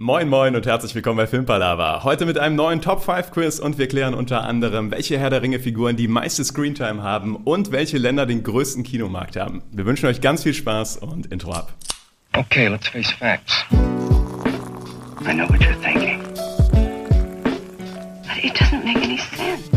Moin 0.00 0.28
moin 0.28 0.54
und 0.54 0.64
herzlich 0.64 0.94
willkommen 0.94 1.16
bei 1.16 1.26
Filmpalava. 1.26 2.04
Heute 2.04 2.24
mit 2.24 2.38
einem 2.38 2.54
neuen 2.54 2.80
Top 2.80 3.02
5 3.02 3.32
Quiz 3.32 3.58
und 3.58 3.78
wir 3.78 3.88
klären 3.88 4.14
unter 4.14 4.44
anderem, 4.44 4.92
welche 4.92 5.18
Herr 5.18 5.28
der 5.28 5.42
Ringe 5.42 5.58
Figuren 5.58 5.96
die 5.96 6.06
meiste 6.06 6.44
Screentime 6.44 7.02
haben 7.02 7.34
und 7.34 7.72
welche 7.72 7.98
Länder 7.98 8.24
den 8.24 8.44
größten 8.44 8.84
Kinomarkt 8.84 9.34
haben. 9.34 9.60
Wir 9.72 9.86
wünschen 9.86 10.06
euch 10.06 10.20
ganz 10.20 10.44
viel 10.44 10.54
Spaß 10.54 10.98
und 10.98 11.32
Intro 11.32 11.50
ab. 11.50 11.74
Okay, 12.36 12.68
let's 12.68 12.86
face 12.86 13.10
facts. 13.10 13.64
I 13.72 15.34
know 15.34 15.48
what 15.48 15.58
you're 15.58 15.74
thinking. 15.82 16.22
But 18.22 18.44
it 18.44 18.54
doesn't 18.54 18.84
make 18.84 19.02
any 19.02 19.18
sense. 19.18 19.68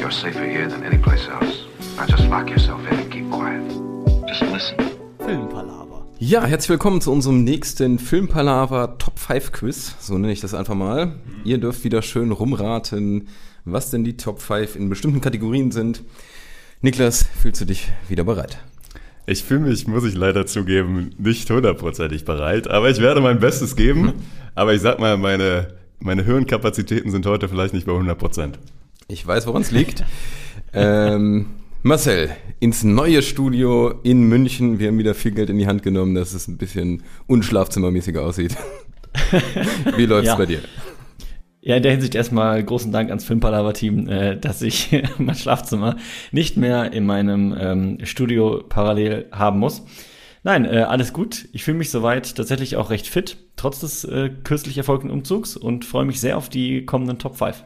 You're 0.00 0.10
safer 0.10 0.46
here 0.46 0.70
than 0.70 0.82
any 0.84 0.96
place 0.96 1.28
else. 1.28 1.66
Now 1.98 2.06
just 2.06 2.30
lock 2.30 2.48
yourself 2.48 2.80
in 2.90 2.98
and 2.98 3.12
keep 3.12 3.30
quiet. 3.30 3.60
Just 4.26 4.40
listen. 4.50 4.78
Filmpalava. 5.18 5.93
Ja, 6.26 6.42
herzlich 6.46 6.70
willkommen 6.70 7.02
zu 7.02 7.12
unserem 7.12 7.44
nächsten 7.44 7.98
Filmpalaver 7.98 8.96
Top 8.96 9.18
5 9.18 9.52
Quiz. 9.52 9.94
So 10.00 10.16
nenne 10.16 10.32
ich 10.32 10.40
das 10.40 10.54
einfach 10.54 10.74
mal. 10.74 11.16
Ihr 11.44 11.58
dürft 11.58 11.84
wieder 11.84 12.00
schön 12.00 12.32
rumraten, 12.32 13.28
was 13.66 13.90
denn 13.90 14.04
die 14.04 14.16
Top 14.16 14.40
5 14.40 14.74
in 14.74 14.88
bestimmten 14.88 15.20
Kategorien 15.20 15.70
sind. 15.70 16.02
Niklas, 16.80 17.26
fühlst 17.42 17.60
du 17.60 17.66
dich 17.66 17.92
wieder 18.08 18.24
bereit? 18.24 18.56
Ich 19.26 19.44
fühle 19.44 19.68
mich, 19.68 19.86
muss 19.86 20.04
ich 20.04 20.14
leider 20.14 20.46
zugeben, 20.46 21.10
nicht 21.18 21.50
hundertprozentig 21.50 22.24
bereit, 22.24 22.68
aber 22.68 22.88
ich 22.88 23.00
werde 23.00 23.20
mein 23.20 23.38
Bestes 23.38 23.76
geben. 23.76 24.14
Aber 24.54 24.72
ich 24.72 24.80
sag 24.80 25.00
mal, 25.00 25.18
meine, 25.18 25.74
meine 25.98 26.24
Hirnkapazitäten 26.24 27.10
sind 27.10 27.26
heute 27.26 27.50
vielleicht 27.50 27.74
nicht 27.74 27.84
bei 27.84 27.92
100 27.92 28.18
Prozent. 28.18 28.58
Ich 29.08 29.26
weiß, 29.26 29.46
woran 29.46 29.60
es 29.60 29.70
liegt. 29.70 30.04
ähm, 30.72 31.48
Marcel, 31.86 32.30
ins 32.60 32.82
neue 32.82 33.20
Studio 33.20 33.92
in 34.04 34.22
München. 34.22 34.78
Wir 34.78 34.88
haben 34.88 34.96
wieder 34.96 35.12
viel 35.12 35.32
Geld 35.32 35.50
in 35.50 35.58
die 35.58 35.66
Hand 35.66 35.82
genommen, 35.82 36.14
dass 36.14 36.32
es 36.32 36.48
ein 36.48 36.56
bisschen 36.56 37.02
unschlafzimmermäßiger 37.26 38.22
aussieht. 38.24 38.56
Wie 39.98 40.06
läuft's 40.06 40.28
Ja. 40.28 40.36
bei 40.36 40.46
dir? 40.46 40.60
Ja, 41.60 41.76
in 41.76 41.82
der 41.82 41.92
Hinsicht 41.92 42.14
erstmal 42.14 42.64
großen 42.64 42.90
Dank 42.90 43.10
ans 43.10 43.24
Filmpalava-Team, 43.26 44.08
äh, 44.08 44.36
dass 44.38 44.62
ich 44.62 44.96
mein 45.18 45.34
Schlafzimmer 45.34 45.96
nicht 46.32 46.56
mehr 46.56 46.90
in 46.94 47.04
meinem 47.04 47.54
ähm, 47.58 47.98
Studio 48.04 48.62
parallel 48.66 49.26
haben 49.30 49.58
muss. 49.58 49.82
Nein, 50.42 50.64
äh, 50.64 50.78
alles 50.88 51.12
gut. 51.12 51.50
Ich 51.52 51.64
fühle 51.64 51.76
mich 51.76 51.90
soweit 51.90 52.34
tatsächlich 52.34 52.76
auch 52.76 52.88
recht 52.88 53.08
fit, 53.08 53.36
trotz 53.56 53.80
des 53.80 54.04
äh, 54.04 54.30
kürzlich 54.42 54.78
erfolgten 54.78 55.10
Umzugs 55.10 55.54
und 55.54 55.84
freue 55.84 56.06
mich 56.06 56.18
sehr 56.18 56.38
auf 56.38 56.48
die 56.48 56.86
kommenden 56.86 57.18
Top 57.18 57.36
5. 57.36 57.62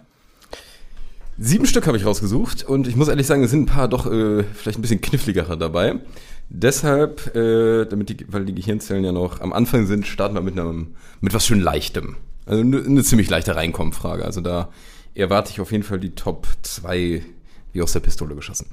Sieben 1.41 1.67
Stück 1.67 1.87
habe 1.87 1.97
ich 1.97 2.05
rausgesucht 2.05 2.65
und 2.65 2.89
ich 2.89 2.97
muss 2.97 3.07
ehrlich 3.07 3.29
sagen, 3.29 3.45
es 3.45 3.53
sind 3.53 3.63
ein 3.63 3.67
paar 3.67 3.87
doch 3.87 4.11
äh, 4.11 4.43
vielleicht 4.43 4.77
ein 4.77 4.83
bisschen 4.83 5.01
kniffligere 5.01 5.57
dabei. 5.57 6.01
Deshalb, 6.49 7.33
äh, 7.37 7.85
damit 7.85 8.09
die, 8.09 8.27
weil 8.29 8.45
die 8.45 8.57
Gehirnzellen 8.57 9.05
ja 9.05 9.13
noch 9.13 9.41
am 9.41 9.53
Anfang 9.53 9.87
sind, 9.87 10.05
starten 10.05 10.35
wir 10.35 10.41
mit 10.41 10.59
einem 10.59 10.97
mit 11.21 11.33
was 11.33 11.47
schön 11.47 11.61
leichtem. 11.61 12.17
Also 12.45 12.63
eine, 12.63 12.79
eine 12.79 13.05
ziemlich 13.05 13.31
leichte 13.31 13.55
Reinkommenfrage. 13.55 14.25
Also 14.25 14.41
da 14.41 14.71
erwarte 15.15 15.53
ich 15.53 15.61
auf 15.61 15.71
jeden 15.71 15.85
Fall 15.85 16.01
die 16.01 16.11
Top 16.11 16.49
2 16.63 17.23
wie 17.73 17.83
aus 17.83 17.93
der 17.93 18.01
Pistole 18.01 18.35
geschossen. 18.35 18.67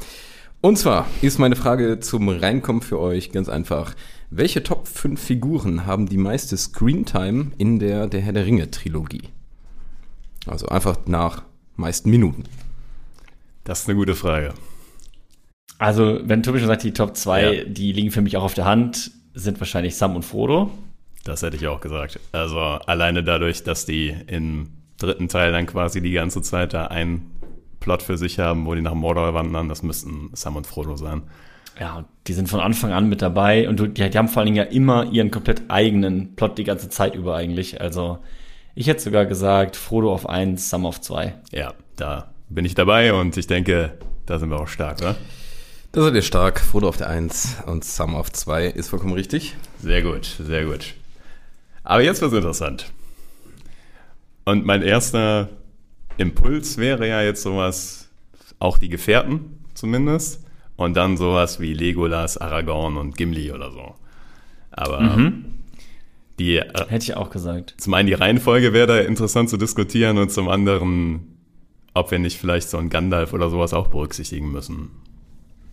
Und 0.61 0.79
zwar 0.79 1.05
ist 1.21 1.37
meine 1.37 1.55
Frage 1.55 1.99
zum 1.99 2.27
Reinkommen 2.29 2.81
für 2.81 2.99
euch 2.99 3.31
ganz 3.31 3.47
einfach. 3.47 3.93
Welche 4.31 4.63
Top 4.63 4.87
5 4.87 5.21
Figuren 5.21 5.85
haben 5.85 6.07
die 6.07 6.17
meiste 6.17 6.57
Screentime 6.57 7.51
in 7.59 7.77
der 7.77 8.07
Der 8.07 8.21
Herr 8.21 8.33
der 8.33 8.47
Ringe 8.47 8.71
Trilogie? 8.71 9.29
Also 10.47 10.65
einfach 10.67 10.97
nach 11.05 11.43
meisten 11.75 12.09
Minuten. 12.09 12.43
Das 13.63 13.81
ist 13.81 13.89
eine 13.89 13.97
gute 13.97 14.15
Frage. 14.15 14.53
Also, 15.77 16.19
wenn 16.23 16.43
Tobi 16.43 16.59
schon 16.59 16.67
sagt, 16.67 16.83
die 16.83 16.93
Top 16.93 17.17
2, 17.17 17.53
Ja. 17.53 17.63
die 17.65 17.91
liegen 17.91 18.11
für 18.11 18.21
mich 18.21 18.37
auch 18.37 18.43
auf 18.43 18.53
der 18.53 18.65
Hand, 18.65 19.11
sind 19.33 19.59
wahrscheinlich 19.59 19.95
Sam 19.97 20.15
und 20.15 20.23
Frodo. 20.23 20.71
Das 21.25 21.41
hätte 21.41 21.57
ich 21.57 21.67
auch 21.67 21.81
gesagt. 21.81 22.19
Also 22.31 22.59
alleine 22.59 23.23
dadurch, 23.23 23.63
dass 23.63 23.85
die 23.85 24.15
im 24.27 24.69
dritten 24.97 25.27
Teil 25.27 25.51
dann 25.51 25.65
quasi 25.65 26.01
die 26.01 26.11
ganze 26.11 26.41
Zeit 26.41 26.73
da 26.73 26.85
einen 26.87 27.31
Plot 27.81 28.03
für 28.03 28.17
sich 28.17 28.39
haben, 28.39 28.65
wo 28.65 28.75
die 28.75 28.81
nach 28.81 28.93
Mordor 28.93 29.33
wandern, 29.33 29.67
das 29.67 29.83
müssten 29.83 30.29
Sam 30.33 30.55
und 30.55 30.67
Frodo 30.67 30.95
sein. 30.95 31.23
Ja, 31.79 31.97
und 31.97 32.05
die 32.27 32.33
sind 32.33 32.47
von 32.47 32.61
Anfang 32.61 32.93
an 32.93 33.09
mit 33.09 33.21
dabei 33.21 33.67
und 33.67 33.79
die, 33.97 34.09
die 34.09 34.17
haben 34.17 34.29
vor 34.29 34.37
allen 34.41 34.45
Dingen 34.53 34.55
ja 34.57 34.63
immer 34.71 35.11
ihren 35.11 35.31
komplett 35.31 35.63
eigenen 35.67 36.35
Plot 36.37 36.57
die 36.57 36.63
ganze 36.63 36.87
Zeit 36.89 37.15
über 37.15 37.35
eigentlich. 37.35 37.81
Also 37.81 38.19
ich 38.75 38.87
hätte 38.87 39.01
sogar 39.01 39.25
gesagt, 39.25 39.75
Frodo 39.75 40.13
auf 40.13 40.27
1, 40.27 40.69
Sam 40.69 40.85
auf 40.85 41.01
2. 41.01 41.33
Ja, 41.51 41.73
da 41.95 42.29
bin 42.49 42.65
ich 42.65 42.75
dabei 42.75 43.13
und 43.13 43.35
ich 43.37 43.47
denke, 43.47 43.97
da 44.25 44.37
sind 44.37 44.49
wir 44.49 44.59
auch 44.59 44.67
stark, 44.67 45.01
oder? 45.01 45.15
Da 45.93 46.01
seid 46.01 46.13
ihr 46.13 46.21
stark. 46.21 46.59
Frodo 46.59 46.89
auf 46.89 46.97
der 46.97 47.09
1 47.09 47.63
und 47.67 47.85
Sam 47.85 48.15
auf 48.15 48.31
2 48.31 48.67
ist 48.67 48.89
vollkommen 48.89 49.13
richtig. 49.13 49.55
Sehr 49.81 50.01
gut, 50.01 50.25
sehr 50.25 50.65
gut. 50.65 50.93
Aber 51.83 52.01
jetzt 52.01 52.21
wird's 52.21 52.35
interessant. 52.35 52.91
Und 54.43 54.65
mein 54.65 54.81
erster 54.81 55.49
Impuls 56.17 56.77
wäre 56.77 57.07
ja 57.07 57.21
jetzt 57.21 57.43
sowas, 57.43 58.09
auch 58.59 58.77
die 58.77 58.89
Gefährten 58.89 59.65
zumindest, 59.73 60.43
und 60.75 60.97
dann 60.97 61.15
sowas 61.15 61.61
wie 61.61 61.73
Legolas, 61.73 62.37
Aragorn 62.37 62.97
und 62.97 63.15
Gimli 63.15 63.51
oder 63.51 63.71
so. 63.71 63.95
Aber 64.71 64.99
die, 66.39 66.57
äh, 66.57 66.65
Hätte 66.87 67.03
ich 67.03 67.15
auch 67.15 67.29
gesagt. 67.29 67.75
zum 67.77 67.93
einen 67.93 68.07
die 68.07 68.13
Reihenfolge 68.13 68.73
wäre 68.73 68.87
da 68.87 68.99
interessant 68.99 69.49
zu 69.49 69.57
diskutieren 69.57 70.17
und 70.17 70.31
zum 70.31 70.49
anderen, 70.49 71.37
ob 71.93 72.11
wir 72.11 72.19
nicht 72.19 72.37
vielleicht 72.37 72.69
so 72.69 72.77
einen 72.77 72.89
Gandalf 72.89 73.33
oder 73.33 73.49
sowas 73.49 73.73
auch 73.73 73.87
berücksichtigen 73.87 74.51
müssen. 74.51 74.91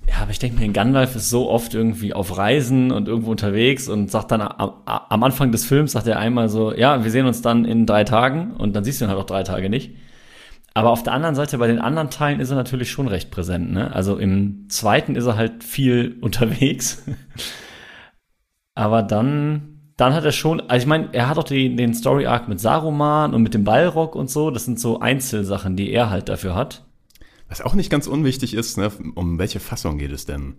Ja, 0.09 0.23
aber 0.23 0.31
ich 0.33 0.39
denke 0.39 0.61
mir, 0.61 0.69
Gandalf 0.73 1.15
ist 1.15 1.31
so 1.31 1.49
oft 1.49 1.75
irgendwie 1.75 2.13
auf 2.13 2.37
Reisen 2.37 2.91
und 2.91 3.07
irgendwo 3.07 3.31
unterwegs 3.31 3.89
und 3.89 4.11
sagt 4.11 4.33
dann 4.33 4.41
am, 4.41 4.73
am 4.85 5.23
Anfang 5.23 5.53
des 5.53 5.65
Films, 5.65 5.93
sagt 5.93 6.07
er 6.09 6.19
einmal 6.19 6.49
so, 6.49 6.75
ja, 6.75 7.05
wir 7.05 7.11
sehen 7.11 7.27
uns 7.27 7.41
dann 7.41 7.65
in 7.65 7.87
drei 7.87 8.05
Tagen 8.05 8.53
und 8.53 8.75
dann 8.75 8.83
siehst 8.83 9.01
du 9.01 9.05
ihn 9.05 9.11
halt 9.11 9.21
auch 9.21 9.27
drei 9.27 9.45
Tage 9.45 9.71
nicht. 9.71 9.93
Aber 10.75 10.91
auf 10.91 11.03
der 11.03 11.13
anderen 11.13 11.35
Seite, 11.35 11.59
bei 11.59 11.67
den 11.67 11.79
anderen 11.79 12.11
Teilen 12.11 12.41
ist 12.41 12.51
er 12.51 12.57
natürlich 12.57 12.91
schon 12.91 13.07
recht 13.07 13.31
präsent. 13.31 13.73
Ne? 13.73 13.95
Also 13.95 14.17
im 14.17 14.67
zweiten 14.69 15.17
ist 15.17 15.27
er 15.27 15.37
halt 15.37 15.63
viel 15.63 16.17
unterwegs. 16.21 17.05
Aber 18.75 19.03
dann, 19.03 19.72
dann 19.97 20.15
hat 20.15 20.25
er 20.25 20.33
schon, 20.33 20.61
also 20.61 20.83
ich 20.83 20.89
meine, 20.89 21.11
er 21.13 21.29
hat 21.29 21.39
auch 21.39 21.45
die, 21.45 21.75
den 21.77 21.95
Story 21.95 22.27
Arc 22.27 22.49
mit 22.49 22.61
Saruman 22.61 23.35
und 23.35 23.43
mit 23.43 23.55
dem 23.55 23.65
Balrog 23.65 24.15
und 24.15 24.31
so. 24.31 24.51
Das 24.51 24.65
sind 24.65 24.81
so 24.81 25.01
Einzelsachen, 25.01 25.77
die 25.77 25.91
er 25.91 26.11
halt 26.11 26.29
dafür 26.29 26.55
hat. 26.55 26.85
Was 27.49 27.61
auch 27.61 27.75
nicht 27.75 27.91
ganz 27.91 28.07
unwichtig 28.07 28.55
ist, 28.55 28.79
ne, 28.79 28.91
um 29.15 29.39
welche 29.39 29.61
Fassung 29.61 29.99
geht 29.99 30.13
es 30.13 30.25
denn? 30.25 30.55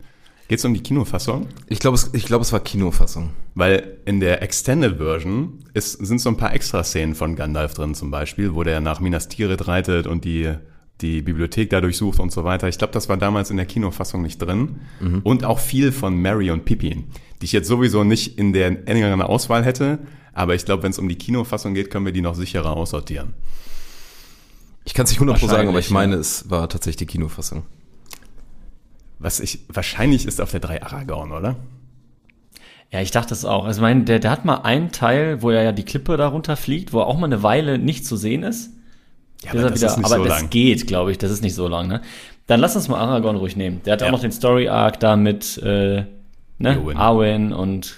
Geht 0.47 0.59
es 0.59 0.65
um 0.65 0.73
die 0.73 0.83
Kinofassung? 0.83 1.47
Ich 1.67 1.79
glaube, 1.79 1.95
es, 1.95 2.13
ich 2.13 2.25
glaube, 2.25 2.43
es 2.43 2.51
war 2.51 2.59
Kinofassung. 2.59 3.31
Weil 3.55 3.97
in 4.05 4.19
der 4.19 4.41
Extended 4.41 4.97
Version 4.97 5.59
ist, 5.73 5.93
sind 5.93 6.19
so 6.19 6.29
ein 6.29 6.37
paar 6.37 6.53
Extra-Szenen 6.53 7.15
von 7.15 7.35
Gandalf 7.35 7.73
drin 7.73 7.95
zum 7.95 8.11
Beispiel, 8.11 8.53
wo 8.53 8.63
der 8.63 8.81
nach 8.81 8.99
Minas 8.99 9.29
Tirith 9.29 9.67
reitet 9.67 10.05
und 10.05 10.25
die, 10.25 10.53
die 11.01 11.21
Bibliothek 11.21 11.69
da 11.69 11.81
durchsucht 11.81 12.19
und 12.19 12.31
so 12.31 12.43
weiter. 12.43 12.67
Ich 12.67 12.77
glaube, 12.77 12.93
das 12.93 13.09
war 13.09 13.17
damals 13.17 13.49
in 13.49 13.57
der 13.57 13.65
Kinofassung 13.65 14.21
nicht 14.21 14.37
drin. 14.37 14.79
Und 15.23 15.43
auch 15.43 15.59
viel 15.59 15.91
von 15.91 16.15
Mary 16.15 16.51
und 16.51 16.65
Pippin, 16.65 17.05
die 17.41 17.45
ich 17.45 17.51
jetzt 17.51 17.67
sowieso 17.67 18.03
nicht 18.03 18.37
in 18.37 18.53
der 18.53 18.87
engeren 18.87 19.21
Auswahl 19.21 19.65
hätte. 19.65 19.99
Aber 20.33 20.55
ich 20.55 20.65
glaube, 20.65 20.83
wenn 20.83 20.91
es 20.91 20.99
um 20.99 21.09
die 21.09 21.17
Kinofassung 21.17 21.73
geht, 21.73 21.91
können 21.91 22.05
wir 22.05 22.13
die 22.13 22.21
noch 22.21 22.35
sicherer 22.35 22.75
aussortieren. 22.75 23.33
Ich 24.85 24.93
kann 24.93 25.05
es 25.05 25.11
nicht 25.11 25.19
100 25.19 25.39
Pro 25.39 25.47
sagen, 25.47 25.69
aber 25.69 25.79
ich 25.79 25.91
meine, 25.91 26.15
ja. 26.15 26.19
es 26.19 26.49
war 26.49 26.67
tatsächlich 26.69 26.97
die 26.97 27.05
Kinofassung. 27.05 27.63
Was 29.19 29.39
ich, 29.39 29.59
wahrscheinlich 29.69 30.25
ist 30.25 30.41
auf 30.41 30.51
der 30.51 30.59
3 30.59 30.83
Aragorn, 30.83 31.31
oder? 31.31 31.55
Ja, 32.91 33.01
ich 33.01 33.11
dachte 33.11 33.33
es 33.33 33.45
auch. 33.45 33.65
Also, 33.65 33.79
ich 33.79 33.81
meine, 33.81 34.03
der, 34.03 34.19
der 34.19 34.29
hat 34.29 34.45
mal 34.45 34.57
einen 34.57 34.91
Teil, 34.91 35.41
wo 35.41 35.49
er 35.49 35.63
ja 35.63 35.71
die 35.71 35.85
Klippe 35.85 36.17
darunter 36.17 36.57
fliegt, 36.57 36.93
wo 36.93 36.99
er 36.99 37.07
auch 37.07 37.17
mal 37.17 37.25
eine 37.25 37.41
Weile 37.41 37.79
nicht 37.79 38.05
zu 38.05 38.17
sehen 38.17 38.43
ist. 38.43 38.71
Ja, 39.43 39.51
Der 39.51 39.61
aber 39.61 39.69
das 39.71 39.81
ist 39.81 39.97
nicht 39.97 40.05
aber 40.05 40.15
so 40.17 40.23
das 40.25 40.41
lang. 40.41 40.49
geht, 40.49 40.87
glaube 40.87 41.11
ich. 41.11 41.17
Das 41.17 41.31
ist 41.31 41.41
nicht 41.43 41.55
so 41.55 41.67
lang, 41.67 41.87
ne? 41.87 42.01
Dann 42.47 42.59
lass 42.59 42.75
uns 42.75 42.87
mal 42.89 42.97
Aragorn 42.99 43.35
ruhig 43.37 43.55
nehmen. 43.55 43.81
Der 43.85 43.93
hat 43.93 44.01
Ja. 44.01 44.07
auch 44.07 44.11
noch 44.11 44.21
den 44.21 44.31
Story 44.31 44.67
Arc 44.69 44.99
da 44.99 45.15
mit 45.15 45.57
äh, 45.63 46.03
ne? 46.57 46.75
Eowyn. 46.75 46.97
Arwen 46.97 47.53
und 47.53 47.95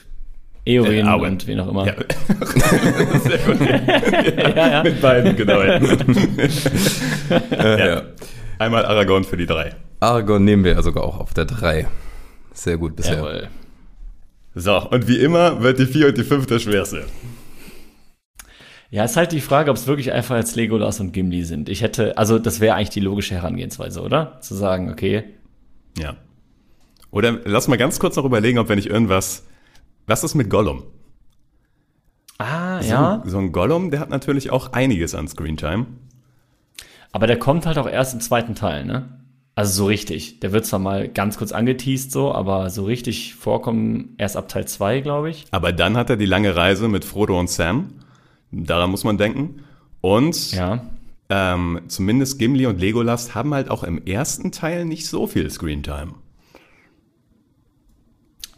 Eowyn 0.66 1.06
Äh, 1.06 1.10
Arwen. 1.10 1.32
und 1.34 1.48
wen 1.48 1.60
auch 1.60 1.68
immer. 1.68 1.86
Ja. 1.88 1.94
Sehr 3.20 3.38
gut. 3.40 3.60
ja, 4.56 4.68
ja. 4.70 4.84
Mit 4.84 5.02
beiden, 5.02 5.36
genau. 5.36 5.62
Ja. 7.52 7.78
Ja. 7.78 8.02
Einmal 8.60 8.86
Aragorn 8.86 9.24
für 9.24 9.38
die 9.38 9.46
drei. 9.46 9.74
Aragorn 10.00 10.44
nehmen 10.44 10.64
wir 10.64 10.74
ja 10.74 10.82
sogar 10.82 11.04
auch 11.04 11.20
auf 11.20 11.34
der 11.34 11.46
3. 11.46 11.88
Sehr 12.54 12.78
gut 12.78 12.96
bisher. 12.96 13.16
Jawohl. 13.18 13.48
So, 14.54 14.78
und 14.90 15.08
wie 15.08 15.18
immer 15.18 15.62
wird 15.62 15.80
die 15.80 15.86
4 15.86 16.08
und 16.08 16.18
die 16.18 16.24
5 16.24 16.46
das 16.48 16.62
schwerste. 16.64 17.04
Ja, 18.92 19.04
ist 19.04 19.18
halt 19.18 19.32
die 19.32 19.42
Frage, 19.42 19.72
ob 19.72 19.78
es 19.78 19.88
wirklich 19.88 20.12
einfach 20.14 20.36
als 20.36 20.56
Legolas 20.56 21.00
und 21.00 21.12
Gimli 21.12 21.44
sind. 21.44 21.70
Ich 21.70 21.82
hätte, 21.82 22.18
also 22.18 22.40
das 22.40 22.60
wäre 22.60 22.76
eigentlich 22.76 22.90
die 22.92 23.00
logische 23.00 23.36
Herangehensweise, 23.36 24.02
oder? 24.02 24.40
Zu 24.42 24.56
sagen, 24.56 24.90
okay, 24.92 25.24
Ja. 25.98 26.16
Oder 27.12 27.40
lass 27.46 27.68
mal 27.70 27.78
ganz 27.78 28.00
kurz 28.00 28.16
noch 28.18 28.26
überlegen, 28.26 28.58
ob 28.60 28.68
wir 28.68 28.76
nicht 28.76 28.90
irgendwas. 28.90 29.46
Was 30.06 30.24
ist 30.26 30.36
mit 30.36 30.50
Gollum? 30.50 30.84
ah, 32.38 32.82
So, 32.82 32.90
ja, 32.90 33.22
ein- 33.24 33.30
So 33.30 33.38
ein 33.38 33.52
Gollum, 33.52 33.92
der 33.92 34.00
hat 34.02 34.10
natürlich 34.10 34.52
auch 34.52 34.74
einiges 34.74 35.16
an 35.16 35.28
Screentime. 35.28 35.86
aber 37.12 37.28
der 37.28 37.40
kommt 37.40 37.66
halt 37.66 37.78
auch 37.78 37.88
erst 37.88 38.14
im 38.14 38.20
zweiten 38.20 38.56
Teil, 38.56 38.84
ne? 38.86 39.08
Also 39.58 39.72
so 39.84 39.86
richtig. 39.86 40.42
Der 40.42 40.52
wird 40.52 40.66
zwar 40.66 40.80
mal 40.80 41.08
ganz 41.08 41.38
kurz 41.38 41.54
angeteased 41.54 42.12
so, 42.12 42.34
aber 42.34 42.70
so 42.70 42.84
richtig 42.84 43.36
vorkommen 43.36 44.14
erst 44.18 44.36
ab 44.36 44.50
Teil 44.50 44.68
2, 44.68 45.00
glaube 45.00 45.30
ich. 45.30 45.46
Aber 45.52 45.72
dann 45.72 45.96
hat 45.96 46.10
er 46.10 46.18
die 46.18 46.26
lange 46.26 46.58
Reise 46.58 46.90
mit 46.90 47.06
Frodo 47.06 47.40
und 47.40 47.50
Sam, 47.50 47.92
Daran 48.52 48.92
muss 48.92 49.04
man 49.04 49.18
denken. 49.18 49.64
Und 50.02 50.52
Ja. 50.52 50.86
ähm, 51.30 51.82
zumindest 51.88 52.38
Gimli 52.40 52.66
und 52.68 52.80
Legolas 52.80 53.34
haben 53.36 53.54
halt 53.54 53.70
auch 53.70 53.84
im 53.84 54.06
ersten 54.06 54.52
Teil 54.52 54.86
nicht 54.86 55.08
so 55.08 55.28
viel 55.28 55.50
Screentime. 55.50 56.14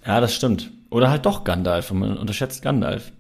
Ja, 0.06 0.22
das 0.22 0.34
stimmt. 0.36 0.72
Oder 0.90 1.10
halt 1.10 1.26
doch 1.26 1.44
Gandalf 1.44 1.92
und 1.92 2.00
man 2.00 2.18
unterschätzt 2.18 2.62
Gandalf. 2.62 3.12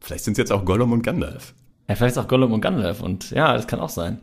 Vielleicht 0.00 0.24
sind 0.24 0.32
es 0.32 0.38
jetzt 0.38 0.52
auch 0.52 0.64
Gollum 0.64 0.92
und 0.92 1.02
Gandalf. 1.02 1.54
Ja, 1.88 1.94
vielleicht 1.94 2.16
ist 2.16 2.22
auch 2.22 2.28
Gollum 2.28 2.52
und 2.52 2.60
Gandalf 2.60 3.00
und 3.02 3.30
ja, 3.30 3.52
das 3.54 3.66
kann 3.66 3.80
auch 3.80 3.88
sein. 3.88 4.18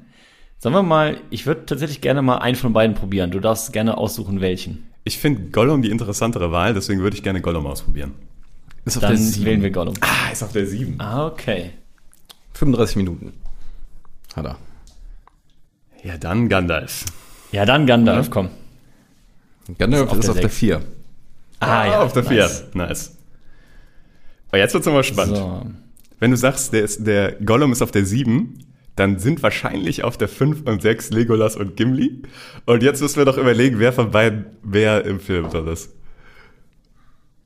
Sagen 0.60 0.76
wir 0.76 0.84
mal, 0.84 1.18
ich 1.30 1.46
würde 1.46 1.66
tatsächlich 1.66 2.02
gerne 2.02 2.22
mal 2.22 2.38
einen 2.38 2.56
von 2.56 2.74
beiden 2.74 2.96
probieren. 2.96 3.32
Du 3.32 3.40
darfst 3.40 3.74
gerne 3.74 3.98
aussuchen, 3.98 4.42
welchen. 4.42 4.84
Ich 5.06 5.18
finde 5.18 5.50
Gollum 5.50 5.82
die 5.82 5.90
interessantere 5.90 6.52
Wahl, 6.52 6.74
deswegen 6.74 7.02
würde 7.02 7.16
ich 7.18 7.24
gerne 7.24 7.42
Gollum 7.42 7.66
ausprobieren. 7.66 8.14
Ist 8.86 8.98
auf 8.98 9.02
Dann 9.02 9.12
der 9.14 9.18
sieben. 9.20 9.46
wählen 9.46 9.62
wir 9.64 9.72
Gollum. 9.72 9.96
Ah, 10.02 10.32
ist 10.32 10.44
auf 10.44 10.52
der 10.52 10.68
7. 10.68 11.00
Ah, 11.00 11.26
okay. 11.28 11.72
35 12.53 12.98
Minuten. 12.98 13.33
Hat 14.36 14.45
er. 14.45 14.57
Ja, 16.03 16.18
dann 16.18 16.50
Gandalf. 16.50 17.06
Ja, 17.51 17.65
dann 17.65 17.86
Gandalf, 17.86 18.30
komm. 18.30 18.50
Gandalf 19.77 20.06
Ist 20.06 20.12
auf 20.12 20.18
ist 20.19 20.24
der 20.24 20.31
auf 20.31 20.39
der 20.39 20.50
sechs. 20.50 20.59
4. 20.59 20.81
Ah, 21.59 21.86
ja. 21.86 22.01
auf 22.01 22.13
der 22.13 22.24
4. 22.24 22.38
nice. 22.38 22.63
Nice. 22.74 23.18
Aber 24.50 24.57
jetzt 24.57 24.74
wird's 24.74 24.86
nochmal 24.86 25.03
spannend. 25.03 25.38
So. 25.38 25.65
Wenn 26.19 26.31
du 26.31 26.38
sagst, 26.38 26.74
der, 26.74 26.83
ist, 26.83 27.06
der 27.06 27.33
Gollum 27.33 27.71
ist 27.71 27.81
auf 27.81 27.92
der 27.92 28.06
7, 28.06 28.65
dann 28.95 29.19
sind 29.19 29.42
wahrscheinlich 29.42 30.03
auf 30.03 30.18
der 30.18 30.27
5 30.27 30.68
und 30.68 30.81
6 30.81 31.12
Legolas 31.12 31.56
und 31.56 31.77
Gimli. 31.77 32.24
Und 32.65 32.83
jetzt 32.83 33.01
müssen 33.01 33.18
wir 33.18 33.25
doch 33.25 33.38
überlegen, 33.38 33.80
wer 33.80 33.94
von 33.94 34.12
beiden 34.12 34.45
wer 34.62 35.06
im 35.06 35.19
Film 35.19 35.50
drin 35.50 35.68
ist. 35.68 35.92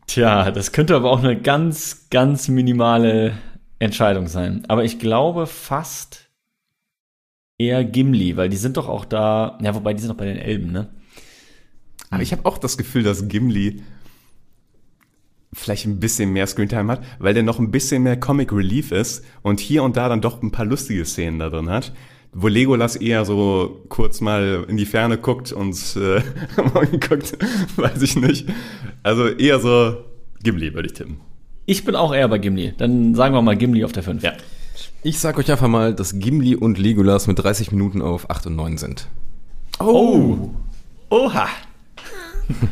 Tja, 0.07 0.51
das 0.51 0.71
könnte 0.71 0.95
aber 0.95 1.11
auch 1.11 1.23
eine 1.23 1.39
ganz, 1.39 2.07
ganz 2.09 2.47
minimale 2.47 3.37
Entscheidung 3.79 4.27
sein. 4.27 4.63
Aber 4.67 4.83
ich 4.83 4.99
glaube 4.99 5.47
fast 5.47 6.29
eher 7.57 7.83
Gimli, 7.83 8.37
weil 8.37 8.49
die 8.49 8.57
sind 8.57 8.77
doch 8.77 8.87
auch 8.87 9.05
da. 9.05 9.57
Ja, 9.61 9.75
wobei 9.75 9.93
die 9.93 10.01
sind 10.01 10.09
doch 10.09 10.17
bei 10.17 10.25
den 10.25 10.37
Elben, 10.37 10.71
ne? 10.71 10.89
Aber 12.09 12.21
ich 12.21 12.31
habe 12.31 12.45
auch 12.45 12.57
das 12.57 12.77
Gefühl, 12.77 13.03
dass 13.03 13.27
Gimli 13.27 13.81
vielleicht 15.53 15.85
ein 15.85 15.99
bisschen 15.99 16.31
mehr 16.31 16.47
Screentime 16.47 16.91
hat, 16.91 17.03
weil 17.17 17.33
der 17.33 17.43
noch 17.43 17.59
ein 17.59 17.71
bisschen 17.71 18.03
mehr 18.03 18.19
Comic 18.19 18.51
Relief 18.51 18.91
ist 18.91 19.23
und 19.41 19.59
hier 19.59 19.83
und 19.83 19.95
da 19.95 20.09
dann 20.09 20.21
doch 20.21 20.41
ein 20.43 20.51
paar 20.51 20.65
lustige 20.65 21.05
Szenen 21.05 21.39
da 21.39 21.49
drin 21.49 21.69
hat, 21.69 21.93
wo 22.33 22.49
Legolas 22.49 22.97
eher 22.97 23.23
so 23.23 23.85
kurz 23.87 24.19
mal 24.19 24.65
in 24.67 24.75
die 24.75 24.85
Ferne 24.85 25.17
guckt 25.17 25.53
und 25.53 25.75
äh, 25.95 26.21
guckt, 27.07 27.37
weiß 27.77 28.01
ich 28.01 28.17
nicht. 28.17 28.47
Also 29.01 29.27
eher 29.27 29.59
so 29.59 30.03
Gimli 30.43 30.73
würde 30.73 30.87
ich 30.87 30.93
tippen. 30.93 31.21
Ich 31.65 31.83
bin 31.83 31.95
auch 31.95 32.13
eher 32.13 32.27
bei 32.27 32.37
Gimli. 32.37 32.73
Dann 32.77 33.15
sagen 33.15 33.33
wir 33.33 33.41
mal 33.41 33.57
Gimli 33.57 33.83
auf 33.83 33.91
der 33.91 34.03
5. 34.03 34.23
Ja. 34.23 34.33
Ich 35.03 35.19
sag 35.19 35.37
euch 35.37 35.51
einfach 35.51 35.67
mal, 35.67 35.93
dass 35.93 36.19
Gimli 36.19 36.55
und 36.55 36.77
Legolas 36.77 37.27
mit 37.27 37.39
30 37.39 37.71
Minuten 37.71 38.01
auf 38.01 38.29
8 38.29 38.47
und 38.47 38.55
9 38.55 38.77
sind. 38.77 39.07
Oh. 39.79 40.49
Oha. 41.09 41.47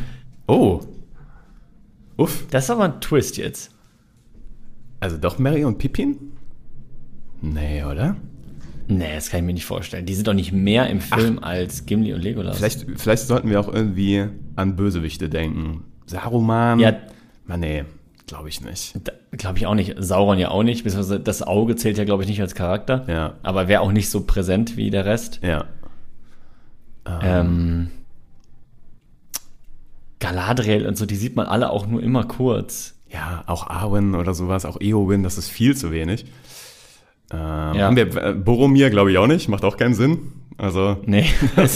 Oh. 0.46 0.82
Uff. 2.18 2.44
Das 2.50 2.64
ist 2.64 2.70
aber 2.70 2.84
ein 2.84 3.00
Twist 3.00 3.38
jetzt. 3.38 3.70
Also 5.00 5.16
doch 5.16 5.38
Mary 5.38 5.64
und 5.64 5.78
Pippin? 5.78 6.18
Nee, 7.40 7.82
oder? 7.82 8.16
Nee, 8.86 9.14
das 9.14 9.30
kann 9.30 9.40
ich 9.40 9.46
mir 9.46 9.54
nicht 9.54 9.64
vorstellen. 9.64 10.04
Die 10.04 10.14
sind 10.14 10.26
doch 10.28 10.34
nicht 10.34 10.52
mehr 10.52 10.90
im 10.90 11.00
Film 11.00 11.38
als 11.38 11.86
Gimli 11.86 12.12
und 12.12 12.20
Legolas. 12.20 12.58
Vielleicht, 12.58 12.84
vielleicht 12.96 13.26
sollten 13.26 13.48
wir 13.48 13.58
auch 13.58 13.72
irgendwie 13.72 14.26
an 14.54 14.76
Bösewichte 14.76 15.30
denken. 15.30 15.84
Saruman? 16.04 16.78
Ja. 16.78 16.94
Man, 17.46 17.60
nee, 17.60 17.84
glaube 18.26 18.48
ich 18.48 18.60
nicht. 18.60 18.94
Glaube 19.32 19.58
ich 19.58 19.66
auch 19.66 19.74
nicht. 19.74 19.94
Sauron 19.98 20.38
ja 20.38 20.50
auch 20.50 20.62
nicht. 20.62 20.84
Beziehungsweise 20.84 21.20
das 21.20 21.42
Auge 21.42 21.76
zählt 21.76 21.98
ja, 21.98 22.04
glaube 22.04 22.22
ich, 22.22 22.28
nicht 22.28 22.40
als 22.40 22.54
Charakter. 22.54 23.04
Ja. 23.08 23.34
Aber 23.42 23.68
wäre 23.68 23.80
auch 23.82 23.92
nicht 23.92 24.08
so 24.10 24.22
präsent 24.24 24.76
wie 24.76 24.90
der 24.90 25.04
Rest. 25.04 25.40
Ja. 25.42 25.66
Ähm, 27.22 27.90
Galadriel 30.20 30.86
und 30.86 30.96
so, 30.96 31.06
die 31.06 31.16
sieht 31.16 31.36
man 31.36 31.46
alle 31.46 31.70
auch 31.70 31.86
nur 31.86 32.02
immer 32.02 32.24
kurz. 32.24 32.94
Ja, 33.10 33.44
auch 33.46 33.66
Arwen 33.68 34.14
oder 34.14 34.34
sowas, 34.34 34.64
auch 34.64 34.80
Eowyn, 34.80 35.22
das 35.22 35.38
ist 35.38 35.48
viel 35.48 35.76
zu 35.76 35.92
wenig. 35.92 36.24
Ähm, 37.30 37.38
Ja. 37.74 37.86
haben 37.86 37.96
wir, 37.96 38.16
äh, 38.16 38.32
Boromir 38.32 38.90
glaube 38.90 39.12
ich 39.12 39.18
auch 39.18 39.26
nicht, 39.26 39.48
macht 39.48 39.64
auch 39.64 39.76
keinen 39.76 39.94
Sinn. 39.94 40.32
Also 40.56 40.96
Nee. 41.04 41.26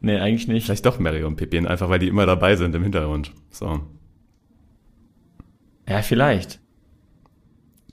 nee, 0.00 0.18
eigentlich 0.18 0.46
nicht. 0.48 0.66
vielleicht 0.66 0.84
doch 0.86 0.98
Mary 0.98 1.24
und 1.24 1.36
Pippin, 1.36 1.66
einfach 1.66 1.88
weil 1.88 1.98
die 1.98 2.08
immer 2.08 2.26
dabei 2.26 2.56
sind 2.56 2.74
im 2.74 2.82
Hintergrund. 2.82 3.32
So. 3.50 3.80
Ja, 5.88 6.02
vielleicht. 6.02 6.60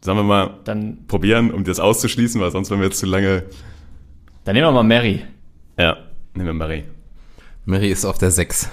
Sollen 0.04 0.18
wir 0.18 0.24
mal 0.24 0.58
Dann, 0.64 1.06
probieren, 1.08 1.52
um 1.52 1.64
das 1.64 1.80
auszuschließen, 1.80 2.42
weil 2.42 2.52
sonst 2.52 2.70
werden 2.70 2.82
wir 2.82 2.88
jetzt 2.88 3.00
zu 3.00 3.06
lange. 3.06 3.44
dann 4.46 4.56
nehmen 4.56 4.68
wir 4.68 4.72
mal 4.72 4.84
Mary. 4.84 5.24
Ja, 5.78 5.98
nehmen 6.34 6.48
wir 6.48 6.54
Mary. 6.54 6.84
Mary 7.66 7.92
ist 7.92 8.06
auf 8.06 8.18
der 8.18 8.32
6. 8.32 8.70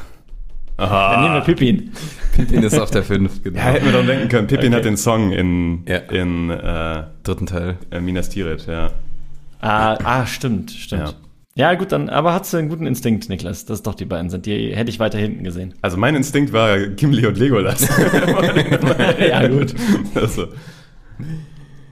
Dann 0.79 1.23
nehmen 1.23 1.35
wir 1.35 1.41
Pippin. 1.43 1.93
Pippin 2.35 2.63
ist 2.63 2.79
auf 2.79 2.91
der 2.91 3.03
5, 3.03 3.43
genau. 3.43 3.59
Ja, 3.59 3.65
hätten 3.65 3.87
wir 3.87 3.93
doch 3.93 4.07
denken 4.07 4.29
können. 4.29 4.47
Pippin 4.47 4.69
Okay. 4.69 4.77
hat 4.77 4.85
den 4.85 4.97
Song 4.97 5.33
in, 5.33 5.85
Ja. 5.87 5.97
in 5.97 6.51
äh, 6.51 7.05
Dritten 7.25 7.47
Teil. 7.47 7.77
äh, 7.91 8.01
Minas 8.01 8.29
Tirith, 8.29 8.67
ja. 8.67 8.93
Ah, 9.61 9.99
ah 10.05 10.25
stimmt, 10.25 10.71
stimmt. 10.71 11.09
Ja. 11.09 11.15
Gut, 11.75 11.91
dann, 11.91 12.09
aber 12.09 12.35
hast 12.35 12.53
du 12.53 12.57
einen 12.57 12.69
guten 12.69 12.87
Instinkt, 12.87 13.29
Niklas, 13.29 13.67
dass 13.67 13.79
es 13.79 13.83
doch 13.83 13.97
die 13.97 14.05
beiden 14.05 14.31
sind. 14.31 14.47
Die 14.47 14.77
hätte 14.77 14.91
ich 14.91 15.01
weiter 15.01 15.19
hinten 15.19 15.43
gesehen. 15.43 15.75
Also 15.83 15.97
mein 15.97 16.15
Instinkt 16.15 16.53
war 16.53 16.79
Gimli 16.79 17.27
und 17.27 17.37
Legolas. 17.37 17.81
ja, 19.19 19.49
gut. 19.49 19.75
also. 20.15 20.47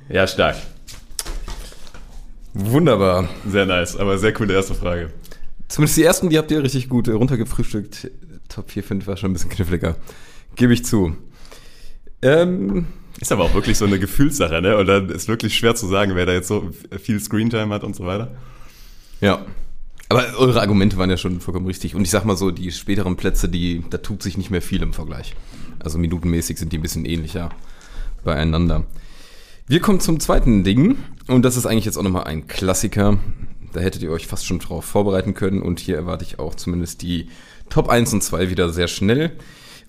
Ja, 0.08 0.24
stark. 0.28 0.54
Wunderbar. 2.54 3.28
Sehr 3.44 3.66
nice, 3.66 3.96
aber 3.96 4.18
sehr 4.18 4.32
coole 4.32 4.54
erste 4.54 4.74
Frage. 4.74 5.10
Zumindest 5.66 5.98
die 5.98 6.04
ersten, 6.04 6.30
die 6.30 6.38
habt 6.38 6.52
ihr 6.52 6.62
richtig 6.62 6.88
gut 6.88 7.08
äh, 7.08 7.12
runtergefrühstückt. 7.12 8.10
Top 8.48 8.70
4, 8.70 8.84
5 8.84 9.06
war 9.08 9.16
schon 9.16 9.30
ein 9.30 9.32
bisschen 9.32 9.50
kniffliger. 9.50 9.96
Gebe 10.54 10.72
ich 10.74 10.84
zu. 10.84 11.16
Ähm, 12.22 12.86
Ist 13.20 13.32
aber 13.32 13.42
auch 13.42 13.54
wirklich 13.54 13.76
so 13.76 13.84
eine 13.84 13.98
Gefühlssache, 13.98 14.62
ne? 14.62 14.76
Und 14.76 14.86
dann 14.86 15.08
ist 15.10 15.26
wirklich 15.26 15.56
schwer 15.56 15.74
zu 15.74 15.88
sagen, 15.88 16.12
wer 16.14 16.24
da 16.24 16.32
jetzt 16.32 16.46
so 16.46 16.70
viel 17.02 17.18
Screentime 17.18 17.74
hat 17.74 17.82
und 17.82 17.96
so 17.96 18.06
weiter. 18.06 18.36
Ja. 19.20 19.44
Aber 20.08 20.24
eure 20.38 20.60
Argumente 20.60 20.96
waren 20.98 21.10
ja 21.10 21.16
schon 21.16 21.40
vollkommen 21.40 21.66
richtig. 21.66 21.94
Und 21.94 22.02
ich 22.02 22.10
sag 22.10 22.24
mal 22.24 22.36
so, 22.36 22.50
die 22.50 22.70
späteren 22.70 23.16
Plätze, 23.16 23.48
die, 23.48 23.84
da 23.90 23.98
tut 23.98 24.22
sich 24.22 24.36
nicht 24.36 24.50
mehr 24.50 24.62
viel 24.62 24.82
im 24.82 24.92
Vergleich. 24.92 25.34
Also 25.80 25.98
minutenmäßig 25.98 26.58
sind 26.58 26.72
die 26.72 26.78
ein 26.78 26.82
bisschen 26.82 27.04
ähnlicher 27.04 27.50
beieinander. 28.24 28.86
Wir 29.66 29.80
kommen 29.80 29.98
zum 29.98 30.20
zweiten 30.20 30.62
Ding. 30.62 30.96
Und 31.26 31.44
das 31.44 31.56
ist 31.56 31.66
eigentlich 31.66 31.86
jetzt 31.86 31.96
auch 31.96 32.04
nochmal 32.04 32.24
ein 32.24 32.46
Klassiker. 32.46 33.18
Da 33.72 33.80
hättet 33.80 34.02
ihr 34.02 34.12
euch 34.12 34.28
fast 34.28 34.46
schon 34.46 34.60
drauf 34.60 34.84
vorbereiten 34.84 35.34
können. 35.34 35.60
Und 35.60 35.80
hier 35.80 35.96
erwarte 35.96 36.24
ich 36.24 36.38
auch 36.38 36.54
zumindest 36.54 37.02
die 37.02 37.28
Top 37.68 37.88
1 37.88 38.12
und 38.12 38.22
2 38.22 38.50
wieder 38.50 38.70
sehr 38.70 38.86
schnell. 38.86 39.32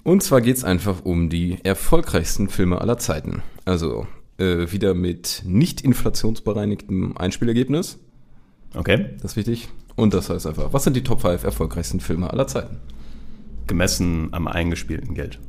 Und 0.03 0.23
zwar 0.23 0.41
geht's 0.41 0.63
einfach 0.63 1.03
um 1.03 1.29
die 1.29 1.59
erfolgreichsten 1.63 2.49
Filme 2.49 2.81
aller 2.81 2.97
Zeiten. 2.97 3.43
Also 3.65 4.07
äh, 4.39 4.71
wieder 4.71 4.93
mit 4.93 5.43
nicht 5.45 5.81
inflationsbereinigtem 5.81 7.17
Einspielergebnis. 7.17 7.99
Okay. 8.75 9.09
Das 9.21 9.31
ist 9.31 9.37
wichtig. 9.37 9.69
Und 9.95 10.13
das 10.13 10.29
heißt 10.29 10.45
einfach, 10.47 10.73
was 10.73 10.83
sind 10.83 10.95
die 10.95 11.03
Top 11.03 11.21
5 11.21 11.43
erfolgreichsten 11.43 11.99
Filme 11.99 12.29
aller 12.31 12.47
Zeiten? 12.47 12.77
Gemessen 13.65 14.29
am 14.31 14.47
eingespielten 14.47 15.13
Geld. 15.15 15.39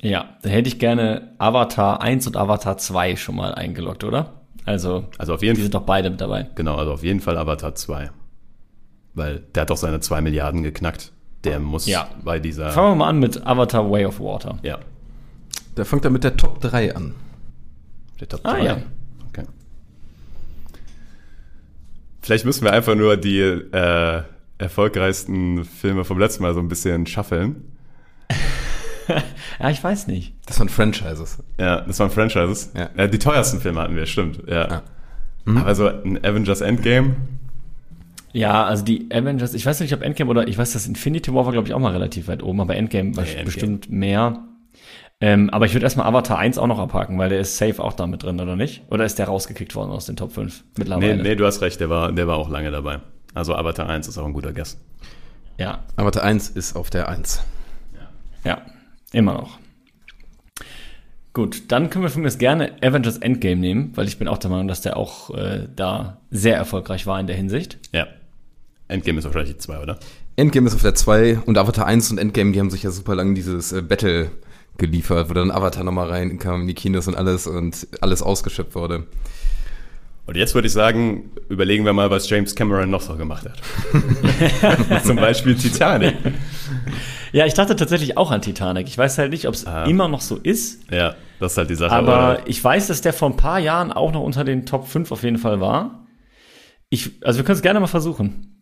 Ja, 0.00 0.36
da 0.42 0.50
hätte 0.50 0.68
ich 0.68 0.78
gerne 0.78 1.32
Avatar 1.38 2.00
1 2.02 2.26
und 2.26 2.36
Avatar 2.36 2.76
2 2.78 3.16
schon 3.16 3.36
mal 3.36 3.54
eingeloggt, 3.54 4.04
oder? 4.04 4.40
Also, 4.66 5.06
Also 5.18 5.34
auf 5.34 5.42
jeden 5.42 5.54
die 5.54 5.60
Fall. 5.60 5.64
sind 5.64 5.74
doch 5.74 5.82
beide 5.82 6.10
mit 6.10 6.20
dabei. 6.20 6.48
Genau, 6.54 6.76
also 6.76 6.92
auf 6.92 7.02
jeden 7.02 7.20
Fall 7.20 7.36
Avatar 7.36 7.74
2. 7.74 8.10
Weil 9.14 9.40
der 9.54 9.62
hat 9.62 9.70
doch 9.70 9.76
seine 9.76 10.00
2 10.00 10.20
Milliarden 10.20 10.62
geknackt. 10.62 11.12
Der 11.44 11.60
muss 11.60 11.86
Ja. 11.86 12.08
bei 12.24 12.38
dieser. 12.38 12.70
Fangen 12.70 12.92
wir 12.92 12.94
mal 12.96 13.08
an 13.08 13.18
mit 13.18 13.46
Avatar 13.46 13.90
Way 13.90 14.06
of 14.06 14.20
Water. 14.20 14.58
Ja. 14.62 14.78
Da 15.74 15.84
fängt 15.84 16.04
er 16.04 16.10
mit 16.10 16.24
der 16.24 16.36
Top 16.36 16.60
3 16.60 16.94
an. 16.96 17.14
Der 18.20 18.28
Top 18.28 18.40
Ah, 18.44 18.52
3. 18.54 18.64
ja. 18.64 18.76
Okay. 19.28 19.44
Vielleicht 22.24 22.46
müssen 22.46 22.64
wir 22.64 22.72
einfach 22.72 22.94
nur 22.94 23.18
die 23.18 23.38
äh, 23.40 24.22
erfolgreichsten 24.56 25.64
Filme 25.64 26.04
vom 26.04 26.18
letzten 26.18 26.42
Mal 26.42 26.54
so 26.54 26.60
ein 26.60 26.68
bisschen 26.68 27.06
schaffeln. 27.06 27.56
Ja, 29.60 29.68
ich 29.68 29.84
weiß 29.84 30.06
nicht. 30.06 30.32
Das 30.46 30.58
waren 30.58 30.70
Franchises. 30.70 31.38
Ja, 31.60 31.82
das 31.82 32.00
waren 32.00 32.10
Franchises. 32.10 32.72
Ja. 32.74 32.88
Äh, 32.96 33.08
die 33.08 33.18
teuersten 33.18 33.60
Filme 33.60 33.80
hatten 33.82 33.94
wir, 33.94 34.06
stimmt. 34.06 34.40
Ja. 34.48 34.82
Ah. 35.46 35.60
Aber 35.60 35.74
so 35.74 35.86
ein 35.86 36.24
Avengers 36.24 36.62
Endgame. 36.62 37.14
Ja, 38.32 38.64
also 38.64 38.82
die 38.82 39.06
Avengers, 39.12 39.52
ich 39.52 39.66
weiß 39.66 39.80
nicht, 39.80 39.92
ob 39.92 40.00
Endgame 40.02 40.30
oder 40.30 40.48
ich 40.48 40.56
weiß, 40.56 40.72
dass 40.72 40.86
Infinity 40.86 41.34
War 41.34 41.44
war, 41.44 41.52
glaube 41.52 41.68
ich, 41.68 41.74
auch 41.74 41.78
mal 41.78 41.92
relativ 41.92 42.28
weit 42.28 42.42
oben, 42.42 42.62
aber 42.62 42.76
Endgame 42.76 43.14
war 43.14 43.24
Nee, 43.24 43.28
Endgame. 43.30 43.44
bestimmt 43.44 43.90
mehr. 43.90 44.42
Ähm, 45.26 45.48
aber 45.48 45.64
ich 45.64 45.72
würde 45.72 45.84
erstmal 45.84 46.06
Avatar 46.06 46.36
1 46.38 46.58
auch 46.58 46.66
noch 46.66 46.78
abhaken, 46.78 47.16
weil 47.16 47.30
der 47.30 47.40
ist 47.40 47.56
safe 47.56 47.82
auch 47.82 47.94
da 47.94 48.06
mit 48.06 48.22
drin, 48.22 48.38
oder 48.38 48.56
nicht? 48.56 48.82
Oder 48.90 49.06
ist 49.06 49.18
der 49.18 49.24
rausgekickt 49.24 49.74
worden 49.74 49.90
aus 49.90 50.04
den 50.04 50.16
Top 50.16 50.32
5 50.32 50.60
Nee, 50.60 50.64
mittlerweile? 50.76 51.22
nee, 51.22 51.34
du 51.34 51.46
hast 51.46 51.62
recht, 51.62 51.80
der 51.80 51.88
war, 51.88 52.12
der 52.12 52.26
war 52.26 52.36
auch 52.36 52.50
lange 52.50 52.70
dabei. 52.70 53.00
Also 53.32 53.54
Avatar 53.54 53.88
1 53.88 54.06
ist 54.06 54.18
auch 54.18 54.26
ein 54.26 54.34
guter 54.34 54.52
Guess. 54.52 54.78
Ja, 55.56 55.78
Avatar 55.96 56.24
1 56.24 56.50
ist 56.50 56.76
auf 56.76 56.90
der 56.90 57.08
1. 57.08 57.42
ja, 58.44 58.60
immer 59.12 59.32
noch. 59.32 59.58
Gut, 61.32 61.72
dann 61.72 61.88
können 61.88 62.04
wir 62.04 62.10
von 62.10 62.20
mir 62.20 62.30
gerne 62.32 62.72
Avengers 62.82 63.16
Endgame 63.16 63.56
nehmen, 63.62 63.92
weil 63.94 64.06
ich 64.06 64.18
bin 64.18 64.28
auch 64.28 64.36
der 64.36 64.50
Meinung, 64.50 64.68
dass 64.68 64.82
der 64.82 64.98
auch 64.98 65.30
äh, 65.30 65.68
da 65.74 66.18
sehr 66.30 66.56
erfolgreich 66.56 67.06
war 67.06 67.18
in 67.18 67.26
der 67.26 67.36
Hinsicht. 67.36 67.78
Ja. 67.92 68.08
Endgame 68.88 69.20
ist 69.20 69.24
wahrscheinlich 69.24 69.54
die 69.54 69.58
2, 69.58 69.78
oder? 69.80 69.98
Endgame 70.36 70.66
ist 70.66 70.74
auf 70.74 70.82
der 70.82 70.94
2 70.94 71.38
und 71.46 71.56
Avatar 71.56 71.86
1 71.86 72.10
und 72.10 72.18
Endgame, 72.18 72.52
die 72.52 72.60
haben 72.60 72.68
sich 72.68 72.82
ja 72.82 72.90
super 72.90 73.14
lang 73.14 73.34
dieses 73.34 73.72
äh, 73.72 73.80
Battle 73.80 74.30
geliefert, 74.78 75.30
wo 75.30 75.34
dann 75.34 75.50
Avatar 75.50 75.84
nochmal 75.84 76.08
reinkam 76.08 76.62
in 76.62 76.66
die 76.68 76.74
Kinos 76.74 77.06
und 77.08 77.14
alles 77.16 77.46
und 77.46 77.86
alles 78.00 78.22
ausgeschöpft 78.22 78.74
wurde. 78.74 79.06
Und 80.26 80.36
jetzt 80.38 80.54
würde 80.54 80.66
ich 80.66 80.72
sagen, 80.72 81.30
überlegen 81.50 81.84
wir 81.84 81.92
mal, 81.92 82.10
was 82.10 82.28
James 82.30 82.54
Cameron 82.54 82.88
noch 82.90 83.02
so 83.02 83.14
gemacht 83.16 83.44
hat. 83.46 85.02
Zum 85.04 85.16
Beispiel 85.16 85.54
Titanic. 85.54 86.14
Ja, 87.32 87.44
ich 87.44 87.52
dachte 87.52 87.76
tatsächlich 87.76 88.16
auch 88.16 88.30
an 88.30 88.40
Titanic. 88.40 88.86
Ich 88.88 88.96
weiß 88.96 89.18
halt 89.18 89.32
nicht, 89.32 89.46
ob 89.48 89.54
es 89.54 89.66
Ah. 89.66 89.84
immer 89.84 90.08
noch 90.08 90.22
so 90.22 90.36
ist, 90.36 90.80
Ja, 90.90 91.14
das 91.40 91.52
ist 91.52 91.58
halt 91.58 91.68
die 91.68 91.74
Sache. 91.74 91.92
aber 91.94 92.12
oder? 92.36 92.48
ich 92.48 92.62
weiß, 92.64 92.86
dass 92.86 93.02
der 93.02 93.12
vor 93.12 93.28
ein 93.28 93.36
paar 93.36 93.58
Jahren 93.58 93.92
auch 93.92 94.12
noch 94.12 94.22
unter 94.22 94.44
den 94.44 94.64
Top 94.64 94.88
5 94.88 95.12
auf 95.12 95.22
jeden 95.24 95.36
Fall 95.38 95.60
war. 95.60 96.06
Ich, 96.88 97.10
also 97.22 97.38
wir 97.40 97.44
können 97.44 97.56
es 97.56 97.62
gerne 97.62 97.80
mal 97.80 97.86
versuchen. 97.86 98.53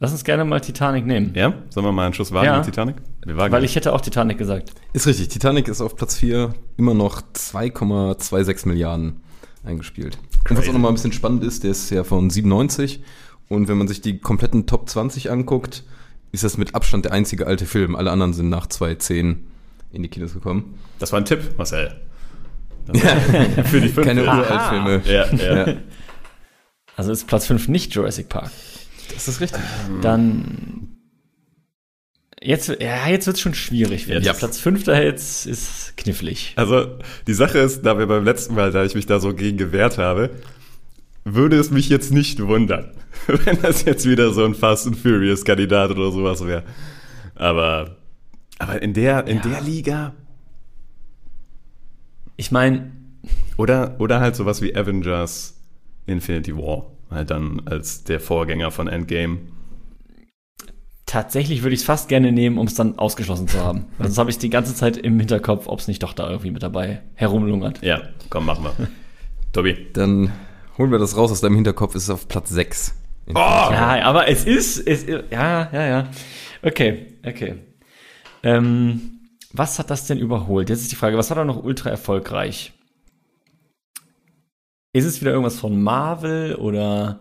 Lass 0.00 0.12
uns 0.12 0.22
gerne 0.22 0.44
mal 0.44 0.60
Titanic 0.60 1.06
nehmen. 1.06 1.32
Ja? 1.34 1.54
Sollen 1.70 1.84
wir 1.86 1.90
mal 1.92 2.04
einen 2.04 2.14
Schuss 2.14 2.32
wagen 2.32 2.46
Ja. 2.46 2.56
mit 2.58 2.66
Titanic? 2.66 2.96
Wir 3.26 3.36
wagen 3.36 3.52
Weil 3.52 3.64
ich 3.64 3.74
hätte 3.74 3.92
auch 3.92 4.00
Titanic 4.00 4.38
gesagt. 4.38 4.72
Ist 4.92 5.06
richtig, 5.08 5.28
Titanic 5.28 5.66
ist 5.66 5.80
auf 5.80 5.96
Platz 5.96 6.16
4 6.16 6.54
immer 6.76 6.94
noch 6.94 7.20
2,26 7.34 8.68
Milliarden 8.68 9.20
eingespielt. 9.64 10.16
Und 10.48 10.50
was 10.50 10.58
Crazy. 10.58 10.68
auch 10.68 10.72
nochmal 10.74 10.92
ein 10.92 10.94
bisschen 10.94 11.12
spannend 11.12 11.42
ist, 11.42 11.64
der 11.64 11.72
ist 11.72 11.90
ja 11.90 12.04
von 12.04 12.30
97 12.30 13.02
und 13.48 13.66
wenn 13.66 13.76
man 13.76 13.88
sich 13.88 14.00
die 14.00 14.18
kompletten 14.20 14.66
Top 14.66 14.88
20 14.88 15.32
anguckt, 15.32 15.82
ist 16.30 16.44
das 16.44 16.58
mit 16.58 16.76
Abstand 16.76 17.04
der 17.06 17.12
einzige 17.12 17.46
alte 17.48 17.66
Film. 17.66 17.96
Alle 17.96 18.12
anderen 18.12 18.34
sind 18.34 18.50
nach 18.50 18.66
2010 18.68 19.46
in 19.92 20.02
die 20.02 20.08
Kinos 20.08 20.32
gekommen. 20.34 20.78
Das 21.00 21.10
war 21.12 21.18
ein 21.20 21.24
Tipp, 21.24 21.40
Marcel. 21.56 21.96
Das 22.86 23.00
Für 23.68 23.80
die 23.80 23.88
fünf. 23.88 24.06
Keine 24.06 24.24
ja. 24.24 24.38
Uraltfilme. 24.38 25.02
Ja, 25.06 25.26
ja. 25.34 25.66
Ja, 25.68 25.74
Also 26.96 27.10
ist 27.10 27.26
Platz 27.26 27.46
5 27.46 27.66
nicht 27.68 27.94
Jurassic 27.94 28.28
Park. 28.28 28.50
Das 29.14 29.28
ist 29.28 29.40
richtig. 29.40 29.60
Dann. 30.02 30.88
Jetzt, 32.40 32.68
ja, 32.80 33.08
jetzt 33.08 33.26
wird's 33.26 33.40
schon 33.40 33.54
schwierig. 33.54 34.08
ich. 34.08 34.24
Jetzt. 34.24 34.38
Platz 34.38 34.58
5 34.60 34.84
da 34.84 35.00
jetzt 35.00 35.44
ist 35.46 35.96
knifflig. 35.96 36.52
Also, 36.56 36.98
die 37.26 37.34
Sache 37.34 37.58
ist, 37.58 37.82
da 37.82 37.98
wir 37.98 38.06
beim 38.06 38.22
letzten 38.24 38.54
Mal, 38.54 38.70
da 38.70 38.84
ich 38.84 38.94
mich 38.94 39.06
da 39.06 39.18
so 39.18 39.34
gegen 39.34 39.58
gewehrt 39.58 39.98
habe, 39.98 40.30
würde 41.24 41.56
es 41.58 41.70
mich 41.72 41.88
jetzt 41.88 42.12
nicht 42.12 42.40
wundern, 42.40 42.92
wenn 43.26 43.60
das 43.60 43.84
jetzt 43.84 44.08
wieder 44.08 44.32
so 44.32 44.44
ein 44.44 44.54
Fast 44.54 44.86
and 44.86 44.96
Furious 44.96 45.44
Kandidat 45.44 45.90
oder 45.90 46.12
sowas 46.12 46.46
wäre. 46.46 46.62
Aber, 47.34 47.96
aber 48.60 48.80
in 48.82 48.94
der, 48.94 49.26
in 49.26 49.38
Ja. 49.38 49.42
der 49.42 49.60
Liga 49.60 50.14
Ich 52.36 52.52
meine, 52.52 52.92
oder, 53.56 53.96
oder 53.98 54.20
halt 54.20 54.36
sowas 54.36 54.62
wie 54.62 54.74
Avengers 54.76 55.54
Infinity 56.06 56.56
War, 56.56 56.86
halt 57.10 57.30
dann 57.30 57.62
als 57.66 58.04
der 58.04 58.20
Vorgänger 58.20 58.70
von 58.70 58.88
Endgame. 58.88 59.38
tatsächlich 61.06 61.62
würde 61.62 61.74
ich 61.74 61.80
es 61.80 61.86
fast 61.86 62.08
gerne 62.08 62.32
nehmen, 62.32 62.58
um 62.58 62.66
es 62.66 62.74
dann 62.74 62.98
ausgeschlossen 62.98 63.48
zu 63.48 63.60
haben. 63.60 63.86
Weil 63.96 64.06
Sonst 64.08 64.18
habe 64.18 64.30
ich 64.30 64.38
die 64.38 64.50
ganze 64.50 64.74
Zeit 64.74 64.96
im 64.96 65.18
Hinterkopf, 65.18 65.66
ob 65.66 65.78
es 65.80 65.88
nicht 65.88 66.02
doch 66.02 66.12
da 66.12 66.28
irgendwie 66.28 66.50
mit 66.50 66.62
dabei 66.62 67.02
herumlungert. 67.14 67.82
Ja, 67.82 68.02
komm, 68.30 68.46
machen 68.46 68.64
wir. 68.64 68.88
Tobi. 69.52 69.86
Dann 69.94 70.32
holen 70.76 70.90
wir 70.90 70.98
das 70.98 71.16
raus 71.16 71.32
aus 71.32 71.40
deinem 71.40 71.54
Hinterkopf, 71.56 71.94
ist 71.94 72.04
es 72.04 72.10
auf 72.10 72.28
Platz 72.28 72.50
6. 72.50 72.94
Oh! 73.30 73.34
Ja, 73.34 74.00
aber 74.04 74.28
es 74.28 74.44
ist, 74.44 74.78
es, 74.86 75.02
ist- 75.04 75.24
ja, 75.30 75.68
ja, 75.72 75.86
ja. 75.86 76.08
Okay, 76.62 77.06
okay. 77.26 77.54
Ähm, 78.42 79.00
was 79.52 79.78
hat 79.78 79.90
das 79.90 80.06
denn 80.06 80.18
überholt? 80.18 80.68
Jetzt 80.68 80.82
ist 80.82 80.92
die 80.92 80.96
Frage, 80.96 81.16
was 81.16 81.30
war 81.30 81.36
da 81.36 81.44
noch 81.44 81.62
ultra 81.62 81.88
erfolgreich? 81.90 82.72
Ist 84.92 85.04
es 85.04 85.20
wieder 85.20 85.32
irgendwas 85.32 85.58
von 85.58 85.80
Marvel 85.80 86.54
oder 86.56 87.20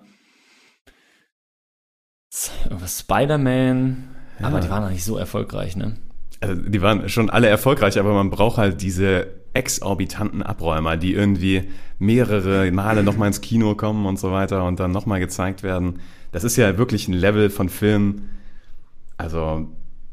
irgendwas 2.64 3.00
Spider-Man? 3.00 4.16
Aber 4.42 4.60
die 4.60 4.70
waren 4.70 4.84
noch 4.84 4.92
nicht 4.92 5.04
so 5.04 5.18
erfolgreich, 5.18 5.76
ne? 5.76 5.98
also 6.42 6.56
die 6.56 6.82
waren 6.82 7.10
schon 7.10 7.30
alle 7.30 7.48
erfolgreich, 7.48 8.00
aber 8.00 8.14
man 8.14 8.30
braucht 8.30 8.58
halt 8.58 8.82
diese 8.82 9.28
exorbitanten 9.54 10.44
Abräumer, 10.44 10.98
die 10.98 11.14
irgendwie 11.14 11.64
mehrere 12.00 12.72
Male 12.72 13.04
nochmal 13.04 13.28
ins 13.28 13.42
Kino 13.42 13.76
kommen 13.76 14.06
und 14.06 14.20
so 14.20 14.32
weiter 14.32 14.66
und 14.66 14.80
dann 14.80 14.92
nochmal 14.92 15.20
gezeigt 15.20 15.64
werden. 15.64 16.00
Das 16.32 16.44
ist 16.44 16.58
ja 16.58 16.78
wirklich 16.78 17.08
ein 17.08 17.14
Level 17.14 17.50
von 17.50 17.70
Film. 17.70 18.30
Also, 19.18 19.68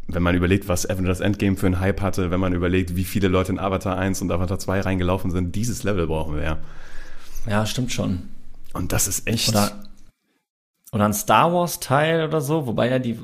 wenn 0.07 0.23
man 0.23 0.35
überlegt, 0.35 0.69
was 0.69 0.89
Avengers 0.89 1.21
Endgame 1.21 1.57
für 1.57 1.67
einen 1.67 1.81
Hype 1.81 2.01
hatte, 2.01 2.31
wenn 2.31 2.41
man 2.41 2.55
überlegt, 2.55 2.97
wie 2.97 3.05
viele 3.05 3.29
Leute 3.29 3.53
in 3.53 3.59
Avatar 3.59 3.99
1 3.99 4.23
und 4.23 4.33
Avatar 4.33 4.59
2 4.59 4.81
reingelaufen 4.81 5.31
sind, 5.31 5.55
dieses 5.55 5.83
Level 5.83 6.07
brauchen 6.07 6.37
wir 6.37 6.43
ja. 6.43 6.59
Ja, 7.49 7.67
stimmt 7.67 7.93
schon. 7.93 8.31
Und 8.73 8.93
das 8.93 9.09
ist 9.09 9.27
echt. 9.27 9.51
Oder, 9.51 9.85
oder 10.93 11.05
ein 11.05 11.15
Star 11.15 11.53
Wars 11.53 11.81
Teil 11.81 12.27
oder 12.27 12.41
so, 12.41 12.67
wobei 12.67 12.91
ja 12.91 12.99
die 12.99 13.19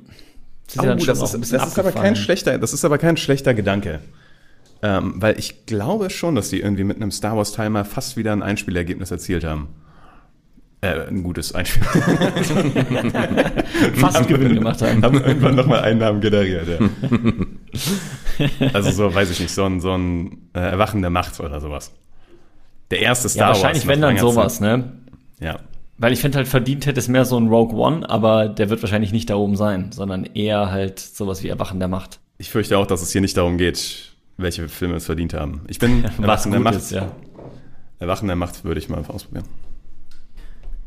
Oh, 0.79 0.85
ja 0.85 0.95
das 0.95 1.35
ist, 1.35 1.53
das 1.53 1.79
aber 1.79 1.93
kein 1.93 2.15
schlechter, 2.15 2.59
das 2.59 2.73
ist 2.73 2.85
aber 2.85 2.99
kein 2.99 3.17
schlechter 3.17 3.55
Gedanke. 3.55 4.01
Ähm, 4.83 5.15
weil 5.17 5.39
ich 5.39 5.67
glaube 5.67 6.11
schon, 6.11 6.35
dass 6.35 6.51
die 6.51 6.61
irgendwie 6.61 6.85
mit 6.85 6.97
einem 6.97 7.11
Star 7.11 7.37
Wars 7.37 7.53
Teil 7.53 7.71
mal 7.71 7.85
fast 7.85 8.17
wieder 8.17 8.33
ein 8.33 8.43
Einspielergebnis 8.43 9.11
erzielt 9.11 9.45
haben. 9.45 9.69
Äh, 10.81 11.09
ein 11.09 11.23
gutes 11.23 11.55
Einspiel. 11.55 11.83
Fast 13.97 14.27
Gewinn 14.29 14.55
gemacht 14.55 14.81
haben. 14.81 15.05
haben 15.05 15.23
irgendwann 15.23 15.57
nochmal 15.57 15.81
Einnahmen 15.81 16.23
generiert, 16.23 16.69
ja. 16.69 16.79
also 18.73 18.91
so, 18.91 19.15
weiß 19.15 19.31
ich 19.31 19.41
nicht, 19.41 19.53
so 19.53 19.67
ein, 19.67 19.83
so 19.83 19.93
ein 19.93 20.49
äh, 20.55 20.61
Erwachen 20.61 21.03
der 21.03 21.11
Macht 21.11 21.39
oder 21.41 21.61
sowas. 21.61 21.93
Der 22.91 23.01
erste 23.01 23.29
Star 23.29 23.41
Ja, 23.41 23.49
Wars. 23.49 23.59
wahrscheinlich, 23.63 23.87
wenn 23.87 24.01
dann 24.01 24.19
sowas, 24.19 24.61
ne? 24.61 24.93
Ja. 25.41 25.59
Weil 25.99 26.13
ich 26.13 26.21
finde 26.21 26.39
halt 26.39 26.49
verdient 26.49 26.87
hätte 26.87 26.99
es 26.99 27.09
mehr 27.09 27.25
so 27.25 27.39
ein 27.39 27.49
Rogue 27.49 27.77
One, 27.79 28.09
aber 28.09 28.49
der 28.49 28.71
wird 28.71 28.83
wahrscheinlich 28.83 29.13
nicht 29.13 29.29
da 29.31 29.35
oben 29.37 29.57
sein, 29.57 29.93
sondern 29.93 30.25
eher 30.25 30.71
halt 30.71 30.99
sowas 30.99 31.43
wie 31.43 31.49
Erwachen 31.49 31.79
der 31.79 31.89
Macht. 31.89 32.21
Ich 32.39 32.51
fürchte 32.51 32.79
auch, 32.79 32.87
dass 32.87 33.03
es 33.03 33.13
hier 33.13 33.21
nicht 33.21 33.37
darum 33.37 33.59
geht, 33.59 34.13
welche 34.39 34.69
Filme 34.69 34.97
es 34.97 35.05
verdient 35.07 35.35
haben. 35.35 35.61
Ich 35.69 35.79
bin 35.79 36.05
Was 36.05 36.19
Erwachen 36.47 36.51
der 36.53 36.59
gut 36.61 36.65
Macht. 36.65 36.77
ist, 36.77 36.91
ja. 36.91 37.13
Erwachen 37.99 38.27
der 38.29 38.37
Macht 38.37 38.65
würde 38.65 38.81
ich 38.81 38.89
mal 38.89 39.05
ausprobieren. 39.07 39.45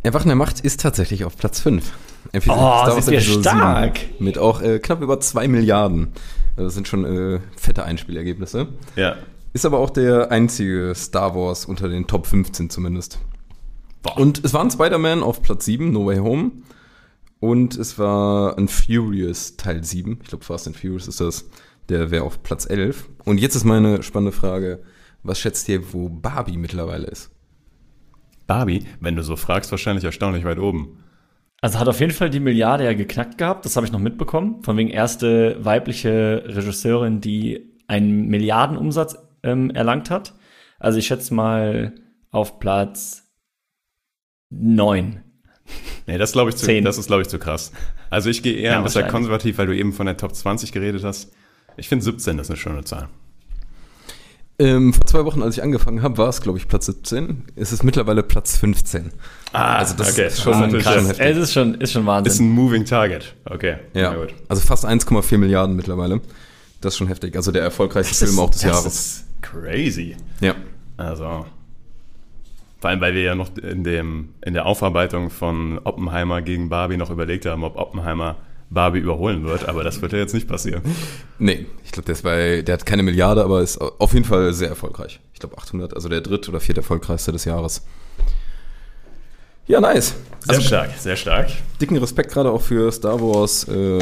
Erwachen 0.01 0.27
der 0.27 0.35
Macht 0.35 0.59
ist 0.61 0.81
tatsächlich 0.81 1.23
auf 1.25 1.37
Platz 1.37 1.59
5. 1.61 1.91
Episode, 2.31 2.57
Oh, 2.59 2.61
Star 2.61 2.87
Wars 2.95 3.05
sind 3.05 3.11
wir 3.13 3.19
Episode 3.19 3.41
stark. 3.49 3.97
7. 3.99 4.23
Mit 4.25 4.37
auch 4.37 4.61
äh, 4.61 4.79
knapp 4.79 5.01
über 5.01 5.19
2 5.19 5.47
Milliarden. 5.47 6.07
Das 6.57 6.73
sind 6.73 6.87
schon 6.87 7.05
äh, 7.05 7.39
fette 7.55 7.83
Einspielergebnisse. 7.85 8.67
Ja. 8.95 9.15
Ist 9.53 9.65
aber 9.65 9.77
auch 9.77 9.91
der 9.91 10.31
einzige 10.31 10.93
Star 10.95 11.35
Wars 11.35 11.65
unter 11.65 11.87
den 11.87 12.07
Top 12.07 12.25
15 12.25 12.71
zumindest. 12.71 13.19
Boah. 14.01 14.17
Und 14.17 14.43
es 14.43 14.53
war 14.53 14.61
ein 14.61 14.71
Spider-Man 14.71 15.21
auf 15.21 15.41
Platz 15.43 15.65
7, 15.65 15.91
No 15.91 16.07
Way 16.07 16.17
Home. 16.17 16.51
Und 17.39 17.77
es 17.77 17.99
war 17.99 18.57
ein 18.57 18.67
Furious 18.67 19.55
Teil 19.55 19.83
7. 19.83 20.19
Ich 20.23 20.29
glaube, 20.29 20.43
Fast 20.43 20.67
and 20.67 20.75
Furious 20.75 21.07
ist 21.07 21.21
das. 21.21 21.49
Der 21.89 22.09
wäre 22.09 22.23
auf 22.23 22.41
Platz 22.41 22.67
11. 22.69 23.09
Und 23.25 23.39
jetzt 23.39 23.55
ist 23.55 23.63
meine 23.63 24.01
spannende 24.01 24.31
Frage. 24.31 24.81
Was 25.21 25.39
schätzt 25.39 25.69
ihr, 25.69 25.93
wo 25.93 26.09
Barbie 26.09 26.57
mittlerweile 26.57 27.07
ist? 27.07 27.29
Barbie, 28.47 28.85
wenn 28.99 29.15
du 29.15 29.23
so 29.23 29.35
fragst, 29.35 29.71
wahrscheinlich 29.71 30.03
erstaunlich 30.03 30.45
weit 30.45 30.59
oben. 30.59 31.03
Also 31.61 31.79
hat 31.79 31.87
auf 31.87 31.99
jeden 31.99 32.11
Fall 32.11 32.29
die 32.29 32.41
Milliarde 32.41 32.83
ja 32.83 32.93
geknackt 32.93 33.37
gehabt, 33.37 33.63
das 33.63 33.77
habe 33.77 33.85
ich 33.85 33.91
noch 33.93 33.99
mitbekommen. 33.99 34.61
Von 34.63 34.75
wegen 34.75 34.89
erste 34.89 35.63
weibliche 35.63 36.43
Regisseurin, 36.45 37.21
die 37.21 37.71
einen 37.87 38.27
Milliardenumsatz 38.27 39.17
ähm, 39.43 39.69
erlangt 39.71 40.09
hat. 40.09 40.33
Also 40.79 40.99
ich 40.99 41.07
schätze 41.07 41.33
mal 41.33 41.93
auf 42.31 42.59
Platz 42.59 43.23
neun. 44.49 45.21
Nee, 46.07 46.17
das 46.17 46.33
glaube 46.33 46.49
ich 46.49 46.57
zu, 46.57 46.81
das 46.81 46.97
ist 46.97 47.07
glaube 47.07 47.21
ich 47.21 47.29
zu 47.29 47.39
krass. 47.39 47.71
Also 48.09 48.29
ich 48.29 48.43
gehe 48.43 48.55
eher 48.55 48.71
Ja, 48.73 48.77
ein 48.77 48.83
bisschen 48.83 49.07
konservativ, 49.07 49.57
weil 49.57 49.67
du 49.67 49.75
eben 49.75 49.93
von 49.93 50.05
der 50.05 50.17
Top 50.17 50.35
20 50.35 50.71
geredet 50.71 51.03
hast. 51.03 51.31
Ich 51.77 51.87
finde 51.89 52.03
17 52.03 52.37
ist 52.39 52.49
eine 52.49 52.57
schöne 52.57 52.83
Zahl. 52.83 53.09
Ähm, 54.59 54.93
vor 54.93 55.05
zwei 55.07 55.25
Wochen, 55.25 55.41
als 55.41 55.57
ich 55.57 55.63
angefangen 55.63 56.03
habe, 56.03 56.17
war 56.19 56.29
es, 56.29 56.39
glaube 56.41 56.59
ich, 56.59 56.67
Platz 56.67 56.85
17. 56.85 57.45
Es 57.55 57.71
ist 57.71 57.83
mittlerweile 57.83 58.21
Platz 58.21 58.57
15. 58.57 59.11
Ah, 59.51 59.77
Also 59.77 59.95
das 59.95 60.11
okay. 60.11 60.27
ist 60.27 60.41
schon 60.43 60.51
Das 60.53 60.73
ist 60.73 60.83
schon 60.83 60.93
das 60.95 61.07
heftig. 61.09 61.25
Es 61.25 61.37
ist 61.37 61.53
schon, 61.53 61.75
ist 61.81 61.91
schon 61.91 62.05
Wahnsinn. 62.05 62.31
ist 62.31 62.39
ein 62.39 62.49
Moving 62.51 62.85
Target. 62.85 63.35
Okay. 63.45 63.77
Ja, 63.95 64.13
gut. 64.13 64.35
also 64.49 64.61
fast 64.61 64.85
1,4 64.85 65.37
Milliarden 65.39 65.75
mittlerweile. 65.75 66.21
Das 66.81 66.93
ist 66.93 66.97
schon 66.99 67.07
heftig. 67.07 67.35
Also 67.35 67.51
der 67.51 67.63
erfolgreichste 67.63 68.27
Film 68.27 68.37
auch 68.39 68.51
des 68.51 68.61
das 68.61 68.69
Jahres. 68.69 68.85
ist 68.85 69.25
crazy. 69.43 70.15
Ja. 70.41 70.55
Also 70.97 71.45
vor 72.79 72.89
allem, 72.89 72.99
weil 72.99 73.13
wir 73.13 73.21
ja 73.21 73.35
noch 73.35 73.55
in 73.57 73.83
dem 73.83 74.29
in 74.43 74.53
der 74.53 74.65
Aufarbeitung 74.65 75.29
von 75.29 75.79
Oppenheimer 75.83 76.41
gegen 76.41 76.69
Barbie 76.69 76.97
noch 76.97 77.11
überlegt 77.11 77.45
haben, 77.45 77.63
ob 77.63 77.77
Oppenheimer 77.77 78.35
Barbie 78.69 78.99
überholen 78.99 79.43
wird, 79.45 79.69
aber 79.69 79.83
das 79.83 80.01
wird 80.01 80.13
ja 80.13 80.17
jetzt 80.17 80.33
nicht 80.33 80.47
passieren. 80.47 80.81
Nee, 81.37 81.67
ich 81.85 81.91
glaube, 81.91 82.05
der 82.07 82.13
ist 82.13 82.23
bei, 82.23 82.63
der 82.63 82.73
hat 82.73 82.85
keine 82.87 83.03
Milliarde, 83.03 83.43
aber 83.43 83.61
ist 83.61 83.77
auf 83.79 84.13
jeden 84.13 84.25
Fall 84.25 84.51
sehr 84.53 84.67
erfolgreich. 84.69 85.19
Ich 85.33 85.39
glaube 85.39 85.57
800, 85.57 85.93
also 85.93 86.09
der 86.09 86.21
dritt 86.21 86.49
oder 86.49 86.59
viert 86.59 86.77
erfolgreichste 86.79 87.31
des 87.31 87.45
Jahres. 87.45 87.85
Ja, 89.67 89.79
nice. 89.79 90.15
Sehr 90.39 90.55
Also 90.55 90.61
stark, 90.61 90.89
sehr 90.97 91.15
stark. 91.15 91.51
dicken 91.79 91.97
Respekt 91.97 92.31
gerade 92.31 92.49
auch 92.51 92.61
für 92.61 92.91
Star 92.91 93.21
Wars 93.21 93.65
äh, 93.69 93.99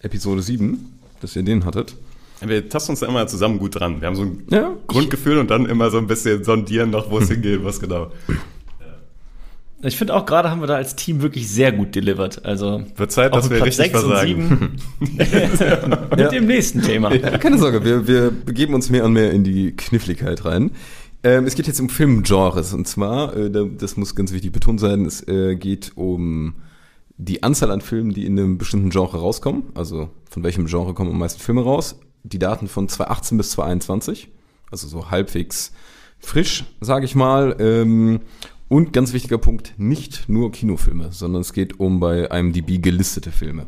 Episode 0.00 0.42
7, 0.42 0.98
dass 1.20 1.36
ihr 1.36 1.42
den 1.42 1.64
hattet. 1.64 1.96
Wir 2.44 2.68
tasten 2.68 2.92
uns 2.92 3.00
da 3.00 3.06
immer 3.06 3.26
zusammen 3.26 3.58
gut 3.58 3.78
dran. 3.80 4.00
Wir 4.00 4.08
haben 4.08 4.16
so 4.16 4.22
ein 4.22 4.42
Ja. 4.50 4.72
Grundgefühl 4.88 5.38
und 5.38 5.50
dann 5.50 5.66
immer 5.66 5.90
so 5.90 5.98
ein 5.98 6.06
bisschen 6.06 6.44
sondieren 6.44 6.90
noch, 6.90 7.10
wo 7.10 7.18
es 7.18 7.28
hingeht, 7.30 7.64
was 7.64 7.80
genau. 7.80 8.10
Ich 9.82 9.96
finde 9.98 10.14
auch 10.14 10.24
gerade 10.24 10.50
haben 10.50 10.60
wir 10.60 10.66
da 10.66 10.74
als 10.76 10.96
Team 10.96 11.20
wirklich 11.22 11.48
sehr 11.48 11.70
gut 11.70 11.94
delivered. 11.94 12.44
Also 12.44 12.82
Wird 12.96 13.12
Zeit, 13.12 13.34
dass 13.34 13.50
wir 13.50 13.58
Platz 13.58 13.78
richtig 13.78 13.92
sechs 13.92 14.02
und 14.02 14.10
versagen. 14.10 14.78
sieben. 14.98 16.08
mit 16.16 16.32
dem 16.32 16.46
nächsten 16.46 16.82
Thema. 16.82 17.14
Ja, 17.14 17.36
keine 17.38 17.58
Sorge, 17.58 17.84
wir, 17.84 18.06
wir 18.08 18.30
begeben 18.30 18.74
uns 18.74 18.88
mehr 18.90 19.04
und 19.04 19.12
mehr 19.12 19.30
in 19.32 19.44
die 19.44 19.72
Kniffligkeit 19.76 20.44
rein. 20.44 20.70
Ähm, 21.22 21.44
es 21.44 21.54
geht 21.54 21.66
jetzt 21.66 21.80
um 21.80 21.88
Filmgenres 21.90 22.72
und 22.72 22.88
zwar, 22.88 23.36
äh, 23.36 23.50
da- 23.50 23.64
das 23.64 23.96
muss 23.96 24.14
ganz 24.14 24.32
wichtig 24.32 24.52
betont 24.52 24.80
sein, 24.80 25.04
es 25.04 25.26
äh, 25.28 25.56
geht 25.56 25.92
um 25.94 26.54
die 27.18 27.42
Anzahl 27.42 27.70
an 27.70 27.80
Filmen, 27.80 28.12
die 28.12 28.24
in 28.26 28.38
einem 28.38 28.58
bestimmten 28.58 28.90
Genre 28.90 29.18
rauskommen. 29.18 29.64
Also 29.74 30.08
von 30.30 30.42
welchem 30.42 30.66
Genre 30.66 30.94
kommen 30.94 31.10
am 31.10 31.18
meisten 31.18 31.40
Filme 31.40 31.62
raus? 31.62 31.98
Die 32.26 32.38
Daten 32.38 32.66
von 32.68 32.88
2018 32.88 33.38
bis 33.38 33.50
2021, 33.50 34.28
also 34.70 34.88
so 34.88 35.10
halbwegs 35.10 35.72
frisch, 36.18 36.64
sage 36.80 37.04
ich 37.04 37.14
mal. 37.14 37.56
Ähm, 37.60 38.20
und 38.68 38.92
ganz 38.92 39.12
wichtiger 39.12 39.38
Punkt, 39.38 39.74
nicht 39.76 40.28
nur 40.28 40.50
Kinofilme, 40.50 41.12
sondern 41.12 41.42
es 41.42 41.52
geht 41.52 41.78
um 41.78 42.00
bei 42.00 42.24
IMDb 42.24 42.82
gelistete 42.82 43.30
Filme. 43.30 43.66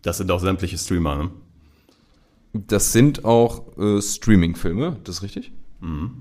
Das 0.00 0.16
sind 0.16 0.30
auch 0.30 0.40
sämtliche 0.40 0.78
Streamer, 0.78 1.16
ne? 1.16 1.30
Das 2.54 2.92
sind 2.92 3.24
auch 3.24 3.76
äh, 3.76 4.00
Streaming-Filme, 4.00 4.96
das 5.04 5.16
ist 5.16 5.22
richtig? 5.22 5.52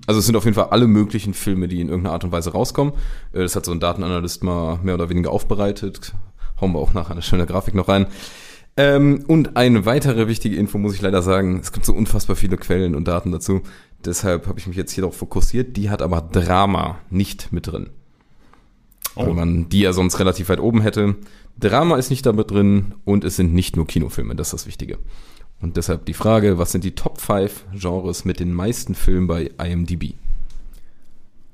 Also 0.08 0.20
es 0.20 0.26
sind 0.26 0.36
auf 0.36 0.44
jeden 0.44 0.56
Fall 0.56 0.70
alle 0.70 0.88
möglichen 0.88 1.34
Filme, 1.34 1.68
die 1.68 1.80
in 1.80 1.88
irgendeiner 1.88 2.14
Art 2.14 2.24
und 2.24 2.32
Weise 2.32 2.52
rauskommen. 2.52 2.94
Äh, 3.32 3.40
das 3.40 3.56
hat 3.56 3.66
so 3.66 3.72
ein 3.72 3.80
Datenanalyst 3.80 4.44
mal 4.44 4.80
mehr 4.84 4.96
oder 4.96 5.10
weniger 5.10 5.32
aufbereitet. 5.32 6.14
Hauen 6.60 6.74
wir 6.74 6.80
auch 6.80 6.94
nachher 6.94 7.12
eine 7.12 7.22
schöne 7.22 7.46
Grafik 7.46 7.76
noch 7.76 7.88
rein. 7.88 8.08
Ähm, 8.76 9.24
und 9.28 9.56
eine 9.56 9.86
weitere 9.86 10.28
wichtige 10.28 10.56
Info 10.56 10.78
muss 10.78 10.96
ich 10.96 11.02
leider 11.02 11.22
sagen, 11.22 11.60
es 11.60 11.72
gibt 11.72 11.86
so 11.86 11.94
unfassbar 11.94 12.36
viele 12.36 12.58
Quellen 12.58 12.96
und 12.96 13.08
Daten 13.08 13.32
dazu. 13.32 13.62
Deshalb 14.04 14.48
habe 14.48 14.60
ich 14.60 14.68
mich 14.68 14.76
jetzt 14.76 14.92
hier 14.92 15.04
darauf 15.04 15.18
fokussiert. 15.18 15.78
Die 15.78 15.90
hat 15.90 16.02
aber 16.02 16.22
Drama 16.22 17.00
nicht 17.10 17.52
mit 17.52 17.68
drin. 17.68 17.90
Oh. 19.16 19.28
Weil 19.28 19.34
man 19.34 19.70
die 19.70 19.82
ja 19.82 19.94
sonst 19.94 20.20
relativ 20.20 20.50
weit 20.50 20.60
oben 20.60 20.82
hätte. 20.82 21.16
Drama 21.60 21.98
ist 21.98 22.10
nicht 22.10 22.26
damit 22.26 22.52
drin 22.52 22.96
und 23.06 23.24
es 23.24 23.36
sind 23.36 23.54
nicht 23.54 23.76
nur 23.76 23.86
Kinofilme, 23.86 24.36
das 24.36 24.48
ist 24.48 24.54
das 24.54 24.68
Wichtige. 24.68 24.98
Und 25.62 25.78
deshalb 25.78 26.06
die 26.06 26.16
Frage, 26.16 26.58
was 26.58 26.72
sind 26.72 26.84
die 26.84 26.96
Top 26.96 27.22
5 27.22 27.66
Genres 27.76 28.26
mit 28.26 28.40
den 28.40 28.54
meisten 28.54 28.96
Filmen 28.96 29.28
bei 29.28 29.52
IMDb? 29.64 30.16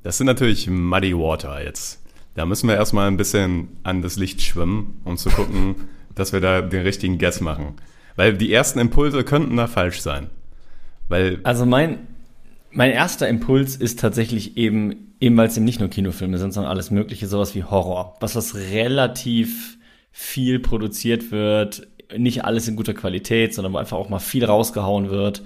Das 0.04 0.18
sind 0.18 0.28
natürlich 0.28 0.70
Muddy 0.70 1.16
Water 1.16 1.62
jetzt. 1.64 2.02
Da 2.34 2.46
müssen 2.46 2.70
wir 2.70 2.76
erstmal 2.76 3.08
ein 3.08 3.18
bisschen 3.18 3.68
an 3.84 4.02
das 4.02 4.16
Licht 4.16 4.42
schwimmen, 4.42 5.02
um 5.04 5.18
zu 5.18 5.30
gucken, 5.30 5.76
dass 6.20 6.34
wir 6.34 6.42
da 6.42 6.62
den 6.62 6.84
richtigen 6.84 7.18
Guess 7.18 7.42
machen. 7.42 7.76
Weil 8.16 8.34
die 8.38 8.52
ersten 8.52 8.80
Impulse 8.80 9.24
könnten 9.24 9.58
da 9.58 9.68
falsch 9.68 10.02
sein. 10.02 10.30
Weil, 11.08 11.40
Also 11.44 11.66
mein, 11.66 12.08
mein 12.72 12.92
erster 12.92 13.28
Impuls 13.28 13.76
ist 13.76 14.00
tatsächlich 14.00 14.58
eben, 14.58 15.16
eben 15.20 15.38
weil 15.38 15.48
es 15.48 15.58
eben 15.58 15.66
nicht 15.66 15.80
nur 15.80 15.90
Kinofilme 15.90 16.38
sind, 16.38 16.54
sondern 16.54 16.72
alles 16.72 16.92
mögliche, 16.92 17.28
sowas 17.28 17.56
wie 17.56 17.64
Horror. 17.64 18.16
Was 18.20 18.36
was 18.36 18.56
relativ 18.56 19.78
viel 20.12 20.60
produziert 20.60 21.32
wird, 21.32 21.88
nicht 22.18 22.44
alles 22.46 22.68
in 22.68 22.76
guter 22.76 22.94
Qualität, 22.94 23.54
sondern 23.54 23.74
wo 23.74 23.78
einfach 23.78 23.98
auch 23.98 24.10
mal 24.10 24.20
viel 24.20 24.46
rausgehauen 24.46 25.10
wird, 25.10 25.44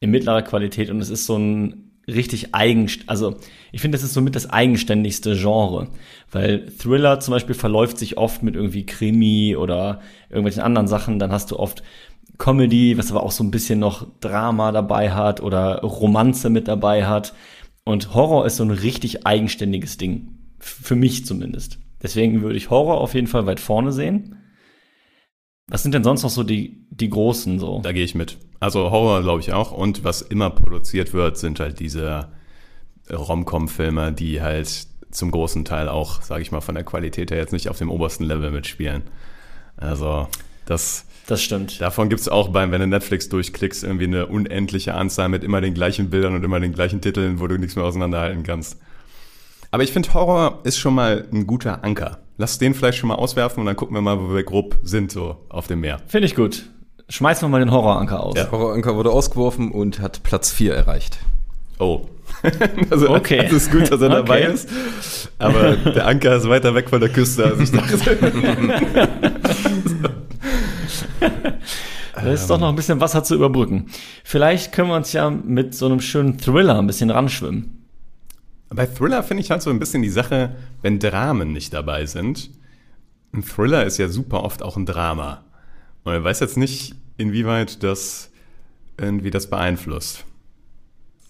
in 0.00 0.10
mittlerer 0.10 0.42
Qualität 0.42 0.90
und 0.90 1.00
es 1.00 1.10
ist 1.10 1.26
so 1.26 1.36
ein 1.36 1.91
richtig 2.06 2.54
eigen, 2.54 2.90
also 3.06 3.36
ich 3.70 3.80
finde, 3.80 3.96
das 3.96 4.02
ist 4.02 4.14
somit 4.14 4.34
das 4.34 4.50
eigenständigste 4.50 5.36
Genre, 5.36 5.88
weil 6.30 6.66
Thriller 6.66 7.20
zum 7.20 7.32
Beispiel 7.32 7.54
verläuft 7.54 7.98
sich 7.98 8.18
oft 8.18 8.42
mit 8.42 8.56
irgendwie 8.56 8.86
Krimi 8.86 9.56
oder 9.56 10.00
irgendwelchen 10.28 10.62
anderen 10.62 10.88
Sachen, 10.88 11.18
dann 11.18 11.32
hast 11.32 11.50
du 11.50 11.58
oft 11.58 11.82
Comedy, 12.38 12.98
was 12.98 13.10
aber 13.10 13.22
auch 13.22 13.30
so 13.30 13.44
ein 13.44 13.50
bisschen 13.50 13.78
noch 13.78 14.06
Drama 14.20 14.72
dabei 14.72 15.12
hat 15.12 15.40
oder 15.40 15.80
Romanze 15.82 16.50
mit 16.50 16.66
dabei 16.66 17.06
hat 17.06 17.34
und 17.84 18.14
Horror 18.14 18.46
ist 18.46 18.56
so 18.56 18.64
ein 18.64 18.70
richtig 18.70 19.26
eigenständiges 19.26 19.96
Ding, 19.96 20.38
für 20.58 20.96
mich 20.96 21.24
zumindest. 21.24 21.78
Deswegen 22.02 22.42
würde 22.42 22.56
ich 22.56 22.70
Horror 22.70 23.00
auf 23.00 23.14
jeden 23.14 23.28
Fall 23.28 23.46
weit 23.46 23.60
vorne 23.60 23.92
sehen. 23.92 24.36
Was 25.68 25.82
sind 25.82 25.94
denn 25.94 26.04
sonst 26.04 26.24
noch 26.24 26.30
so 26.30 26.42
die, 26.42 26.86
die 26.90 27.08
großen 27.08 27.58
so? 27.58 27.80
da 27.82 27.92
gehe 27.92 28.04
ich 28.04 28.14
mit. 28.14 28.38
Also 28.62 28.92
Horror 28.92 29.22
glaube 29.22 29.40
ich 29.40 29.52
auch. 29.52 29.72
Und 29.72 30.04
was 30.04 30.22
immer 30.22 30.48
produziert 30.48 31.12
wird, 31.12 31.36
sind 31.36 31.58
halt 31.58 31.80
diese 31.80 32.28
Rom-Com-Filme, 33.10 34.12
die 34.12 34.40
halt 34.40 34.86
zum 35.10 35.32
großen 35.32 35.64
Teil 35.64 35.88
auch, 35.88 36.22
sage 36.22 36.42
ich 36.42 36.52
mal, 36.52 36.60
von 36.60 36.76
der 36.76 36.84
Qualität 36.84 37.32
her 37.32 37.38
jetzt 37.38 37.52
nicht 37.52 37.68
auf 37.68 37.78
dem 37.78 37.90
obersten 37.90 38.22
Level 38.22 38.52
mitspielen. 38.52 39.02
Also 39.76 40.28
das, 40.64 41.06
Das 41.26 41.42
stimmt. 41.42 41.80
davon 41.80 42.08
gibt 42.08 42.20
es 42.20 42.28
auch 42.28 42.50
beim, 42.50 42.70
wenn 42.70 42.80
du 42.80 42.86
Netflix 42.86 43.28
durchklickst, 43.28 43.82
irgendwie 43.82 44.04
eine 44.04 44.28
unendliche 44.28 44.94
Anzahl 44.94 45.28
mit 45.28 45.42
immer 45.42 45.60
den 45.60 45.74
gleichen 45.74 46.08
Bildern 46.08 46.36
und 46.36 46.44
immer 46.44 46.60
den 46.60 46.72
gleichen 46.72 47.00
Titeln, 47.00 47.40
wo 47.40 47.48
du 47.48 47.58
nichts 47.58 47.74
mehr 47.74 47.84
auseinanderhalten 47.84 48.44
kannst. 48.44 48.78
Aber 49.72 49.82
ich 49.82 49.90
finde, 49.90 50.14
Horror 50.14 50.60
ist 50.62 50.78
schon 50.78 50.94
mal 50.94 51.26
ein 51.32 51.48
guter 51.48 51.82
Anker. 51.82 52.18
Lass 52.38 52.58
den 52.58 52.74
vielleicht 52.74 52.98
schon 52.98 53.08
mal 53.08 53.16
auswerfen 53.16 53.58
und 53.58 53.66
dann 53.66 53.74
gucken 53.74 53.96
wir 53.96 54.02
mal, 54.02 54.20
wo 54.20 54.32
wir 54.32 54.44
grob 54.44 54.78
sind, 54.84 55.10
so 55.10 55.38
auf 55.48 55.66
dem 55.66 55.80
Meer. 55.80 56.00
Finde 56.06 56.26
ich 56.26 56.36
gut. 56.36 56.70
Schmeißen 57.12 57.44
wir 57.44 57.50
mal 57.50 57.58
den 57.58 57.70
Horroranker 57.70 58.22
aus. 58.22 58.38
Ja. 58.38 58.50
Horroranker 58.50 58.96
wurde 58.96 59.10
ausgeworfen 59.10 59.70
und 59.70 60.00
hat 60.00 60.22
Platz 60.22 60.50
4 60.50 60.74
erreicht. 60.74 61.18
Oh. 61.78 62.06
also, 62.90 63.10
Okay. 63.10 63.42
Es 63.44 63.52
ist 63.52 63.70
gut, 63.70 63.92
dass 63.92 64.00
er 64.00 64.08
dabei 64.08 64.44
Okay. 64.44 64.54
ist. 64.54 64.70
Aber 65.38 65.76
der 65.76 66.06
Anker 66.06 66.36
ist 66.36 66.48
weiter 66.48 66.74
weg 66.74 66.88
von 66.88 67.00
der 67.00 67.10
Küste, 67.10 67.44
als 67.44 67.60
ich 67.60 67.70
dachte. 67.70 68.18
Da 72.14 72.30
ist 72.30 72.48
doch 72.48 72.58
noch 72.58 72.68
ein 72.68 72.76
bisschen 72.76 73.00
Wasser 73.00 73.24
zu 73.24 73.34
überbrücken. 73.34 73.86
Vielleicht 74.22 74.72
können 74.72 74.88
wir 74.88 74.96
uns 74.96 75.12
ja 75.12 75.28
mit 75.28 75.74
so 75.74 75.86
einem 75.86 76.00
schönen 76.00 76.38
Thriller 76.38 76.78
ein 76.78 76.86
bisschen 76.86 77.10
ranschwimmen. 77.10 77.84
Bei 78.70 78.86
Thriller 78.86 79.24
finde 79.24 79.42
ich 79.42 79.50
halt 79.50 79.60
so 79.60 79.70
ein 79.70 79.80
bisschen 79.80 80.02
die 80.02 80.08
Sache, 80.08 80.54
wenn 80.82 81.00
Dramen 81.00 81.52
nicht 81.52 81.74
dabei 81.74 82.06
sind. 82.06 82.50
Ein 83.34 83.44
Thriller 83.44 83.84
ist 83.84 83.98
ja 83.98 84.08
super 84.08 84.44
oft 84.44 84.62
auch 84.62 84.76
ein 84.76 84.86
Drama. 84.86 85.42
Und 86.04 86.14
ich 86.14 86.22
weiß 86.22 86.38
jetzt 86.40 86.56
nicht, 86.56 86.94
inwieweit 87.22 87.82
das 87.82 88.30
irgendwie 88.98 89.30
das 89.30 89.48
beeinflusst. 89.48 90.26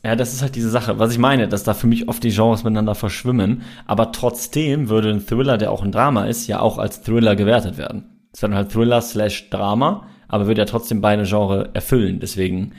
Ja, 0.04 0.16
das 0.16 0.32
ist 0.32 0.42
halt 0.42 0.56
diese 0.56 0.70
Sache, 0.70 0.98
was 0.98 1.12
ich 1.12 1.18
meine, 1.18 1.46
dass 1.46 1.62
da 1.62 1.74
für 1.74 1.86
mich 1.86 2.08
oft 2.08 2.24
die 2.24 2.30
Genres 2.30 2.64
miteinander 2.64 2.96
verschwimmen, 2.96 3.62
aber 3.86 4.10
trotzdem 4.10 4.88
würde 4.88 5.10
ein 5.10 5.24
Thriller, 5.24 5.58
der 5.58 5.70
auch 5.70 5.82
ein 5.82 5.92
Drama 5.92 6.24
ist, 6.24 6.48
ja 6.48 6.58
auch 6.58 6.78
als 6.78 7.02
Thriller 7.02 7.36
gewertet 7.36 7.78
werden. 7.78 8.04
Es 8.32 8.42
wäre 8.42 8.50
dann 8.50 8.58
halt 8.58 8.72
Thriller 8.72 9.00
slash 9.00 9.48
Drama, 9.50 10.08
aber 10.26 10.48
würde 10.48 10.62
ja 10.62 10.66
trotzdem 10.66 11.00
beide 11.00 11.22
Genre 11.24 11.70
erfüllen. 11.72 12.18
Deswegen 12.18 12.72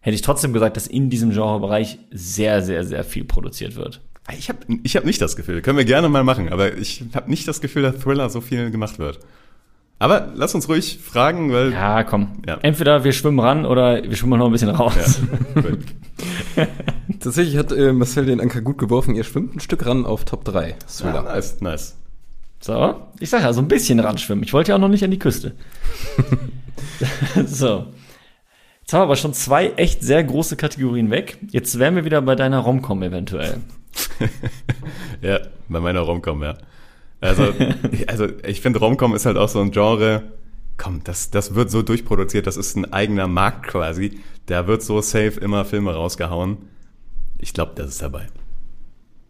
hätte 0.00 0.14
ich 0.14 0.22
trotzdem 0.22 0.54
gesagt, 0.54 0.78
dass 0.78 0.86
in 0.86 1.10
diesem 1.10 1.30
Genrebereich 1.30 1.98
sehr, 2.10 2.62
sehr, 2.62 2.84
sehr 2.84 3.04
viel 3.04 3.24
produziert 3.24 3.76
wird. 3.76 4.00
Ich 4.38 4.48
habe 4.48 4.60
ich 4.82 4.96
hab 4.96 5.04
nicht 5.04 5.20
das 5.20 5.36
Gefühl, 5.36 5.60
können 5.60 5.76
wir 5.76 5.84
gerne 5.84 6.08
mal 6.08 6.24
machen, 6.24 6.48
aber 6.48 6.78
ich 6.78 7.04
habe 7.14 7.28
nicht 7.28 7.46
das 7.48 7.60
Gefühl, 7.60 7.82
dass 7.82 7.98
Thriller 7.98 8.30
so 8.30 8.40
viel 8.40 8.70
gemacht 8.70 8.98
wird. 8.98 9.18
Aber 10.02 10.32
lass 10.34 10.52
uns 10.52 10.68
ruhig 10.68 10.98
fragen, 10.98 11.52
weil 11.52 11.72
Ja, 11.72 12.02
komm. 12.02 12.42
Ja. 12.44 12.58
Entweder 12.62 13.04
wir 13.04 13.12
schwimmen 13.12 13.38
ran 13.38 13.64
oder 13.64 14.02
wir 14.02 14.16
schwimmen 14.16 14.36
noch 14.36 14.46
ein 14.46 14.52
bisschen 14.52 14.70
raus. 14.70 15.20
Gut. 15.54 15.78
Tatsächlich 17.20 17.56
hat 17.56 17.70
äh, 17.70 17.92
Marcel 17.92 18.26
den 18.26 18.40
Anker 18.40 18.62
gut 18.62 18.78
geworfen. 18.78 19.14
Ihr 19.14 19.22
schwimmt 19.22 19.54
ein 19.54 19.60
Stück 19.60 19.86
ran 19.86 20.04
auf 20.04 20.24
Top 20.24 20.44
3. 20.44 20.74
Ja, 21.04 21.22
nice, 21.22 21.60
nice. 21.60 21.96
So, 22.58 22.96
ich 23.20 23.30
sag 23.30 23.42
ja, 23.42 23.52
so 23.52 23.60
ein 23.60 23.68
bisschen 23.68 24.00
ranschwimmen. 24.00 24.42
Ich 24.42 24.52
wollte 24.52 24.70
ja 24.70 24.74
auch 24.74 24.80
noch 24.80 24.88
nicht 24.88 25.04
an 25.04 25.12
die 25.12 25.20
Küste. 25.20 25.52
so. 27.46 27.86
Jetzt 28.80 28.92
haben 28.92 29.02
wir 29.02 29.04
aber 29.04 29.14
schon 29.14 29.34
zwei 29.34 29.68
echt 29.76 30.02
sehr 30.02 30.24
große 30.24 30.56
Kategorien 30.56 31.12
weg. 31.12 31.38
Jetzt 31.50 31.78
wären 31.78 31.94
wir 31.94 32.04
wieder 32.04 32.22
bei 32.22 32.34
deiner 32.34 32.58
Romcom 32.58 33.04
eventuell. 33.04 33.58
Ja, 35.22 35.38
bei 35.68 35.78
meiner 35.78 36.00
Romcom, 36.00 36.42
ja. 36.42 36.56
Also, 37.22 37.44
also 38.08 38.26
ich 38.46 38.60
finde, 38.60 38.80
Romcom 38.80 39.14
ist 39.14 39.24
halt 39.24 39.38
auch 39.38 39.48
so 39.48 39.60
ein 39.60 39.70
Genre, 39.70 40.24
komm, 40.76 41.02
das, 41.04 41.30
das 41.30 41.54
wird 41.54 41.70
so 41.70 41.80
durchproduziert, 41.80 42.46
das 42.46 42.58
ist 42.58 42.76
ein 42.76 42.92
eigener 42.92 43.28
Markt 43.28 43.68
quasi. 43.68 44.20
Da 44.46 44.66
wird 44.66 44.82
so 44.82 45.00
safe 45.00 45.40
immer 45.40 45.64
Filme 45.64 45.94
rausgehauen. 45.94 46.58
Ich 47.38 47.54
glaube, 47.54 47.72
das 47.76 47.88
ist 47.88 48.02
dabei. 48.02 48.26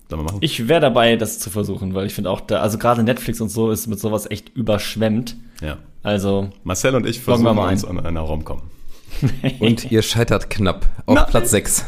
Sollen 0.08 0.22
wir 0.22 0.24
machen? 0.24 0.38
Ich 0.40 0.66
wäre 0.68 0.80
dabei, 0.80 1.16
das 1.16 1.38
zu 1.38 1.50
versuchen, 1.50 1.94
weil 1.94 2.06
ich 2.06 2.14
finde 2.14 2.30
auch, 2.30 2.40
da, 2.40 2.60
also 2.60 2.78
gerade 2.78 3.02
Netflix 3.02 3.40
und 3.40 3.50
so 3.50 3.70
ist 3.70 3.86
mit 3.86 4.00
sowas 4.00 4.28
echt 4.28 4.48
überschwemmt. 4.56 5.36
ja. 5.60 5.78
Also, 6.04 6.50
Marcel 6.64 6.96
und 6.96 7.06
ich 7.06 7.24
Loggen 7.24 7.44
wir 7.44 7.50
versuchen 7.50 7.56
mal 7.56 7.70
uns 7.70 7.84
an 7.84 8.00
einer 8.00 8.22
Romcom. 8.22 8.62
Und 9.60 9.92
ihr 9.92 10.02
scheitert 10.02 10.50
knapp 10.50 10.88
auf 11.06 11.14
Nein. 11.14 11.26
Platz 11.28 11.50
6. 11.52 11.84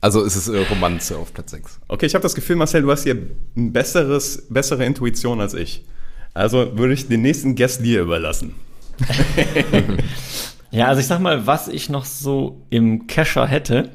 Also 0.00 0.22
ist 0.22 0.36
es 0.36 0.48
äh, 0.48 0.58
Romanze 0.58 1.16
auf 1.16 1.34
Platz 1.34 1.50
6. 1.50 1.80
Okay, 1.88 2.06
ich 2.06 2.14
habe 2.14 2.22
das 2.22 2.34
Gefühl, 2.34 2.56
Marcel, 2.56 2.82
du 2.82 2.90
hast 2.90 3.02
hier 3.02 3.16
ein 3.56 3.72
besseres, 3.72 4.46
bessere 4.48 4.84
Intuition 4.84 5.40
als 5.40 5.54
ich. 5.54 5.84
Also 6.34 6.78
würde 6.78 6.94
ich 6.94 7.08
den 7.08 7.22
nächsten 7.22 7.56
Guest 7.56 7.84
dir 7.84 8.02
überlassen. 8.02 8.54
ja, 10.70 10.86
also 10.86 11.00
ich 11.00 11.06
sag 11.06 11.20
mal, 11.20 11.46
was 11.46 11.68
ich 11.68 11.88
noch 11.88 12.04
so 12.04 12.64
im 12.70 13.06
Kescher 13.08 13.46
hätte, 13.46 13.90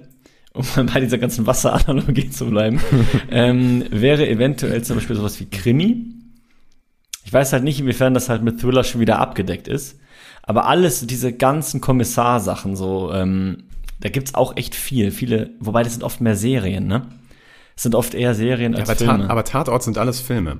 um 0.54 0.66
mal 0.76 0.84
bei 0.86 1.00
dieser 1.00 1.18
ganzen 1.18 1.48
Wasseranalogie 1.48 2.30
zu 2.30 2.48
bleiben, 2.48 2.82
ähm, 3.32 3.86
wäre 3.89 4.28
eventuell 4.28 4.84
zum 4.84 4.98
Beispiel 4.98 5.16
sowas 5.16 5.39
wie 5.39 5.46
Krimi. 5.46 6.16
Ich 7.26 7.32
weiß 7.32 7.54
halt 7.54 7.63
nicht, 7.63 7.80
inwiefern 7.80 8.13
das 8.13 8.28
halt 8.28 8.44
mit 8.44 8.60
Thriller 8.60 8.84
schon 8.84 9.00
wieder 9.00 9.20
abgedeckt 9.20 9.70
ist. 9.70 10.00
Aber 10.42 10.68
alles, 10.68 11.08
diese 11.08 11.32
ganzen 11.32 11.80
Kommissarsachen, 11.80 12.76
so, 12.76 13.13
ähm, 13.13 13.63
da 14.04 14.10
gibt's 14.10 14.36
auch 14.36 14.58
echt 14.58 14.76
viel. 14.76 15.12
Viele, 15.12 15.52
wobei 15.62 15.82
das 15.82 15.94
sind 15.94 16.04
oft 16.04 16.20
mehr 16.20 16.36
Serien, 16.36 16.88
ne? 16.88 17.08
Es 17.78 17.84
sind 17.84 17.96
oft 17.96 18.13
eher 18.13 18.36
Serien 18.36 18.76
als 18.76 18.89
aber, 18.89 18.98
Filme. 18.98 19.28
Ta 19.28 19.30
aber 19.32 19.46
Tatort 19.46 19.82
sind 19.82 19.98
alles 19.98 20.20
Filme, 20.20 20.58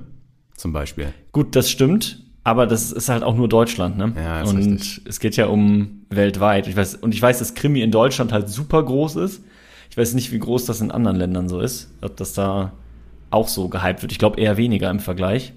zum 0.56 0.72
Beispiel. 0.72 1.12
Gut, 1.30 1.54
das 1.54 1.70
stimmt, 1.70 2.22
aber 2.42 2.66
das 2.66 2.90
ist 2.90 3.10
halt 3.10 3.22
auch 3.22 3.36
nur 3.36 3.46
Deutschland, 3.46 3.98
ne? 3.98 4.14
Ja, 4.16 4.40
ist 4.40 4.48
und 4.48 4.56
richtig. 4.56 5.02
es 5.06 5.20
geht 5.20 5.36
ja 5.36 5.48
um 5.48 6.06
weltweit. 6.08 6.68
Ich 6.68 6.74
weiß, 6.74 6.94
und 6.96 7.12
ich 7.12 7.20
weiß, 7.20 7.38
dass 7.38 7.54
Krimi 7.54 7.82
in 7.82 7.90
Deutschland 7.90 8.32
halt 8.32 8.48
super 8.48 8.82
groß 8.82 9.16
ist. 9.16 9.42
Ich 9.90 9.98
weiß 9.98 10.14
nicht, 10.14 10.32
wie 10.32 10.38
groß 10.38 10.64
das 10.64 10.80
in 10.80 10.90
anderen 10.90 11.18
Ländern 11.18 11.50
so 11.50 11.60
ist. 11.60 11.90
Ob 12.00 12.16
das 12.16 12.32
da 12.32 12.72
auch 13.30 13.48
so 13.48 13.68
gehypt 13.68 14.00
wird. 14.00 14.10
Ich 14.10 14.18
glaube 14.18 14.40
eher 14.40 14.56
weniger 14.56 14.88
im 14.88 15.00
Vergleich. 15.00 15.52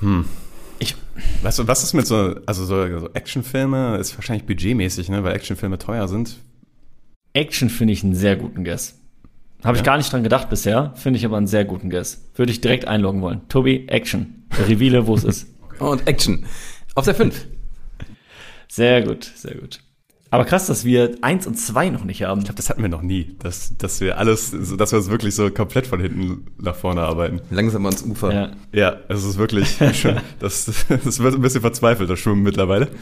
Ich, 0.00 0.24
Weißt 1.42 1.58
du, 1.58 1.66
was 1.66 1.82
ist 1.82 1.94
mit 1.94 2.06
so, 2.06 2.36
also 2.46 2.64
so, 2.64 2.98
so 2.98 3.10
Actionfilme 3.14 3.96
ist 3.96 4.16
wahrscheinlich 4.16 4.44
budgetmäßig, 4.46 5.08
ne, 5.08 5.22
weil 5.24 5.34
Actionfilme 5.34 5.78
teuer 5.78 6.08
sind. 6.08 6.36
Action 7.32 7.68
finde 7.70 7.92
ich 7.92 8.02
einen 8.04 8.14
sehr 8.14 8.36
guten 8.36 8.64
Guess. 8.64 8.98
Habe 9.64 9.76
ich 9.76 9.80
Ja? 9.80 9.84
gar 9.86 9.96
nicht 9.96 10.12
dran 10.12 10.22
gedacht 10.22 10.48
bisher, 10.50 10.92
finde 10.96 11.18
ich 11.18 11.24
aber 11.24 11.36
einen 11.36 11.46
sehr 11.46 11.64
guten 11.64 11.90
Guess. 11.90 12.24
Würde 12.34 12.52
ich 12.52 12.60
direkt 12.60 12.86
einloggen 12.86 13.20
wollen. 13.22 13.40
Tobi, 13.48 13.86
Action. 13.88 14.44
Reveale, 14.66 15.06
wo 15.06 15.14
es 15.14 15.24
ist. 15.24 15.46
Und 15.78 16.06
Action. 16.06 16.46
Auf 16.94 17.04
der 17.04 17.14
5. 17.14 17.46
Sehr 18.68 19.02
gut, 19.02 19.24
sehr 19.34 19.54
gut. 19.54 19.80
Aber 20.30 20.44
krass, 20.44 20.66
dass 20.66 20.84
wir 20.84 21.16
eins 21.22 21.46
und 21.46 21.54
zwei 21.54 21.88
noch 21.88 22.04
nicht 22.04 22.22
haben. 22.22 22.40
Ich 22.40 22.44
glaube, 22.44 22.56
das 22.56 22.68
hatten 22.68 22.82
wir 22.82 22.90
noch 22.90 23.00
nie, 23.02 23.36
dass, 23.38 23.76
dass 23.78 24.00
wir 24.00 24.18
alles, 24.18 24.50
dass 24.76 24.92
wir 24.92 24.98
es 24.98 25.08
wirklich 25.08 25.34
so 25.34 25.50
komplett 25.50 25.86
von 25.86 26.00
hinten 26.00 26.46
nach 26.60 26.76
vorne 26.76 27.00
arbeiten. 27.00 27.40
Langsam 27.50 27.86
ans 27.86 28.02
Ufer. 28.02 28.32
Ja. 28.32 28.50
Ja, 28.72 28.96
es 29.08 29.24
ist 29.24 29.38
wirklich 29.38 29.78
schon, 29.94 30.20
das, 30.38 30.66
das 31.04 31.18
wird 31.20 31.34
ein 31.34 31.40
bisschen 31.40 31.62
verzweifelt, 31.62 32.10
das 32.10 32.18
Schwimmen 32.18 32.42
mittlerweile. 32.42 32.88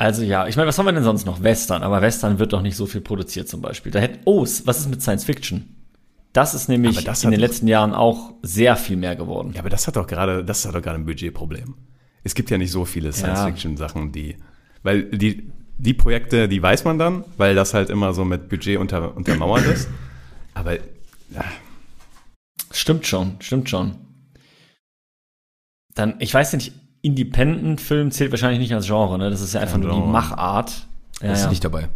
Also 0.00 0.22
ja, 0.22 0.46
ich 0.46 0.56
meine, 0.56 0.68
was 0.68 0.78
haben 0.78 0.86
wir 0.86 0.92
denn 0.92 1.02
sonst 1.02 1.26
noch? 1.26 1.42
Western, 1.42 1.82
aber 1.82 2.00
Western 2.00 2.38
wird 2.38 2.52
doch 2.52 2.62
nicht 2.62 2.76
so 2.76 2.86
viel 2.86 3.00
produziert 3.00 3.48
zum 3.48 3.60
Beispiel. 3.60 3.90
Da 3.90 3.98
hätte, 3.98 4.20
oh, 4.24 4.42
was 4.42 4.78
ist 4.78 4.88
mit 4.88 5.02
Science 5.02 5.24
Fiction? 5.24 5.74
Das 6.32 6.54
ist 6.54 6.68
nämlich 6.68 7.02
das 7.02 7.24
in 7.24 7.32
den 7.32 7.40
letzten 7.40 7.66
Jahren 7.66 7.92
auch 7.92 8.34
sehr 8.42 8.76
viel 8.76 8.96
mehr 8.96 9.16
geworden. 9.16 9.52
Ja, 9.54 9.60
aber 9.60 9.70
das 9.70 9.88
hat 9.88 9.96
doch 9.96 10.06
gerade, 10.06 10.44
das 10.44 10.64
hat 10.64 10.74
doch 10.74 10.82
gerade 10.82 11.00
ein 11.00 11.04
Budgetproblem. 11.04 11.74
Es 12.28 12.34
gibt 12.34 12.50
ja 12.50 12.58
nicht 12.58 12.70
so 12.70 12.84
viele 12.84 13.10
Science-Fiction-Sachen, 13.10 14.12
die, 14.12 14.36
weil 14.82 15.04
die, 15.04 15.50
die 15.78 15.94
Projekte, 15.94 16.46
die 16.46 16.62
weiß 16.62 16.84
man 16.84 16.98
dann, 16.98 17.24
weil 17.38 17.54
das 17.54 17.72
halt 17.72 17.88
immer 17.88 18.12
so 18.12 18.22
mit 18.26 18.50
Budget 18.50 18.76
unter, 18.78 19.16
untermauert 19.16 19.64
ist. 19.64 19.88
Aber 20.52 20.74
ja, 20.74 21.44
Stimmt 22.70 23.06
schon, 23.06 23.36
stimmt 23.40 23.70
schon. 23.70 23.94
Dann, 25.94 26.16
ich 26.18 26.34
weiß 26.34 26.52
nicht, 26.52 26.72
Independent-Film 27.00 28.10
zählt 28.10 28.30
wahrscheinlich 28.30 28.60
nicht 28.60 28.74
als 28.74 28.86
Genre, 28.86 29.16
ne? 29.16 29.30
Das 29.30 29.40
ist 29.40 29.54
ja 29.54 29.60
einfach 29.60 29.74
Kein 29.76 29.80
nur 29.84 29.90
die 29.92 29.96
Genre. 29.96 30.12
Machart. 30.12 30.86
Ja, 31.22 31.28
Das 31.28 31.38
ist 31.38 31.44
ja. 31.44 31.50
nicht 31.50 31.64
dabei. 31.64 31.88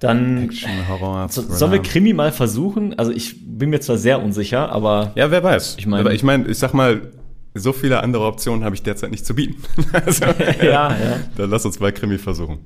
Dann 0.00 0.44
Action, 0.44 0.88
Horror, 0.88 1.28
so, 1.28 1.42
sollen 1.42 1.72
wir 1.72 1.82
Krimi 1.82 2.12
mal 2.14 2.32
versuchen? 2.32 2.98
Also 2.98 3.10
ich 3.12 3.34
bin 3.58 3.68
mir 3.70 3.80
zwar 3.80 3.98
sehr 3.98 4.22
unsicher, 4.22 4.70
aber 4.70 5.12
Ja, 5.16 5.30
wer 5.30 5.42
weiß. 5.42 5.76
Ich 5.78 5.86
mein- 5.86 6.00
aber 6.00 6.14
ich 6.14 6.22
meine, 6.22 6.46
ich 6.46 6.56
sag 6.58 6.72
mal, 6.72 7.12
so 7.54 7.72
viele 7.72 8.02
andere 8.02 8.24
Optionen 8.26 8.64
habe 8.64 8.74
ich 8.74 8.82
derzeit 8.82 9.10
nicht 9.10 9.24
zu 9.26 9.34
bieten. 9.34 9.62
also, 9.92 10.24
ja, 10.62 10.90
ja. 10.90 11.20
Dann 11.36 11.50
lass 11.50 11.64
uns 11.64 11.80
mal 11.80 11.92
Krimi 11.92 12.18
versuchen. 12.18 12.58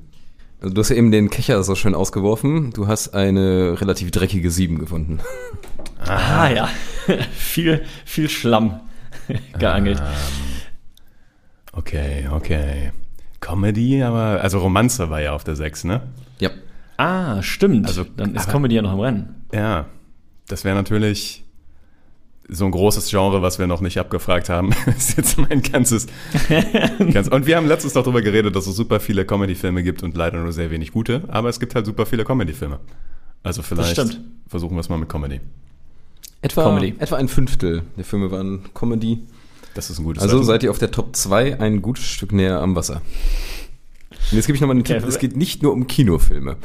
Also 0.60 0.74
du 0.74 0.80
hast 0.80 0.90
ja 0.90 0.96
eben 0.96 1.10
den 1.10 1.28
Kecher 1.30 1.62
so 1.64 1.74
schön 1.74 1.94
ausgeworfen. 1.94 2.70
Du 2.72 2.86
hast 2.86 3.14
eine 3.14 3.80
relativ 3.80 4.10
dreckige 4.12 4.50
7 4.50 4.78
gefunden. 4.78 5.18
Ah 6.06 6.48
ja, 6.50 6.68
viel, 7.32 7.82
viel 8.04 8.28
Schlamm 8.28 8.80
geangelt. 9.58 10.00
Okay, 11.72 12.28
okay. 12.30 12.92
Comedy, 13.40 14.02
aber, 14.02 14.40
also 14.40 14.58
Romanze 14.60 15.10
war 15.10 15.20
ja 15.20 15.32
auf 15.32 15.42
der 15.44 15.56
6, 15.56 15.84
ne? 15.84 16.02
Ja. 16.38 16.50
Ah, 16.96 17.42
stimmt. 17.42 17.86
Also, 17.86 18.04
dann 18.04 18.34
ist 18.34 18.42
aber- 18.44 18.52
Comedy 18.52 18.76
ja 18.76 18.82
noch 18.82 18.92
im 18.92 19.00
Rennen. 19.00 19.44
Ja, 19.52 19.86
das 20.48 20.64
wäre 20.64 20.76
natürlich 20.76 21.41
so 22.48 22.64
ein 22.64 22.70
großes 22.70 23.08
Genre, 23.08 23.40
was 23.42 23.58
wir 23.58 23.66
noch 23.66 23.80
nicht 23.80 23.98
abgefragt 23.98 24.48
haben. 24.48 24.72
ist 24.96 25.16
jetzt 25.16 25.38
mein 25.38 25.62
ganzes, 25.62 26.06
ganz, 27.12 27.28
Und 27.28 27.46
wir 27.46 27.56
haben 27.56 27.66
letztens 27.66 27.94
noch 27.94 28.02
darüber 28.02 28.22
geredet, 28.22 28.54
dass 28.56 28.66
es 28.66 28.76
super 28.76 29.00
viele 29.00 29.24
Comedy-Filme 29.24 29.82
gibt 29.82 30.02
und 30.02 30.16
leider 30.16 30.42
nur 30.42 30.52
sehr 30.52 30.70
wenig 30.70 30.92
gute, 30.92 31.22
aber 31.28 31.48
es 31.48 31.60
gibt 31.60 31.74
halt 31.74 31.86
super 31.86 32.06
viele 32.06 32.24
Comedy-Filme. 32.24 32.80
Also 33.42 33.62
vielleicht 33.62 33.96
versuchen 34.48 34.76
wir 34.76 34.80
es 34.80 34.88
mal 34.88 34.98
mit 34.98 35.08
Comedy. 35.08 35.40
Etwa, 36.42 36.64
Comedy. 36.64 36.94
etwa 36.98 37.16
ein 37.16 37.28
Fünftel 37.28 37.82
der 37.96 38.04
Filme 38.04 38.30
waren 38.30 38.64
Comedy. 38.74 39.20
Das 39.74 39.90
ist 39.90 39.98
ein 39.98 40.04
gutes 40.04 40.22
Also 40.22 40.36
Zeichen. 40.36 40.46
seid 40.46 40.62
ihr 40.64 40.70
auf 40.70 40.78
der 40.78 40.90
Top 40.90 41.14
2 41.16 41.60
ein 41.60 41.82
gutes 41.82 42.04
Stück 42.04 42.32
näher 42.32 42.60
am 42.60 42.74
Wasser. 42.74 43.00
Und 44.30 44.36
jetzt 44.36 44.46
gebe 44.46 44.56
ich 44.56 44.60
nochmal 44.60 44.76
einen 44.76 44.84
Tipp. 44.84 45.02
Es 45.06 45.18
geht 45.18 45.36
nicht 45.36 45.62
nur 45.62 45.72
um 45.72 45.86
Kinofilme. 45.86 46.56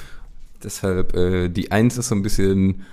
Deshalb, 0.64 1.16
äh, 1.16 1.50
die 1.50 1.72
1 1.72 1.98
ist 1.98 2.10
so 2.10 2.16
ein 2.16 2.24
bisschen 2.24 2.84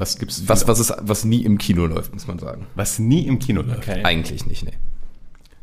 was 0.00 0.18
gibt's 0.18 0.46
was, 0.46 0.66
was, 0.66 0.78
ist, 0.78 0.94
was 1.00 1.24
nie 1.24 1.44
im 1.44 1.58
Kino 1.58 1.86
läuft, 1.86 2.12
muss 2.12 2.26
man 2.26 2.38
sagen. 2.38 2.66
was 2.74 2.98
nie 2.98 3.26
im 3.26 3.38
Kino 3.38 3.62
läuft. 3.62 3.88
Okay. 3.88 4.02
Eigentlich 4.04 4.46
nicht, 4.46 4.64
ne. 4.64 4.72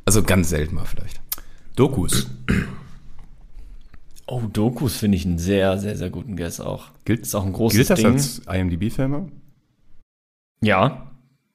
Also 0.06 0.24
ganz 0.24 0.50
selten 0.50 0.76
mal 0.76 0.86
vielleicht. 0.86 1.22
Dokus. 1.76 2.30
Oh, 4.28 4.42
Dokus 4.52 4.98
finde 4.98 5.18
ich 5.18 5.26
einen 5.26 5.38
sehr, 5.38 5.78
sehr, 5.78 5.98
sehr 5.98 6.10
guten 6.10 6.36
Guess 6.36 6.60
auch. 6.60 6.90
Gilt, 7.06 7.22
ist 7.22 7.36
auch 7.36 7.46
ein 7.46 7.54
großes 7.54 7.78
gilt 7.78 7.90
das 7.90 8.00
Ding. 8.00 8.14
als 8.14 8.42
IMDb-Filme? 8.48 9.32
Ja, 10.62 11.12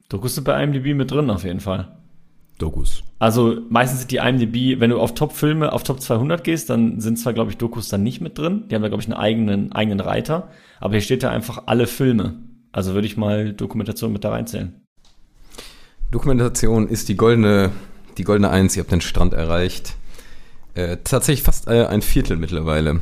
Dokus 0.09 0.35
sind 0.35 0.45
bei 0.45 0.63
IMDb 0.63 0.95
mit 0.95 1.11
drin 1.11 1.31
auf 1.31 1.45
jeden 1.45 1.61
Fall. 1.61 1.97
Dokus. 2.59 3.03
Also 3.19 3.61
meistens 3.71 4.01
sind 4.01 4.11
die 4.11 4.17
IMDb, 4.17 4.81
wenn 4.81 4.91
du 4.91 5.01
auf 5.01 5.15
Top-Filme, 5.15 5.73
auf 5.73 5.83
Top 5.83 6.01
200 6.01 6.45
gehst, 6.45 6.69
dann 6.69 7.01
sind 7.01 7.19
zwar, 7.19 7.33
glaube 7.33 7.51
ich, 7.51 7.57
Dokus 7.57 7.89
dann 7.89 8.03
nicht 8.03 8.21
mit 8.21 8.37
drin. 8.37 8.65
Die 8.69 8.75
haben 8.75 8.83
da, 8.83 8.89
glaube 8.89 9.03
ich, 9.03 9.09
einen 9.09 9.19
eigenen, 9.19 9.73
eigenen 9.73 10.01
Reiter. 10.01 10.49
Aber 10.79 10.95
hier 10.95 11.01
steht 11.01 11.23
da 11.23 11.31
einfach 11.31 11.65
alle 11.67 11.87
Filme. 11.87 12.35
Also 12.73 12.95
würde 12.95 13.07
ich 13.07 13.17
mal 13.17 13.53
Dokumentation 13.53 14.13
mit 14.13 14.25
da 14.25 14.31
reinzählen. 14.31 14.81
Dokumentation 16.11 16.89
ist 16.89 17.09
die 17.09 17.17
goldene, 17.17 17.71
die 18.19 18.25
goldene 18.25 18.51
Eins. 18.51 18.77
Ihr 18.77 18.83
habt 18.83 18.93
den 18.93 19.01
Strand 19.01 19.33
erreicht. 19.33 19.97
Äh, 20.75 20.99
tatsächlich 21.05 21.43
fast 21.43 21.69
äh, 21.69 21.87
ein 21.87 22.03
Viertel 22.03 22.37
mittlerweile. 22.37 23.01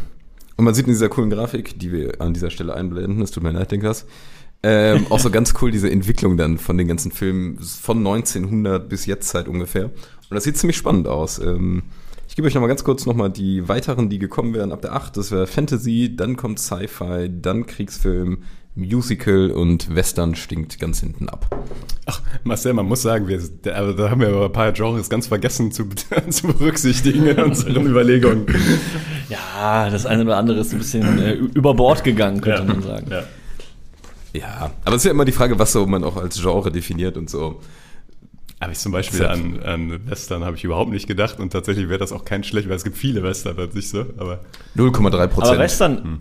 Und 0.56 0.64
man 0.64 0.74
sieht 0.74 0.86
in 0.86 0.92
dieser 0.92 1.08
coolen 1.08 1.30
Grafik, 1.30 1.78
die 1.78 1.92
wir 1.92 2.20
an 2.20 2.34
dieser 2.34 2.50
Stelle 2.50 2.74
einblenden, 2.74 3.22
es 3.22 3.30
tut 3.30 3.44
mir 3.44 3.52
leid, 3.52 3.70
Niklas, 3.70 4.06
ähm, 4.62 5.06
auch 5.10 5.20
so 5.20 5.30
ganz 5.30 5.54
cool 5.62 5.70
diese 5.70 5.88
Entwicklung 5.88 6.36
dann 6.36 6.58
von 6.58 6.76
den 6.76 6.88
ganzen 6.88 7.12
Filmen 7.12 7.58
von 7.60 7.98
1900 7.98 8.88
bis 8.88 9.06
jetzt 9.06 9.28
Zeit 9.28 9.46
ungefähr. 9.46 9.84
Und 9.84 10.34
das 10.34 10.44
sieht 10.44 10.56
ziemlich 10.56 10.76
spannend 10.76 11.06
aus. 11.06 11.38
Ähm, 11.38 11.84
ich 12.26 12.34
gebe 12.34 12.48
euch 12.48 12.54
nochmal 12.54 12.68
ganz 12.68 12.82
kurz 12.82 13.06
nochmal 13.06 13.30
die 13.30 13.68
weiteren, 13.68 14.10
die 14.10 14.18
gekommen 14.18 14.52
wären 14.54 14.72
ab 14.72 14.82
der 14.82 14.94
8. 14.94 15.16
Das 15.16 15.30
wäre 15.30 15.46
Fantasy, 15.46 16.14
dann 16.16 16.36
kommt 16.36 16.58
Sci-Fi, 16.58 17.30
dann 17.40 17.66
Kriegsfilm, 17.66 18.42
Musical 18.78 19.50
und 19.50 19.94
Western 19.94 20.34
stinkt 20.36 20.78
ganz 20.78 21.00
hinten 21.00 21.28
ab. 21.28 21.50
Ach, 22.06 22.22
Marcel, 22.44 22.72
man 22.72 22.86
muss 22.86 23.02
sagen, 23.02 23.26
wir, 23.26 23.40
da, 23.62 23.74
aber 23.74 23.92
da 23.92 24.08
haben 24.08 24.20
wir 24.20 24.28
aber 24.28 24.46
ein 24.46 24.52
paar 24.52 24.72
Genres 24.72 25.10
ganz 25.10 25.26
vergessen 25.26 25.72
zu, 25.72 25.88
zu 26.30 26.46
berücksichtigen 26.46 27.26
in 27.26 27.38
unseren 27.38 27.86
Überlegungen. 27.86 28.46
Ja, 29.28 29.90
das 29.90 30.06
eine 30.06 30.22
oder 30.22 30.36
andere 30.36 30.60
ist 30.60 30.72
ein 30.72 30.78
bisschen 30.78 31.18
äh, 31.18 31.32
über 31.32 31.74
Bord 31.74 32.04
gegangen, 32.04 32.40
könnte 32.40 32.64
man 32.64 32.82
sagen. 32.82 33.06
Ja. 33.10 33.24
Ja, 34.34 34.70
aber 34.84 34.94
es 34.94 35.02
ist 35.02 35.06
ja 35.06 35.10
immer 35.10 35.24
die 35.24 35.32
Frage, 35.32 35.58
was 35.58 35.72
so 35.72 35.86
man 35.86 36.04
auch 36.04 36.16
als 36.16 36.40
Genre 36.40 36.70
definiert 36.70 37.16
und 37.16 37.28
so. 37.28 37.60
Aber 38.60 38.72
ich 38.72 38.78
zum 38.78 38.92
Beispiel 38.92 39.24
an, 39.24 39.60
an 39.62 40.08
Western 40.08 40.44
habe 40.44 40.56
ich 40.56 40.64
überhaupt 40.64 40.90
nicht 40.90 41.06
gedacht 41.06 41.38
und 41.40 41.52
tatsächlich 41.52 41.88
wäre 41.88 41.98
das 41.98 42.12
auch 42.12 42.24
kein 42.24 42.44
schlecht, 42.44 42.68
weil 42.68 42.76
es 42.76 42.84
gibt 42.84 42.96
viele 42.96 43.22
Western 43.22 43.58
an 43.58 43.70
sich 43.70 43.88
so, 43.88 44.00
aber 44.18 44.40
0,3% 44.76 45.06
Aber 45.06 45.28
Prozent. 45.28 45.58
Western, 45.58 46.20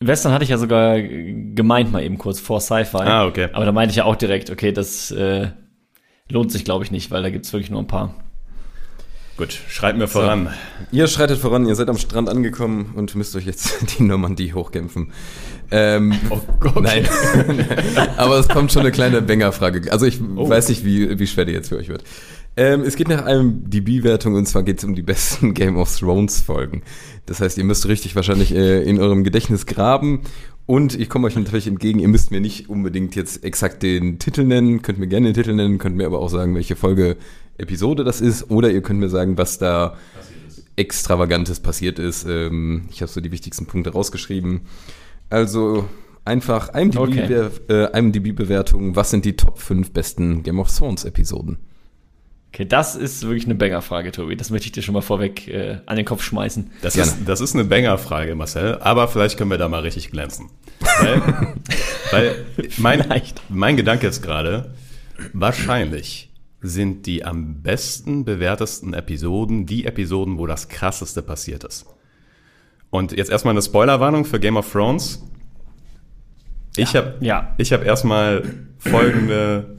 Western 0.00 0.32
hatte 0.32 0.44
ich 0.44 0.50
ja 0.50 0.58
sogar 0.58 1.00
gemeint 1.00 1.90
mal 1.90 2.02
eben 2.04 2.18
kurz 2.18 2.38
vor 2.38 2.60
Sci-Fi. 2.60 2.98
Ah, 2.98 3.26
okay. 3.26 3.48
Aber 3.52 3.64
da 3.64 3.72
meinte 3.72 3.90
ich 3.90 3.96
ja 3.96 4.04
auch 4.04 4.14
direkt, 4.16 4.48
okay, 4.50 4.70
das 4.72 5.10
äh, 5.10 5.48
lohnt 6.30 6.52
sich, 6.52 6.64
glaube 6.64 6.84
ich, 6.84 6.90
nicht, 6.92 7.10
weil 7.10 7.22
da 7.22 7.30
gibt's 7.30 7.52
wirklich 7.52 7.70
nur 7.70 7.80
ein 7.80 7.88
paar. 7.88 8.14
gut, 9.36 9.52
schreibt 9.68 9.98
mir 9.98 10.06
voran. 10.06 10.50
Ihr 10.92 11.08
schreitet 11.08 11.38
voran, 11.38 11.66
ihr 11.66 11.74
seid 11.74 11.88
am 11.88 11.98
Strand 11.98 12.28
angekommen 12.28 12.92
und 12.94 13.16
müsst 13.16 13.34
euch 13.34 13.44
jetzt 13.46 13.76
die 13.98 14.04
Normandie 14.04 14.52
hochkämpfen. 14.54 15.12
Ähm, 15.72 16.14
Oh, 16.30 16.40
okay. 16.64 16.80
Nein, 16.80 17.08
aber 18.16 18.38
es 18.38 18.48
kommt 18.48 18.70
schon 18.72 18.82
eine 18.82 18.92
kleine 18.92 19.20
Banger-Frage. 19.20 19.90
Also 19.92 20.06
ich 20.06 20.20
Oh. 20.36 20.48
weiß 20.48 20.68
nicht, 20.68 20.84
wie, 20.84 21.18
wie 21.18 21.26
schwer 21.26 21.44
die 21.44 21.52
jetzt 21.52 21.70
für 21.70 21.76
euch 21.76 21.88
wird. 21.88 22.04
Ähm, 22.58 22.82
es 22.82 22.96
geht 22.96 23.06
nach 23.06 23.24
einem 23.24 23.70
DB-Wertung 23.70 24.34
und 24.34 24.46
zwar 24.46 24.64
geht 24.64 24.78
es 24.78 24.84
um 24.84 24.96
die 24.96 25.02
besten 25.02 25.54
Game 25.54 25.76
of 25.76 25.96
Thrones-Folgen. 25.96 26.82
Das 27.26 27.40
heißt, 27.40 27.56
ihr 27.56 27.62
müsst 27.62 27.86
richtig 27.86 28.16
wahrscheinlich 28.16 28.52
äh, 28.52 28.82
in 28.82 28.98
eurem 28.98 29.22
Gedächtnis 29.22 29.64
graben 29.64 30.22
und 30.66 30.98
ich 30.98 31.08
komme 31.08 31.28
euch 31.28 31.36
natürlich 31.36 31.68
entgegen, 31.68 32.00
ihr 32.00 32.08
müsst 32.08 32.32
mir 32.32 32.40
nicht 32.40 32.68
unbedingt 32.68 33.14
jetzt 33.14 33.44
exakt 33.44 33.84
den 33.84 34.18
Titel 34.18 34.42
nennen, 34.42 34.82
könnt 34.82 34.98
mir 34.98 35.06
gerne 35.06 35.28
den 35.28 35.34
Titel 35.34 35.54
nennen, 35.54 35.78
könnt 35.78 35.94
mir 35.94 36.04
aber 36.04 36.18
auch 36.18 36.30
sagen, 36.30 36.56
welche 36.56 36.74
Folge 36.74 37.16
Episode 37.58 38.02
das 38.02 38.20
ist 38.20 38.50
oder 38.50 38.72
ihr 38.72 38.82
könnt 38.82 38.98
mir 38.98 39.08
sagen, 39.08 39.38
was 39.38 39.58
da 39.58 39.96
Extravagantes 40.74 41.60
passiert 41.60 42.00
ist. 42.00 42.26
Ähm, 42.28 42.88
ich 42.90 43.02
habe 43.02 43.12
so 43.12 43.20
die 43.20 43.30
wichtigsten 43.30 43.66
Punkte 43.66 43.92
rausgeschrieben. 43.92 44.62
Also 45.30 45.88
Einfach 46.24 46.74
IMDb-Bewertung. 46.74 47.60
Äh, 47.68 47.98
IMDb 47.98 48.96
was 48.96 49.10
sind 49.10 49.24
die 49.24 49.36
Top 49.36 49.60
5 49.60 49.92
besten 49.92 50.42
Game 50.42 50.58
of 50.58 50.76
Thrones 50.76 51.04
Episoden? 51.04 51.58
Okay, 52.52 52.64
das 52.64 52.96
ist 52.96 53.22
wirklich 53.24 53.44
eine 53.44 53.54
Banger-Frage, 53.54 54.10
Tobi. 54.10 54.34
Das 54.36 54.50
möchte 54.50 54.66
ich 54.66 54.72
dir 54.72 54.82
schon 54.82 54.94
mal 54.94 55.02
vorweg 55.02 55.46
äh, 55.48 55.78
an 55.86 55.96
den 55.96 56.04
Kopf 56.06 56.22
schmeißen. 56.22 56.70
Das 56.82 56.94
Gerne. 56.94 57.10
ist, 57.10 57.18
das 57.28 57.40
ist 57.40 57.54
eine 57.54 57.64
Banger-Frage, 57.64 58.34
Marcel, 58.34 58.78
aber 58.80 59.06
vielleicht 59.08 59.36
können 59.36 59.50
wir 59.50 59.58
da 59.58 59.68
mal 59.68 59.80
richtig 59.82 60.10
glänzen. 60.10 60.48
Weil, 61.00 61.22
weil 62.10 62.44
mein, 62.78 63.02
Vielleicht. 63.02 63.42
mein 63.50 63.76
Gedanke 63.76 64.06
ist 64.06 64.22
gerade, 64.22 64.74
wahrscheinlich 65.32 66.30
sind 66.60 67.06
die 67.06 67.24
am 67.24 67.62
besten 67.62 68.24
bewertesten 68.24 68.94
Episoden 68.94 69.66
die 69.66 69.84
Episoden, 69.84 70.38
wo 70.38 70.46
das 70.46 70.68
krasseste 70.68 71.22
passiert 71.22 71.64
ist. 71.64 71.86
Und 72.90 73.12
jetzt 73.12 73.30
erstmal 73.30 73.52
eine 73.52 73.62
Spoilerwarnung 73.62 74.24
für 74.24 74.40
Game 74.40 74.56
of 74.56 74.72
Thrones. 74.72 75.22
Ich 76.76 76.96
habe 76.96 77.16
Ja. 77.20 77.54
ich 77.58 77.72
hab 77.72 77.84
erstmal 77.84 78.42
folgende 78.78 79.78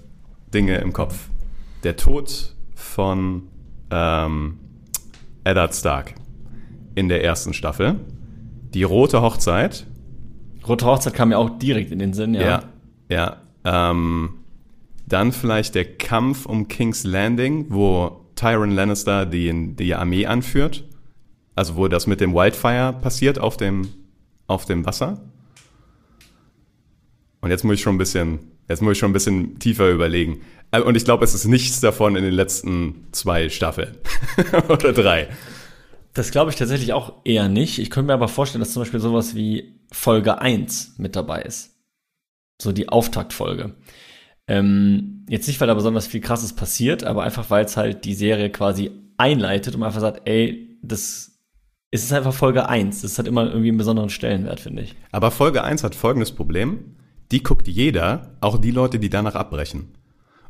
Dinge 0.53 0.77
im 0.77 0.93
Kopf. 0.93 1.15
Der 1.84 1.95
Tod 1.97 2.55
von 2.99 3.43
ähm, 3.91 4.59
Eddard 5.45 5.73
Stark 5.73 6.15
in 6.95 7.07
der 7.07 7.23
ersten 7.23 7.53
Staffel. 7.53 7.95
Die 8.73 8.83
rote 8.83 9.21
Hochzeit. 9.21 9.88
Rote 10.67 10.85
Hochzeit 10.85 11.13
kam 11.13 11.29
mir 11.29 11.38
auch 11.38 11.57
direkt 11.59 11.93
in 11.93 11.99
den 11.99 12.12
Sinn, 12.12 12.33
ja. 12.33 12.41
Ja. 12.41 13.38
ja 13.63 13.91
ähm, 13.91 14.31
dann 15.07 15.31
vielleicht 15.31 15.75
der 15.75 15.85
Kampf 15.85 16.45
um 16.45 16.67
King's 16.67 17.05
Landing, 17.05 17.67
wo 17.69 18.25
Tyrion 18.35 18.71
Lannister 18.71 19.25
die, 19.25 19.73
die 19.77 19.95
Armee 19.95 20.25
anführt. 20.25 20.83
Also 21.55 21.77
wo 21.77 21.88
das 21.88 22.05
mit 22.05 22.19
dem 22.19 22.33
Wildfire 22.33 22.91
passiert 22.91 23.39
auf 23.39 23.55
dem, 23.55 23.88
auf 24.47 24.65
dem 24.65 24.85
Wasser. 24.85 25.21
Und 27.41 27.52
jetzt 27.52 27.63
muss 27.63 27.75
ich 27.75 27.82
schon 27.82 27.95
ein 27.95 27.99
bisschen, 27.99 28.39
jetzt 28.67 28.82
muss 28.82 28.93
ich 28.93 28.97
schon 28.99 29.12
ein 29.12 29.13
bisschen 29.13 29.60
tiefer 29.60 29.89
überlegen. 29.89 30.41
Äh, 30.71 30.82
Und 30.82 30.95
ich 30.95 31.06
glaube, 31.06 31.23
es 31.23 31.34
ist 31.34 31.45
nichts 31.45 31.80
davon 31.80 32.15
in 32.15 32.23
den 32.23 32.34
letzten 32.34 33.08
zwei 33.12 33.49
Staffeln. 33.49 33.97
Oder 34.69 34.93
drei. 34.93 35.30
Das 36.13 36.32
glaube 36.32 36.52
ich 36.52 36.58
tatsächlich 36.58 36.93
auch 36.93 37.13
eher 37.23 37.47
nicht. 37.47 37.80
Ich 37.80 37.89
könnte 37.89 38.08
mir 38.08 38.13
aber 38.13 38.28
vorstellen, 38.28 38.62
dass 38.62 38.73
zum 38.73 38.82
Beispiel 38.82 38.99
sowas 38.99 39.36
wie 39.36 39.80
Folge 39.91 40.41
1 40.41 40.95
mit 40.97 41.15
dabei 41.15 41.41
ist. 41.43 41.75
So 42.62 42.71
die 42.71 42.89
Auftaktfolge. 42.89 43.75
Ähm, 44.47 45.25
jetzt 45.30 45.47
nicht, 45.47 45.62
weil 45.62 45.67
da 45.67 45.75
besonders 45.75 46.08
viel 46.08 46.21
krasses 46.21 46.54
passiert, 46.54 47.04
aber 47.04 47.23
einfach, 47.23 47.49
weil 47.49 47.63
es 47.65 47.78
halt 47.78 48.04
die 48.04 48.15
Serie 48.15 48.49
quasi 48.49 48.91
einleitet 49.17 49.75
und 49.75 49.82
man 49.82 49.88
einfach 49.88 50.02
sagt, 50.02 50.28
ey, 50.28 50.78
das 50.82 51.39
ist 51.91 52.12
einfach 52.12 52.34
Folge 52.34 52.67
1. 52.67 53.02
Das 53.02 53.17
hat 53.19 53.28
immer 53.28 53.45
irgendwie 53.47 53.69
einen 53.69 53.78
besonderen 53.78 54.10
Stellenwert, 54.10 54.60
finde 54.60 54.84
ich. 54.84 54.95
Aber 55.12 55.32
Folge 55.32 55.63
1 55.63 55.84
hat 55.84 55.95
folgendes 55.95 56.32
Problem. 56.32 56.95
Die 57.32 57.44
guckt 57.44 57.68
jeder, 57.68 58.32
auch 58.42 58.58
die 58.60 58.72
Leute, 58.72 59.00
die 59.00 59.10
danach 59.10 59.36
abbrechen. 59.36 59.89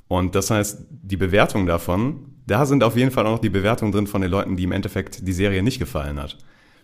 Und 0.07 0.33
das 0.35 0.49
heißt, 0.49 0.85
die 0.89 1.17
Bewertung 1.17 1.65
davon, 1.67 2.25
da 2.47 2.65
sind 2.65 2.83
auf 2.83 2.95
jeden 2.95 3.11
Fall 3.11 3.25
auch 3.27 3.33
noch 3.33 3.39
die 3.39 3.49
Bewertungen 3.49 3.91
drin 3.91 4.07
von 4.07 4.21
den 4.21 4.31
Leuten, 4.31 4.55
die 4.55 4.63
im 4.63 4.71
Endeffekt 4.71 5.27
die 5.27 5.33
Serie 5.33 5.61
nicht 5.61 5.77
gefallen 5.79 6.19
hat. 6.19 6.37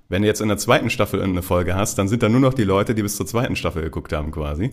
Wenn 0.10 0.22
du 0.22 0.28
jetzt 0.28 0.42
in 0.42 0.48
der 0.50 0.58
zweiten 0.58 0.90
Staffel 0.92 1.20
irgendeine 1.20 1.42
Folge 1.42 1.76
hast, 1.76 1.98
dann 1.98 2.08
sind 2.08 2.22
da 2.22 2.30
nur 2.30 2.40
noch 2.42 2.54
die 2.54 2.64
Leute, 2.66 2.94
die 2.94 3.02
bis 3.02 3.16
zur 3.16 3.26
zweiten 3.26 3.56
Staffel 3.56 3.82
geguckt 3.82 4.14
haben 4.14 4.32
quasi. 4.32 4.72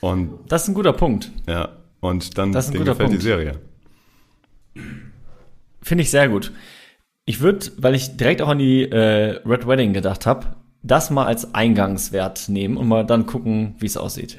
Und 0.00 0.32
Das 0.48 0.62
ist 0.64 0.68
ein 0.68 0.74
guter 0.74 0.92
Punkt. 0.92 1.32
ja, 1.48 1.70
und 2.00 2.36
dann 2.36 2.52
Das 2.52 2.66
denen 2.66 2.80
guter 2.80 2.92
gefällt 2.92 3.08
Punkt. 3.08 3.22
die 3.22 3.26
Serie. 3.26 3.52
Finde 5.82 6.02
ich 6.02 6.10
sehr 6.10 6.28
gut. 6.28 6.52
Ich 7.24 7.40
würde, 7.40 7.66
weil 7.78 7.94
ich 7.94 8.16
direkt 8.16 8.42
auch 8.42 8.48
an 8.48 8.58
die 8.58 8.82
äh, 8.82 9.40
Red 9.46 9.66
Wedding 9.66 9.92
gedacht 9.92 10.26
habe, 10.26 10.56
das 10.82 11.10
mal 11.10 11.26
als 11.26 11.54
Eingangswert 11.54 12.48
nehmen 12.48 12.76
und 12.76 12.88
mal 12.88 13.04
dann 13.04 13.26
gucken, 13.26 13.74
wie 13.78 13.86
es 13.86 13.96
aussieht. 13.96 14.38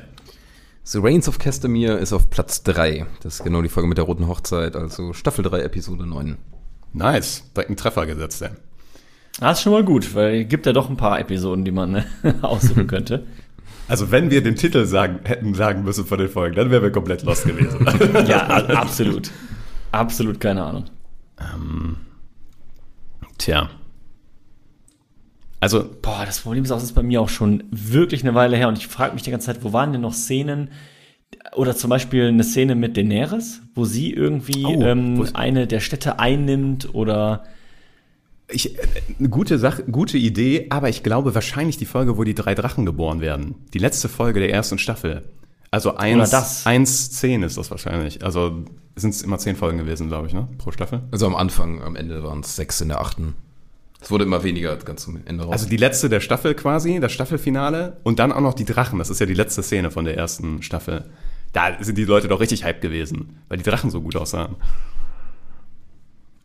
The 0.83 0.99
Reigns 0.99 1.27
of 1.27 1.37
Castamere 1.37 1.97
ist 1.97 2.13
auf 2.13 2.29
Platz 2.29 2.63
3. 2.63 3.05
Das 3.21 3.35
ist 3.35 3.43
genau 3.43 3.61
die 3.61 3.69
Folge 3.69 3.87
mit 3.87 3.97
der 3.97 4.05
roten 4.05 4.27
Hochzeit, 4.27 4.75
also 4.75 5.13
Staffel 5.13 5.43
3, 5.43 5.61
Episode 5.61 6.07
9. 6.07 6.37
Nice, 6.93 7.43
direkt 7.55 7.69
einen 7.69 7.77
Treffer 7.77 8.05
gesetzt, 8.05 8.41
ey. 8.41 8.49
Das 9.39 9.59
ist 9.59 9.63
schon 9.63 9.73
mal 9.73 9.83
gut, 9.83 10.15
weil 10.15 10.41
es 10.41 10.49
gibt 10.49 10.65
ja 10.65 10.73
doch 10.73 10.89
ein 10.89 10.97
paar 10.97 11.19
Episoden, 11.19 11.63
die 11.63 11.71
man 11.71 11.91
ne, 11.91 12.05
aussuchen 12.41 12.87
könnte. 12.87 13.25
Also 13.87 14.11
wenn 14.11 14.29
wir 14.31 14.43
den 14.43 14.55
Titel 14.55 14.85
sagen, 14.85 15.19
hätten 15.23 15.53
sagen 15.53 15.83
müssen 15.83 16.05
von 16.05 16.19
den 16.19 16.29
Folgen, 16.29 16.55
dann 16.55 16.69
wären 16.71 16.83
wir 16.83 16.91
komplett 16.91 17.23
lost 17.23 17.45
gewesen. 17.45 17.87
ja, 18.27 18.47
absolut. 18.47 19.31
Absolut 19.91 20.39
keine 20.39 20.63
Ahnung. 20.63 20.85
Tja. 23.37 23.69
Also 25.59 25.85
Boah, 26.01 26.23
das 26.25 26.39
Problem 26.41 26.63
ist 26.63 26.71
auch, 26.71 26.75
das 26.77 26.85
ist 26.85 26.93
bei 26.95 27.03
mir 27.03 27.21
auch 27.21 27.29
schon 27.29 27.63
wirklich 27.71 28.23
eine 28.23 28.33
Weile 28.35 28.55
her 28.57 28.67
und 28.69 28.77
ich 28.77 28.87
frage 28.87 29.13
mich 29.13 29.23
die 29.23 29.31
ganze 29.31 29.47
Zeit, 29.47 29.63
wo 29.63 29.73
waren 29.73 29.91
denn 29.91 30.01
noch 30.01 30.13
Szenen 30.13 30.69
oder 31.55 31.75
zum 31.75 31.89
Beispiel 31.89 32.27
eine 32.27 32.43
Szene 32.43 32.75
mit 32.75 32.95
Daenerys, 32.97 33.61
wo 33.75 33.85
sie 33.85 34.11
irgendwie 34.13 34.63
Oh, 34.65 34.79
wo 34.79 34.83
ähm, 34.83 35.21
ist- 35.21 35.35
eine 35.35 35.67
der 35.67 35.79
Städte 35.79 36.17
einnimmt 36.19 36.93
oder 36.95 37.43
Ich, 38.47 38.77
äh, 38.77 38.81
eine 39.19 39.29
gute 39.29 39.59
Sache, 39.59 39.83
gute 39.83 40.17
Idee, 40.17 40.67
aber 40.69 40.89
ich 40.89 41.03
glaube 41.03 41.35
wahrscheinlich 41.35 41.77
die 41.77 41.85
Folge, 41.85 42.17
wo 42.17 42.23
die 42.23 42.33
drei 42.35 42.55
Drachen 42.55 42.85
geboren 42.85 43.19
werden. 43.21 43.55
Die 43.73 43.79
letzte 43.79 44.09
Folge 44.09 44.39
der 44.39 44.51
ersten 44.51 44.77
Staffel. 44.79 45.23
Also 45.71 45.97
eins, 45.97 46.31
das. 46.31 46.65
eins 46.65 47.11
zehn 47.11 47.43
ist 47.43 47.57
das 47.57 47.69
wahrscheinlich. 47.69 48.23
Also 48.25 48.63
sind 48.95 49.11
es 49.11 49.21
immer 49.21 49.37
zehn 49.37 49.55
Folgen 49.55 49.77
gewesen, 49.77 50.07
glaube 50.07 50.25
ich, 50.27 50.33
ne? 50.33 50.47
Pro 50.57 50.71
Staffel. 50.71 51.03
Also 51.11 51.27
am 51.27 51.35
Anfang, 51.35 51.83
am 51.83 51.95
Ende 51.95 52.23
waren 52.23 52.39
es 52.39 52.55
sechs 52.55 52.81
in 52.81 52.87
der 52.87 53.01
achten. 53.01 53.35
Es 54.01 54.09
wurde 54.11 54.23
immer 54.23 54.43
weniger 54.43 54.75
ganz 54.77 55.03
zum 55.03 55.19
Ende 55.25 55.43
raus. 55.43 55.51
Also 55.51 55.67
die 55.69 55.77
letzte 55.77 56.07
der 56.09 56.21
Staffel 56.21 56.55
quasi, 56.55 56.99
das 56.99 57.11
Staffelfinale 57.11 57.97
und 58.03 58.19
dann 58.19 58.31
auch 58.31 58.39
noch 58.41 58.53
die 58.53 58.65
Drachen. 58.65 58.97
Das 58.99 59.09
ist 59.09 59.19
ja 59.19 59.25
die 59.25 59.33
letzte 59.33 59.61
Szene 59.61 59.91
von 59.91 60.05
der 60.05 60.15
ersten 60.17 60.61
Staffel. 60.61 61.05
Da 61.51 61.71
sind 61.81 61.97
die 61.97 62.05
Leute 62.05 62.27
doch 62.27 62.39
richtig 62.39 62.63
hype 62.63 62.79
gewesen, 62.81 63.39
weil 63.49 63.57
die 63.57 63.63
Drachen 63.63 63.89
so 63.89 64.01
gut 64.01 64.15
aussahen. 64.15 64.55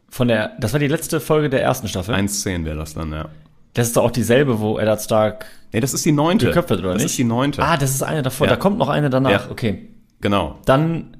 von 0.08 0.28
der, 0.28 0.52
das 0.58 0.72
war 0.72 0.80
die 0.80 0.88
letzte 0.88 1.20
Folge 1.20 1.48
der 1.50 1.62
ersten 1.62 1.88
Staffel. 1.88 2.14
1,10 2.14 2.64
wäre 2.64 2.76
das 2.76 2.94
dann, 2.94 3.12
ja. 3.12 3.28
Das 3.74 3.88
ist 3.88 3.96
doch 3.96 4.04
auch 4.04 4.10
dieselbe, 4.12 4.60
wo 4.60 4.78
Eddard 4.78 5.02
Stark 5.02 5.46
Nee, 5.72 5.80
das 5.80 5.92
ist 5.92 6.04
die 6.04 6.12
neunte. 6.12 6.46
geköpft 6.46 6.70
wird, 6.70 6.80
oder 6.80 6.92
das 6.92 7.02
nicht? 7.02 7.10
ist 7.12 7.18
die 7.18 7.24
neunte. 7.24 7.60
Ah, 7.60 7.76
das 7.76 7.90
ist 7.90 8.02
eine 8.02 8.22
davor. 8.22 8.46
Ja. 8.46 8.52
Da 8.52 8.56
kommt 8.56 8.78
noch 8.78 8.88
eine 8.88 9.10
danach. 9.10 9.30
Ja. 9.46 9.50
Okay. 9.50 9.88
Genau. 10.20 10.58
Dann, 10.66 11.16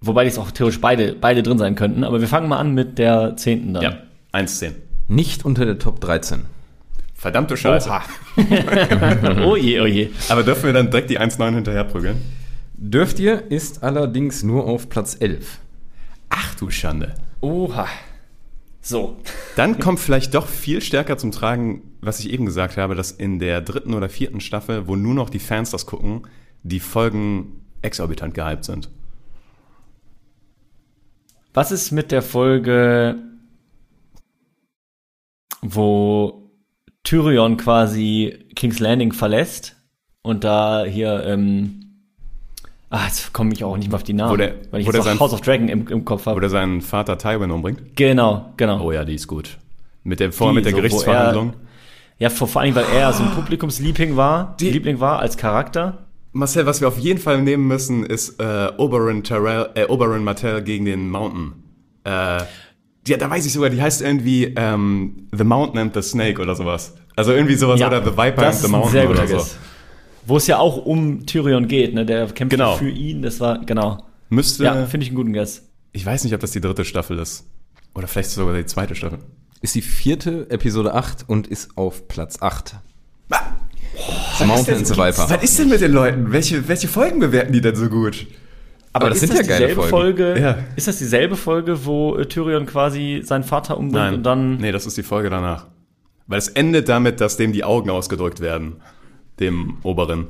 wobei 0.00 0.24
jetzt 0.24 0.38
auch 0.38 0.50
theoretisch 0.50 0.80
beide, 0.80 1.14
beide 1.14 1.44
drin 1.44 1.58
sein 1.58 1.76
könnten, 1.76 2.02
aber 2.02 2.20
wir 2.20 2.26
fangen 2.26 2.48
mal 2.48 2.58
an 2.58 2.74
mit 2.74 2.98
der 2.98 3.36
zehnten 3.36 3.72
dann. 3.74 3.82
Ja, 3.84 3.96
1,10. 4.32 4.72
Nicht 5.08 5.44
unter 5.44 5.64
der 5.66 5.78
Top 5.78 6.00
13. 6.00 6.46
Verdammte 7.14 7.56
Scheiße. 7.56 7.90
oh 9.44 9.56
je, 9.56 9.80
oh 9.80 9.86
je. 9.86 10.10
Aber 10.28 10.42
dürfen 10.42 10.64
wir 10.64 10.72
dann 10.72 10.90
direkt 10.90 11.10
die 11.10 11.20
1,9 11.20 11.54
hinterher 11.54 11.84
prügeln? 11.84 12.20
Dürft 12.74 13.18
ihr, 13.18 13.50
ist 13.50 13.82
allerdings 13.82 14.42
nur 14.42 14.66
auf 14.66 14.88
Platz 14.88 15.16
11. 15.18 15.58
Ach 16.28 16.54
du 16.56 16.70
Schande. 16.70 17.14
Oha. 17.40 17.86
So. 18.80 19.16
Dann 19.56 19.78
kommt 19.78 20.00
vielleicht 20.00 20.34
doch 20.34 20.46
viel 20.46 20.82
stärker 20.82 21.16
zum 21.16 21.32
Tragen, 21.32 21.82
was 22.02 22.20
ich 22.20 22.30
eben 22.30 22.44
gesagt 22.44 22.76
habe, 22.76 22.94
dass 22.94 23.12
in 23.12 23.38
der 23.38 23.62
dritten 23.62 23.94
oder 23.94 24.08
vierten 24.08 24.40
Staffel, 24.40 24.86
wo 24.86 24.96
nur 24.96 25.14
noch 25.14 25.30
die 25.30 25.38
Fans 25.38 25.70
das 25.70 25.86
gucken, 25.86 26.26
die 26.62 26.80
Folgen 26.80 27.64
exorbitant 27.80 28.34
gehypt 28.34 28.64
sind. 28.64 28.90
Was 31.54 31.70
ist 31.72 31.92
mit 31.92 32.10
der 32.10 32.20
Folge, 32.22 33.16
wo 35.66 36.50
Tyrion 37.02 37.56
quasi 37.56 38.38
King's 38.54 38.78
Landing 38.80 39.12
verlässt 39.12 39.76
und 40.22 40.44
da 40.44 40.84
hier, 40.84 41.24
ähm, 41.26 41.80
ah, 42.90 43.06
jetzt 43.06 43.32
komme 43.32 43.52
ich 43.52 43.64
auch 43.64 43.76
nicht 43.76 43.88
mehr 43.88 43.96
auf 43.96 44.02
die 44.02 44.12
Namen, 44.12 44.32
Wo 44.32 44.36
der- 44.36 44.54
weil 44.70 44.80
ich 44.82 44.86
wo 44.86 44.90
jetzt 44.92 44.96
der 44.96 45.02
sein- 45.12 45.20
House 45.20 45.32
of 45.32 45.40
Dragon 45.40 45.68
im, 45.68 45.86
im 45.88 46.04
Kopf 46.04 46.26
habe. 46.26 46.36
Oder 46.36 46.48
seinen 46.50 46.80
Vater 46.82 47.16
Tywin 47.18 47.50
umbringt. 47.50 47.96
Genau, 47.96 48.52
genau. 48.56 48.82
Oh 48.84 48.92
ja, 48.92 49.04
die 49.04 49.14
ist 49.14 49.26
gut. 49.26 49.58
Mit 50.02 50.20
der, 50.20 50.32
vorher 50.32 50.54
mit 50.54 50.64
der 50.66 50.72
so, 50.72 50.76
wo 50.76 50.80
Gerichtsverhandlung. 50.82 51.54
Ja, 52.18 52.30
vor, 52.30 52.46
vor 52.46 52.60
allem, 52.62 52.74
weil 52.74 52.84
er 52.94 53.12
so 53.12 53.22
ein 53.24 53.30
Publikumsliebling 53.30 54.16
war, 54.16 54.54
Die- 54.60 54.70
Liebling 54.70 55.00
war 55.00 55.18
als 55.20 55.36
Charakter. 55.36 56.06
Marcel, 56.32 56.66
was 56.66 56.80
wir 56.80 56.88
auf 56.88 56.98
jeden 56.98 57.20
Fall 57.20 57.40
nehmen 57.42 57.66
müssen, 57.68 58.04
ist 58.04 58.40
äh, 58.40 58.68
Oberyn, 58.76 59.22
Tyrell, 59.22 59.70
äh, 59.76 59.86
Oberyn 59.86 60.24
Martell 60.24 60.62
gegen 60.62 60.84
den 60.84 61.08
Mountain. 61.10 61.52
Äh, 62.04 62.42
ja, 63.06 63.16
da 63.16 63.28
weiß 63.30 63.44
ich 63.46 63.52
sogar, 63.52 63.70
die 63.70 63.80
heißt 63.80 64.02
irgendwie 64.02 64.52
ähm, 64.56 65.28
The 65.36 65.44
Mountain 65.44 65.78
and 65.78 65.94
the 65.94 66.02
Snake 66.02 66.40
oder 66.40 66.54
sowas. 66.54 66.94
Also 67.16 67.32
irgendwie 67.32 67.54
sowas 67.54 67.80
oder 67.80 68.02
The 68.04 68.10
Viper 68.10 68.32
das 68.42 68.44
and 68.46 68.54
ist 68.54 68.60
the 68.62 68.66
ein 68.66 68.70
Mountain 68.72 68.92
sehr 68.92 69.06
guter 69.06 69.18
oder 69.20 69.28
so. 69.28 69.36
Guess. 69.36 69.56
Wo 70.26 70.36
es 70.38 70.46
ja 70.46 70.58
auch 70.58 70.78
um 70.86 71.26
Tyrion 71.26 71.68
geht, 71.68 71.92
ne? 71.94 72.06
Der 72.06 72.26
kämpft 72.28 72.50
Genau. 72.50 72.76
für 72.76 72.88
ihn, 72.88 73.22
das 73.22 73.40
war, 73.40 73.58
genau. 73.64 74.04
Müsste, 74.30 74.64
Ja, 74.64 74.86
finde 74.86 75.04
ich 75.04 75.10
einen 75.10 75.16
guten 75.16 75.32
Guess. 75.34 75.62
ich 75.92 76.04
weiß 76.04 76.24
nicht, 76.24 76.32
ob 76.34 76.40
das 76.40 76.50
die 76.52 76.60
dritte 76.60 76.84
Staffel 76.84 77.18
ist. 77.18 77.44
Oder 77.94 78.08
vielleicht 78.08 78.30
sogar 78.30 78.56
die 78.56 78.66
zweite 78.66 78.94
Staffel. 78.94 79.18
Ist 79.60 79.74
die 79.74 79.82
vierte, 79.82 80.46
Episode 80.50 80.94
8 80.94 81.24
und 81.28 81.46
ist 81.46 81.76
auf 81.76 82.08
Platz 82.08 82.40
8. 82.40 82.74
Was? 83.28 83.40
The 84.38 84.44
Mountain 84.44 84.76
and 84.78 84.86
the 84.86 84.94
Viper. 84.94 85.30
Was 85.30 85.42
ist 85.42 85.58
denn 85.58 85.68
mit 85.68 85.80
den 85.80 85.92
Leuten? 85.92 86.32
Welche, 86.32 86.66
welche 86.68 86.88
Folgen 86.88 87.20
bewerten 87.20 87.52
die 87.52 87.60
denn 87.60 87.76
so 87.76 87.88
gut? 87.88 88.26
Aber 88.94 89.08
das 89.10 89.22
ist 89.22 89.28
sind 89.28 89.32
ja 89.34 89.38
das 89.40 89.48
geile 89.48 89.66
dieselbe 89.68 89.88
Folgen. 89.88 90.18
Folge. 90.24 90.40
Ja. 90.40 90.58
Ist 90.76 90.88
das 90.88 90.98
dieselbe 90.98 91.36
Folge, 91.36 91.84
wo 91.84 92.16
äh, 92.16 92.26
Tyrion 92.26 92.64
quasi 92.66 93.20
seinen 93.24 93.44
Vater 93.44 93.76
umbringt 93.76 94.14
und 94.14 94.22
dann. 94.22 94.56
nee, 94.58 94.72
das 94.72 94.86
ist 94.86 94.96
die 94.96 95.02
Folge 95.02 95.30
danach. 95.30 95.66
Weil 96.26 96.38
es 96.38 96.48
endet 96.48 96.88
damit, 96.88 97.20
dass 97.20 97.36
dem 97.36 97.52
die 97.52 97.64
Augen 97.64 97.90
ausgedrückt 97.90 98.40
werden. 98.40 98.76
Dem 99.40 99.78
Oberen. 99.82 100.28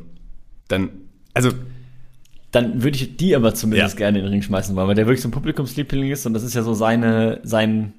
dann, 0.69 0.89
also 1.35 1.51
Dann 2.53 2.83
würde 2.83 2.97
ich 2.97 3.17
die 3.19 3.37
aber 3.37 3.55
zumindest 3.55 3.95
Ja. 3.95 3.99
gerne 3.99 4.19
in 4.19 4.25
den 4.25 4.33
Ring 4.33 4.43
schmeißen 4.43 4.75
wollen, 4.75 4.89
weil 4.89 4.95
der 4.95 5.07
wirklich 5.07 5.21
so 5.21 5.29
ein 5.29 5.33
Publikumsliebling 5.33 6.11
ist 6.11 6.25
und 6.27 6.33
das 6.33 6.43
ist 6.43 6.55
ja 6.55 6.63
so 6.63 6.73
seine, 6.73 7.41
sein, 7.45 7.93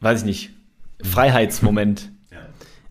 weiß 0.00 0.20
ich 0.20 0.26
nicht, 0.26 0.50
Freiheitsmoment. 1.02 2.12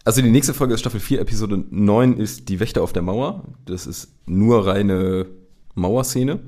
Also 0.06 0.22
die 0.24 0.32
nächste 0.32 0.56
Folge 0.56 0.74
ist 0.74 0.80
Staffel 0.80 1.00
4, 1.00 1.20
Episode 1.22 1.64
9 1.70 2.18
ist 2.18 2.50
Die 2.50 2.60
Wächter 2.60 2.82
auf 2.82 2.94
der 2.94 3.04
Mauer. 3.04 3.44
Das 3.66 3.86
ist 3.86 4.12
nur 4.26 4.66
reine 4.66 5.28
Mauerszene 5.76 6.40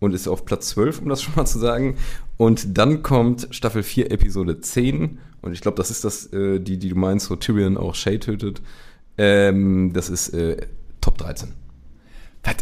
und 0.00 0.14
ist 0.14 0.26
auf 0.26 0.44
Platz 0.44 0.70
12, 0.70 1.02
um 1.02 1.08
das 1.08 1.22
schon 1.22 1.34
mal 1.36 1.46
zu 1.46 1.58
sagen. 1.58 1.96
Und 2.36 2.76
dann 2.76 3.02
kommt 3.02 3.48
Staffel 3.50 3.82
4, 3.82 4.10
Episode 4.10 4.60
10 4.60 5.18
und 5.42 5.52
ich 5.52 5.60
glaube, 5.60 5.76
das 5.76 5.90
ist 5.90 6.04
das, 6.04 6.26
äh, 6.32 6.58
die, 6.58 6.78
die 6.78 6.88
du 6.88 6.96
meinst, 6.96 7.30
wo 7.30 7.36
Tyrion 7.36 7.76
auch 7.76 7.94
Shay 7.94 8.18
tötet. 8.18 8.60
Ähm, 9.16 9.92
das 9.92 10.10
ist 10.10 10.30
äh, 10.30 10.56
Top 11.00 11.18
13. 11.18 11.52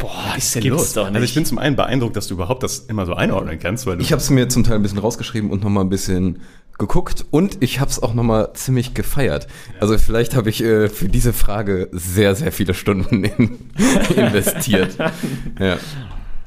Boah, 0.00 0.10
was 0.34 0.44
ist 0.44 0.54
denn 0.56 0.62
gibt's 0.62 0.78
los? 0.78 0.92
doch 0.94 1.04
nicht. 1.06 1.14
Also 1.14 1.24
ich 1.24 1.34
bin 1.34 1.44
zum 1.44 1.58
einen 1.58 1.76
beeindruckt, 1.76 2.16
dass 2.16 2.26
du 2.26 2.34
überhaupt 2.34 2.64
das 2.64 2.80
immer 2.80 3.06
so 3.06 3.14
einordnen 3.14 3.60
kannst, 3.60 3.86
weil 3.86 3.96
du 3.96 4.02
Ich 4.02 4.10
habe 4.10 4.20
es 4.20 4.28
mir 4.28 4.48
zum 4.48 4.64
Teil 4.64 4.74
ein 4.74 4.82
bisschen 4.82 4.98
rausgeschrieben 4.98 5.50
und 5.50 5.62
nochmal 5.62 5.84
ein 5.84 5.88
bisschen 5.88 6.40
geguckt 6.78 7.24
und 7.30 7.58
ich 7.60 7.80
habe 7.80 7.90
es 7.90 8.02
auch 8.02 8.14
nochmal 8.14 8.52
ziemlich 8.54 8.94
gefeiert. 8.94 9.46
Also 9.80 9.98
vielleicht 9.98 10.34
habe 10.34 10.50
ich 10.50 10.62
äh, 10.62 10.88
für 10.88 11.08
diese 11.08 11.32
Frage 11.32 11.88
sehr, 11.92 12.34
sehr 12.34 12.52
viele 12.52 12.74
Stunden 12.74 13.24
in, 13.24 13.70
investiert. 14.16 14.96
ja. 15.60 15.78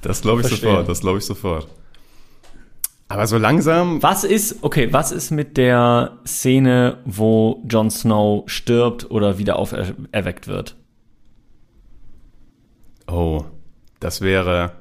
Das 0.01 0.21
glaube 0.21 0.41
ich 0.41 0.47
Verstehe. 0.47 0.69
sofort, 0.69 0.89
das 0.89 1.01
glaube 1.01 1.17
ich 1.19 1.25
sofort. 1.25 1.67
Aber 3.07 3.27
so 3.27 3.37
langsam, 3.37 4.01
Was 4.01 4.23
ist, 4.23 4.63
okay, 4.63 4.93
was 4.93 5.11
ist 5.11 5.31
mit 5.31 5.57
der 5.57 6.17
Szene, 6.25 6.99
wo 7.05 7.61
Jon 7.69 7.89
Snow 7.91 8.49
stirbt 8.49 9.11
oder 9.11 9.37
wieder 9.37 9.57
auferweckt 9.59 10.47
wird? 10.47 10.77
oh, 13.07 13.43
das 13.99 14.21
wäre 14.21 14.71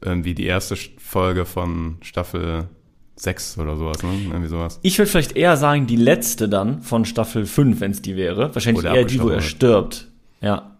irgendwie 0.00 0.34
die 0.34 0.46
erste 0.46 0.74
Folge 0.98 1.44
von 1.46 1.98
Staffel 2.02 2.68
6 3.16 3.58
oder 3.58 3.76
sowas, 3.76 4.02
ne? 4.02 4.10
Irgendwie 4.24 4.48
sowas. 4.48 4.80
Ich 4.82 4.98
würde 4.98 5.10
vielleicht 5.10 5.36
eher 5.36 5.56
sagen, 5.56 5.86
die 5.86 5.96
letzte 5.96 6.48
dann 6.48 6.82
von 6.82 7.04
Staffel 7.04 7.46
5, 7.46 7.80
wenn 7.80 7.92
es 7.92 8.02
die 8.02 8.16
wäre. 8.16 8.52
Wahrscheinlich 8.54 8.84
Oder 8.84 8.94
eher 8.96 9.04
die, 9.04 9.22
wo 9.22 9.28
er 9.28 9.40
stirbt. 9.40 10.08
Ja. 10.40 10.76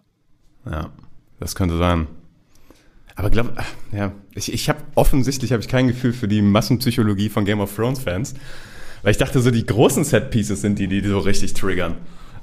Ja, 0.69 0.89
das 1.39 1.55
könnte 1.55 1.77
sein. 1.77 2.07
Aber 3.15 3.29
glaub, 3.29 3.53
ja, 3.91 4.11
ich, 4.33 4.51
ich 4.51 4.69
habe 4.69 4.79
offensichtlich 4.95 5.51
habe 5.51 5.61
ich 5.61 5.67
kein 5.67 5.87
Gefühl 5.87 6.13
für 6.13 6.27
die 6.27 6.41
Massenpsychologie 6.41 7.29
von 7.29 7.45
Game 7.45 7.59
of 7.59 7.75
Thrones 7.75 7.99
Fans, 7.99 8.33
weil 9.03 9.11
ich 9.11 9.17
dachte 9.17 9.39
so 9.41 9.51
die 9.51 9.65
großen 9.65 10.03
Set 10.03 10.31
Pieces 10.31 10.61
sind 10.61 10.79
die, 10.79 10.87
die 10.87 11.01
so 11.07 11.19
richtig 11.19 11.53
triggern. 11.53 11.95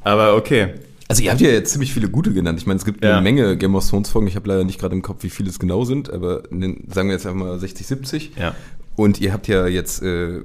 Aber 0.03 0.37
okay, 0.37 0.75
Also 1.09 1.23
ihr 1.25 1.31
habt 1.33 1.41
ja 1.41 1.51
jetzt 1.51 1.73
ziemlich 1.73 1.93
viele 1.93 2.09
gute 2.09 2.33
genannt. 2.33 2.59
Ich 2.61 2.67
meine, 2.67 2.79
es 2.79 2.85
gibt 2.85 3.03
Ja. 3.05 3.15
eine 3.15 3.23
Menge 3.23 3.57
Game 3.57 3.75
of 3.75 3.89
Thrones 3.89 4.11
Folgen. 4.11 4.29
Ich 4.29 4.37
habe 4.37 4.49
leider 4.49 4.63
nicht 4.65 4.79
gerade 4.79 4.95
im 4.95 5.03
Kopf, 5.03 5.25
wie 5.25 5.31
viele 5.31 5.51
es 5.51 5.59
genau 5.59 5.85
sind, 5.85 6.09
aber 6.13 6.43
sagen 6.51 7.09
wir 7.09 7.13
jetzt 7.13 7.27
einfach 7.27 7.35
mal 7.47 7.59
60, 7.59 7.87
70. 7.87 8.33
ja. 8.39 8.55
Und 8.97 9.21
ihr 9.21 9.33
habt 9.33 9.49
ja 9.49 9.67
jetzt 9.67 10.03
äh, 10.03 10.43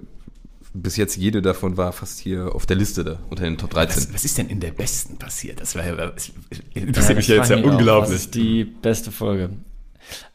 bis 0.74 0.98
jetzt 0.98 1.18
jede 1.18 1.42
davon 1.42 1.78
war 1.78 1.92
fast 1.94 2.20
hier 2.20 2.56
auf 2.56 2.66
der 2.66 2.78
Liste 2.78 3.04
da 3.04 3.20
unter 3.30 3.44
den 3.44 3.58
Top 3.58 3.70
13. 3.72 3.96
Was, 4.10 4.14
was 4.14 4.26
ist 4.26 4.38
denn 4.38 4.48
in 4.48 4.60
der 4.60 4.72
besten 4.72 5.18
passiert? 5.18 5.60
Das 5.62 5.76
war 5.76 5.86
ja, 5.86 5.96
das 5.96 6.28
Ja, 6.74 6.82
interessiert 6.82 7.18
mich 7.18 7.28
das 7.28 7.36
ja 7.36 7.36
jetzt 7.36 7.50
ja 7.50 7.56
frage 7.58 7.60
ich 7.60 7.66
mich 7.66 7.66
auch. 7.66 7.78
unglaublich. 7.78 8.10
Was 8.14 8.22
ist 8.22 8.36
die 8.36 8.64
beste 8.66 9.12
Folge? 9.12 9.50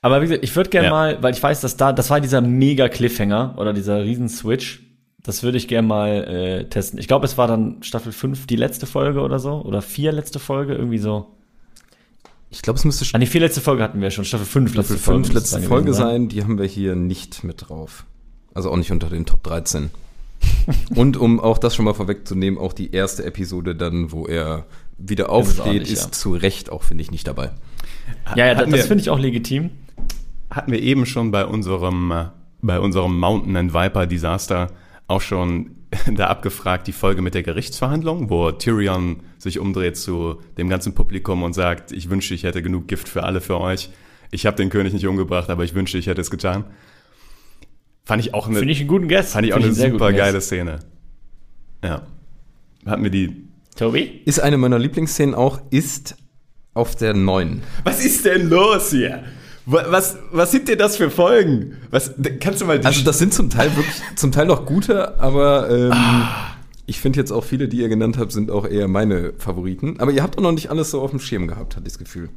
Aber 0.03 0.21
wie 0.21 0.27
gesagt, 0.27 0.45
ich 0.45 0.55
würde 0.57 0.71
gerne 0.71 0.89
Ja. 0.89 0.93
mal, 0.93 1.23
weil 1.23 1.35
ich 1.35 1.43
weiß, 1.43 1.61
dass 1.61 1.77
da, 1.77 1.93
das 1.93 2.11
war 2.11 2.21
dieser 2.21 2.41
mega 2.41 2.89
Cliffhanger 2.89 3.55
oder 3.59 3.73
dieser 3.73 4.03
riesen 4.05 4.29
Switch. 4.29 4.83
Das 5.23 5.43
würde 5.43 5.59
ich 5.59 5.69
gerne 5.69 5.87
mal 5.87 6.09
äh, 6.09 6.69
testen. 6.69 6.99
Ich 6.99 7.07
glaube, 7.07 7.27
es 7.27 7.37
war 7.37 7.47
dann 7.47 7.83
Staffel 7.83 8.11
5 8.13 8.47
die 8.47 8.57
letzte 8.57 8.87
Folge 8.87 9.21
oder 9.21 9.39
so. 9.39 9.63
Oder 9.63 9.83
vier 9.83 10.13
letzte 10.13 10.39
Folge, 10.39 10.75
irgendwie 10.75 10.99
so. 10.99 11.27
Ich 12.49 12.63
glaube, 12.63 12.79
es 12.79 12.85
müsste 12.85 13.05
Ah, 13.13 13.19
die 13.19 13.27
vier 13.27 13.43
letzte 13.43 13.61
Folge 13.61 13.83
hatten 13.83 14.01
wir 14.01 14.11
schon. 14.11 14.25
Staffel 14.25 14.47
5 14.47 14.73
Staffel 14.73 14.97
5 14.97 15.33
letzte 15.33 15.61
Folge 15.61 15.93
sein. 15.95 16.29
Die 16.29 16.43
haben 16.43 16.59
wir 16.59 16.67
hier 16.67 16.97
nicht 16.97 17.45
mit 17.45 17.69
drauf. 17.69 18.07
Also 18.55 18.71
auch 18.71 18.77
nicht 18.77 18.91
unter 18.91 19.09
den 19.09 19.27
Top 19.27 19.43
13. 19.45 19.91
Und 20.97 21.17
um 21.17 21.39
auch 21.39 21.59
das 21.59 21.77
schon 21.77 21.85
mal 21.85 21.95
vorwegzunehmen, 21.95 22.59
auch 22.59 22.73
die 22.73 22.93
erste 22.93 23.25
Episode 23.25 23.77
dann, 23.77 24.11
wo 24.11 24.27
er 24.27 24.67
wieder 24.99 25.31
aufsteht, 25.31 25.89
ist 25.89 26.05
ja. 26.05 26.13
zu 26.13 26.33
Recht 26.33 26.71
auch, 26.71 26.83
finde 26.83 27.03
ich, 27.03 27.11
nicht 27.11 27.27
dabei. 27.27 27.51
Ja, 28.37 28.47
ja, 28.47 28.57
Hatten 28.57 28.71
das 28.71 28.87
finde 28.87 29.03
ich 29.03 29.11
auch 29.11 29.19
legitim. 29.19 29.71
hatten 30.51 30.73
wir 30.73 30.81
eben 30.81 31.07
schon 31.07 31.31
bei 31.31 31.45
unserem, 31.45 32.11
äh, 32.11 32.27
bei 32.63 32.79
unserem 32.81 33.19
Mountain 33.19 33.57
and 33.57 33.75
Viper 33.75 34.07
Desaster 34.07 34.69
auch 35.09 35.21
schon 35.21 35.73
da 36.15 36.29
abgefragt, 36.29 36.87
die 36.87 36.93
Folge 36.93 37.21
mit 37.23 37.35
der 37.35 37.43
Gerichtsverhandlung, 37.43 38.31
wo 38.31 38.53
Tyrion 38.53 39.21
sich 39.39 39.59
umdreht 39.59 39.97
zu 39.97 40.41
dem 40.57 40.69
ganzen 40.69 40.95
Publikum 40.95 41.43
und 41.43 41.53
sagt, 41.55 41.91
ich 41.93 42.11
wünschte, 42.11 42.35
ich 42.35 42.45
hätte 42.45 42.63
genug 42.63 42.87
Gift 42.89 43.09
für 43.09 43.25
alle 43.25 43.41
für 43.41 43.61
euch. 43.61 43.91
Ich 44.31 44.47
habe 44.47 44.57
den 44.57 44.71
König 44.71 44.93
nicht 44.93 45.07
umgebracht, 45.09 45.51
aber 45.51 45.65
ich 45.65 45.75
wünschte, 45.75 45.99
ich 45.99 46.07
hätte 46.07 46.21
es 46.21 46.31
getan. 46.31 46.65
Fand 48.05 48.25
ich 48.25 48.35
auch 48.35 48.47
eine, 48.47 48.59
Finde 48.59 48.73
ich 48.73 48.79
einen 48.81 48.89
guten 48.89 49.09
Guess. 49.09 49.33
fand 49.33 49.47
ich 49.47 49.53
auch 49.53 49.61
Finde 49.61 49.83
eine 49.83 49.93
super 49.93 50.13
geile 50.13 50.35
Guess. 50.35 50.47
Szene. 50.47 50.79
Ja. 51.85 52.03
Hatten 52.87 53.03
wir 53.03 53.11
die. 53.11 53.49
Tobi? 53.77 54.23
Ist 54.25 54.41
eine 54.41 54.59
meiner 54.59 54.79
Lieblingsszenen 54.79 55.35
auch, 55.35 55.61
ist 55.71 56.17
auf 56.75 56.97
der 56.97 57.15
9. 57.15 57.63
Was 57.85 58.05
ist 58.05 58.25
denn 58.25 58.49
los 58.49 58.91
hier? 58.91 59.23
Wa- 59.67 59.87
Was, 59.89 60.17
was 60.33 60.51
sind 60.51 60.69
denn 60.69 60.79
das 60.79 60.97
für 60.97 61.11
Folgen? 61.11 61.77
Was, 61.91 62.15
kannst 62.41 62.61
du 62.61 62.65
mal 62.67 62.79
die 62.79 62.87
Also 62.87 63.05
das 63.05 63.19
sind 63.19 63.35
zum 63.35 63.51
Teil 63.51 63.75
wirklich, 63.77 63.95
zum 64.17 64.33
Teil 64.33 64.47
noch 64.47 64.67
gute, 64.67 65.19
aber 65.21 65.69
ähm, 65.71 65.93
Ah. 65.93 66.55
ich 66.87 67.01
finde 67.01 67.19
jetzt 67.19 67.31
auch 67.33 67.45
viele, 67.45 67.69
die 67.69 67.79
ihr 67.79 67.89
genannt 67.89 68.19
habt, 68.19 68.33
sind 68.33 68.51
auch 68.51 68.67
eher 68.67 68.89
meine 68.89 69.33
Favoriten. 69.39 70.01
Aber 70.01 70.13
ihr 70.13 70.23
habt 70.23 70.39
auch 70.39 70.43
noch 70.43 70.53
nicht 70.53 70.71
alles 70.71 70.91
so 70.91 71.01
auf 71.01 71.11
dem 71.11 71.21
Schirm 71.21 71.47
gehabt, 71.49 71.77
hatte 71.77 71.87
ich 71.87 71.93
das 71.93 71.99
Gefühl. 71.99 72.31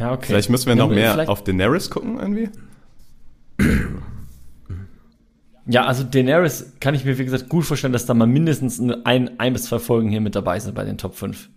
Ja, 0.00 0.12
okay. 0.12 0.26
Vielleicht 0.28 0.48
müssen 0.50 0.66
wir 0.66 0.74
noch 0.74 0.88
Ja, 0.90 0.94
mehr 0.94 1.12
vielleicht- 1.12 1.28
auf 1.28 1.44
Daenerys 1.44 1.90
gucken 1.90 2.18
irgendwie. 2.18 2.48
Ja, 5.66 5.84
also 5.86 6.02
Daenerys 6.02 6.72
kann 6.80 6.94
ich 6.94 7.04
mir, 7.04 7.18
wie 7.18 7.24
gesagt, 7.24 7.48
gut 7.48 7.64
vorstellen, 7.64 7.92
dass 7.92 8.06
da 8.06 8.14
mal 8.14 8.26
mindestens 8.26 8.80
ein, 9.04 9.38
ein 9.38 9.52
bis 9.52 9.64
zwei 9.64 9.78
Folgen 9.78 10.08
hier 10.08 10.20
mit 10.20 10.34
dabei 10.34 10.58
sind 10.58 10.74
bei 10.74 10.84
den 10.84 10.98
Top 10.98 11.14
5. 11.14 11.48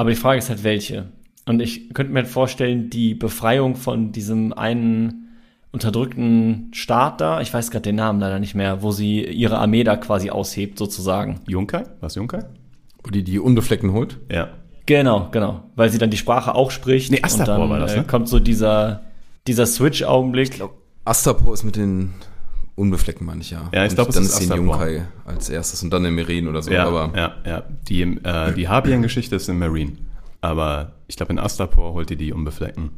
Aber 0.00 0.08
die 0.08 0.16
Frage 0.16 0.38
ist 0.38 0.48
halt, 0.48 0.64
welche. 0.64 1.08
Und 1.44 1.60
ich 1.60 1.92
könnte 1.92 2.10
mir 2.10 2.20
halt 2.20 2.28
vorstellen, 2.28 2.88
die 2.88 3.14
Befreiung 3.14 3.76
von 3.76 4.12
diesem 4.12 4.54
einen 4.54 5.28
unterdrückten 5.72 6.70
Staat 6.72 7.20
da, 7.20 7.42
ich 7.42 7.52
weiß 7.52 7.70
gerade 7.70 7.82
den 7.82 7.96
Namen 7.96 8.18
leider 8.18 8.38
nicht 8.38 8.54
mehr, 8.54 8.82
wo 8.82 8.92
sie 8.92 9.22
ihre 9.22 9.58
Armee 9.58 9.84
da 9.84 9.98
quasi 9.98 10.30
aushebt, 10.30 10.78
sozusagen. 10.78 11.40
Junkai? 11.46 11.82
Was 12.00 12.14
Junkai? 12.14 12.46
Wo 13.04 13.10
die 13.10 13.22
die 13.22 13.38
Unbefleckten 13.38 13.92
holt. 13.92 14.16
Ja. 14.32 14.48
Genau, 14.86 15.28
genau. 15.32 15.64
Weil 15.76 15.90
sie 15.90 15.98
dann 15.98 16.08
die 16.08 16.16
Sprache 16.16 16.54
auch 16.54 16.70
spricht. 16.70 17.10
Nee, 17.12 17.20
Astapor 17.22 17.56
und 17.56 17.60
dann 17.60 17.68
war 17.68 17.78
das, 17.80 17.92
äh, 17.92 17.98
ne? 17.98 18.04
kommt 18.04 18.26
so 18.26 18.38
dieser, 18.38 19.02
dieser 19.46 19.66
Switch-Augenblick. 19.66 20.62
Astapor 21.04 21.52
ist 21.52 21.64
mit 21.64 21.76
den 21.76 22.14
Unbefleckten, 22.80 23.26
meine 23.26 23.42
ich 23.42 23.50
ja. 23.50 23.68
Ja, 23.72 23.84
ich 23.84 23.90
Und 23.90 23.96
glaub, 23.96 24.08
es 24.08 24.14
dann 24.14 24.24
ist 24.24 24.34
Astapor. 24.34 24.56
Junkai 24.56 25.06
als 25.26 25.48
erstes 25.50 25.82
und 25.82 25.90
dann 25.90 26.02
den 26.02 26.14
Meren 26.14 26.48
oder 26.48 26.62
so. 26.62 26.70
Ja, 26.70 26.86
aber 26.86 27.12
ja, 27.14 27.34
ja. 27.44 27.62
Die, 27.88 28.02
äh, 28.02 28.54
die 28.54 28.68
Harpien-Geschichte 28.68 29.36
ist 29.36 29.48
in 29.48 29.58
Marine. 29.58 29.92
Aber 30.40 30.92
ich 31.06 31.16
glaube, 31.16 31.32
in 31.32 31.38
Astapor 31.38 31.92
holt 31.92 32.10
ihr 32.10 32.16
die 32.16 32.32
Unbefleckten. 32.32 32.90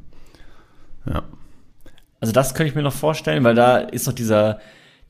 Ja. 1.07 1.25
Also 2.21 2.33
das 2.33 2.55
könnte 2.55 2.71
ich 2.71 2.77
mir 2.77 2.83
noch 2.83 2.93
vorstellen, 2.93 3.43
weil 3.43 3.57
da 3.57 3.79
ist 3.79 4.07
noch 4.07 4.15
dieser, 4.15 4.61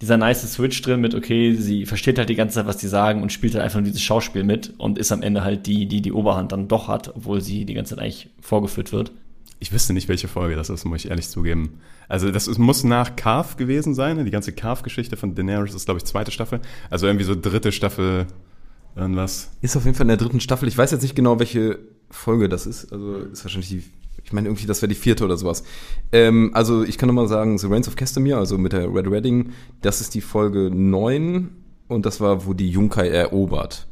dieser 0.01 0.17
nice 0.17 0.51
Switch 0.51 0.81
drin 0.81 1.01
mit, 1.01 1.15
okay, 1.15 1.55
sie 1.55 1.85
versteht 1.85 2.19
halt 2.19 2.31
die 2.31 2.35
ganze 2.35 2.55
Zeit, 2.55 2.67
was 2.67 2.79
die 2.79 2.89
sagen 2.89 3.21
und 3.21 3.31
spielt 3.31 3.55
halt 3.55 3.63
einfach 3.63 3.81
nur 3.81 3.85
dieses 3.85 4.01
Schauspiel 4.01 4.45
mit 4.45 4.73
und 4.79 4.99
ist 4.99 5.13
am 5.13 5.21
Ende 5.23 5.45
halt 5.45 5.67
die, 5.67 5.87
die 5.87 6.01
die 6.01 6.13
Oberhand 6.13 6.53
dann 6.53 6.69
doch 6.69 6.89
hat, 6.89 7.15
obwohl 7.15 7.43
sie 7.43 7.67
die 7.67 7.75
ganze 7.75 7.95
Zeit 7.95 8.03
eigentlich 8.03 8.31
vorgeführt 8.41 8.93
wird. 8.93 9.13
Ich 9.63 9.71
wüsste 9.71 9.93
nicht, 9.93 10.09
welche 10.09 10.27
Folge 10.27 10.57
das 10.57 10.71
ist, 10.71 10.85
muss 10.85 11.05
ich 11.05 11.11
ehrlich 11.11 11.29
zugeben. 11.29 11.79
Also 12.09 12.33
das 12.33 12.49
ist, 12.49 12.59
muss 12.59 12.83
nach 12.83 13.15
Carve 13.15 13.57
gewesen 13.57 13.95
sein. 13.95 14.17
ne? 14.17 14.25
Die 14.25 14.33
ganze 14.33 14.53
Carve-Geschichte 14.53 15.17
von 15.17 15.37
Daenerys 15.37 15.73
ist, 15.73 15.85
glaube 15.85 15.99
ich, 15.99 16.05
zweite 16.05 16.33
Staffel. 16.33 16.61
Also 16.91 17.07
irgendwie 17.07 17.25
so 17.25 17.37
dritte 17.37 17.71
Staffel 17.71 18.27
irgendwas. 18.97 19.53
ist 19.61 19.77
auf 19.77 19.85
jeden 19.85 19.97
Fall 19.97 20.07
in 20.07 20.09
der 20.09 20.17
dritten 20.17 20.41
Staffel. 20.41 20.67
Ich 20.67 20.77
weiß 20.77 20.91
jetzt 20.91 21.03
nicht 21.03 21.15
genau, 21.15 21.39
welche 21.39 21.79
Folge 22.11 22.49
das 22.49 22.67
ist. 22.67 22.93
Also 22.93 23.19
ist 23.19 23.45
wahrscheinlich 23.45 23.69
die, 23.69 23.85
ich 24.25 24.33
meine 24.33 24.49
irgendwie, 24.49 24.67
das 24.67 24.83
wäre 24.83 24.89
die 24.89 24.97
vierte 24.97 25.25
oder 25.25 25.37
sowas. 25.37 25.63
Ähm, 26.11 26.51
also 26.55 26.83
ich 26.83 26.99
kann 26.99 27.07
nochmal 27.07 27.29
sagen, 27.29 27.57
The 27.57 27.69
Reigns 27.69 27.87
of 27.87 27.95
Castamere, 27.95 28.39
also 28.39 28.59
mit 28.59 28.73
der 28.73 28.93
Red 28.93 29.13
Wedding, 29.13 29.53
das 29.81 30.01
ist 30.01 30.17
die 30.17 30.23
Folge 30.23 30.73
9 30.75 31.51
und 31.87 32.05
das 32.05 32.21
war, 32.21 32.47
wo 32.47 32.53
die 32.53 32.69
Junkai 32.69 33.07
erobert. 33.11 33.87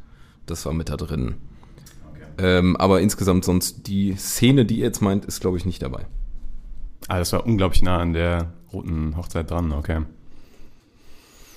Das 0.47 0.65
war 0.65 0.73
mit 0.73 0.89
da 0.89 0.97
drin. 0.97 1.35
Ähm, 2.37 2.75
aber 2.77 3.01
insgesamt 3.01 3.45
sonst 3.45 3.87
die 3.87 4.15
Szene, 4.15 4.65
die 4.65 4.77
ihr 4.79 4.85
jetzt 4.85 5.01
meint, 5.01 5.25
ist 5.25 5.41
glaube 5.41 5.57
ich 5.57 5.65
nicht 5.65 5.81
dabei. 5.81 6.05
Ah, 7.07 7.19
das 7.19 7.33
war 7.33 7.45
unglaublich 7.45 7.81
nah 7.81 7.97
an 7.99 8.13
der 8.13 8.53
roten 8.71 9.15
Hochzeit 9.17 9.49
dran, 9.51 9.71
okay. 9.73 10.01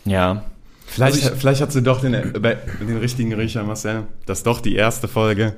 Ja. 0.05 0.45
Vielleicht, 0.87 1.15
Also 1.17 1.31
ich- 1.33 1.39
vielleicht 1.41 1.61
hat 1.63 1.73
sie 1.73 1.83
doch 1.83 2.01
den, 2.01 2.33
bei- 2.43 2.59
den 2.81 2.99
richtigen 2.99 3.33
Riecher, 3.33 3.63
Marcel. 3.65 4.07
Das 4.27 4.39
ist 4.39 4.47
doch 4.47 4.61
die 4.61 4.75
erste 4.75 5.09
Folge. 5.09 5.57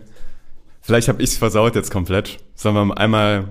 Vielleicht 0.81 1.09
habe 1.09 1.21
ich 1.23 1.31
es 1.31 1.37
versaut 1.37 1.75
jetzt 1.75 1.91
komplett. 1.91 2.39
Sollen 2.55 2.75
wir 2.89 2.97
einmal. 2.99 3.49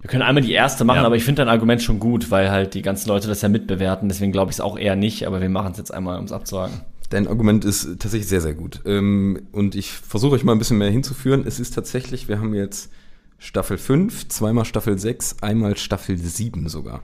Wir 0.00 0.08
können 0.10 0.22
einmal 0.22 0.42
die 0.42 0.52
erste 0.52 0.84
machen, 0.84 1.00
Ja. 1.00 1.06
aber 1.06 1.14
ich 1.16 1.24
finde 1.24 1.42
dein 1.42 1.48
Argument 1.48 1.80
schon 1.82 2.00
gut, 2.00 2.30
weil 2.30 2.50
halt 2.50 2.74
die 2.74 2.82
ganzen 2.82 3.08
Leute 3.08 3.28
das 3.28 3.42
ja 3.42 3.48
mitbewerten, 3.48 4.08
deswegen 4.08 4.32
glaube 4.32 4.50
ich 4.50 4.56
es 4.56 4.60
auch 4.60 4.78
eher 4.78 4.96
nicht, 4.96 5.26
aber 5.26 5.40
wir 5.42 5.48
machen 5.50 5.72
es 5.72 5.78
jetzt 5.78 5.92
einmal, 5.92 6.18
um 6.18 6.24
es 6.24 6.32
abzuhaken. 6.32 6.80
Dein 7.10 7.26
Argument 7.28 7.64
ist 7.64 7.84
tatsächlich 7.98 8.28
sehr, 8.28 8.40
sehr 8.40 8.54
gut. 8.54 8.80
Ähm, 8.86 9.42
und 9.52 9.74
ich 9.74 9.90
versuche 9.92 10.34
euch 10.34 10.44
mal 10.44 10.52
ein 10.52 10.58
bisschen 10.58 10.78
mehr 10.78 10.90
hinzuführen. 10.90 11.44
Es 11.46 11.58
ist 11.60 11.74
tatsächlich, 11.74 12.28
wir 12.28 12.38
haben 12.38 12.54
jetzt 12.54 12.90
Staffel 13.38 13.78
5, 13.78 14.28
zweimal 14.28 14.64
Staffel 14.64 14.96
6, 14.98 15.42
einmal 15.42 15.76
Staffel 15.76 16.16
7 16.16 16.68
sogar. 16.68 17.02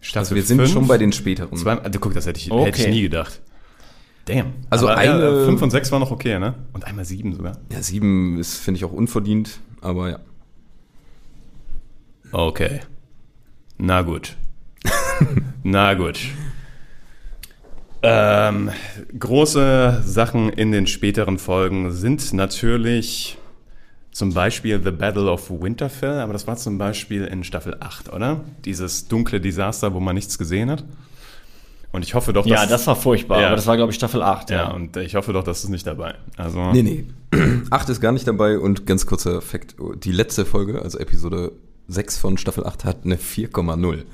Staffel 0.00 0.18
Also 0.20 0.34
wir 0.34 0.42
sind 0.42 0.58
fünf, 0.58 0.72
schon 0.72 0.88
bei 0.88 0.98
den 0.98 1.12
späteren. 1.12 1.56
Zwei, 1.56 1.78
also, 1.78 2.00
guck, 2.00 2.12
das 2.14 2.26
hätte 2.26 2.40
ich, 2.40 2.50
Okay. 2.50 2.66
hätte 2.66 2.80
ich 2.82 2.88
nie 2.88 3.02
gedacht. 3.02 3.40
Damn. 4.24 4.52
Also 4.68 4.88
Aber, 4.88 4.98
eine- 4.98 5.20
ja, 5.40 5.44
fünf 5.44 5.62
und 5.62 5.70
sechs 5.70 5.92
war 5.92 5.98
noch 6.00 6.10
okay, 6.10 6.38
ne? 6.40 6.54
Und 6.72 6.84
einmal 6.84 7.04
sieben 7.04 7.34
sogar. 7.34 7.58
Ja, 7.72 7.82
7 7.82 8.36
ist, 8.38 8.56
finde 8.56 8.78
ich, 8.78 8.84
auch 8.84 8.92
unverdient, 8.92 9.60
aber 9.80 10.10
ja. 10.10 10.18
Okay. 12.32 12.80
Na 13.78 14.02
gut. 14.02 14.36
Na 15.62 15.94
gut. 15.94 16.18
Ähm, 18.04 18.70
große 19.18 20.02
Sachen 20.04 20.48
in 20.50 20.72
den 20.72 20.86
späteren 20.86 21.38
Folgen 21.38 21.92
sind 21.92 22.32
natürlich 22.32 23.38
zum 24.10 24.34
Beispiel 24.34 24.80
The 24.82 24.90
Battle 24.90 25.30
of 25.30 25.50
Winterfell, 25.50 26.18
aber 26.20 26.32
das 26.32 26.46
war 26.46 26.56
zum 26.56 26.78
Beispiel 26.78 27.24
in 27.24 27.44
Staffel 27.44 27.76
8, 27.80 28.12
oder? 28.12 28.40
Dieses 28.64 29.08
dunkle 29.08 29.40
Desaster, 29.40 29.94
wo 29.94 30.00
man 30.00 30.14
nichts 30.16 30.36
gesehen 30.36 30.70
hat. 30.70 30.84
Und 31.92 32.02
ich 32.04 32.14
hoffe 32.14 32.32
doch, 32.32 32.44
dass... 32.46 32.50
Ja, 32.62 32.66
das 32.66 32.86
war 32.86 32.96
furchtbar, 32.96 33.40
Ja. 33.40 33.46
aber 33.48 33.56
das 33.56 33.66
war, 33.66 33.76
glaube 33.76 33.90
ich, 33.92 33.96
Staffel 33.96 34.22
8. 34.22 34.50
Ja, 34.50 34.70
und 34.72 34.96
ich 34.96 35.14
hoffe 35.14 35.32
doch, 35.32 35.44
das 35.44 35.62
ist 35.62 35.70
nicht 35.70 35.86
dabei. 35.86 36.14
Also, 36.36 36.72
Nee, 36.72 36.82
nee. 36.82 37.04
8 37.70 37.88
ist 37.90 38.00
gar 38.00 38.12
nicht 38.12 38.26
dabei 38.26 38.58
und 38.58 38.86
ganz 38.86 39.06
kurzer 39.06 39.40
Fakt, 39.42 39.76
die 40.02 40.12
letzte 40.12 40.44
Folge, 40.44 40.82
also 40.82 40.98
Episode 40.98 41.52
6 41.88 42.18
von 42.18 42.38
Staffel 42.38 42.66
8, 42.66 42.84
hat 42.84 43.04
eine 43.04 43.16
4,0 43.16 44.04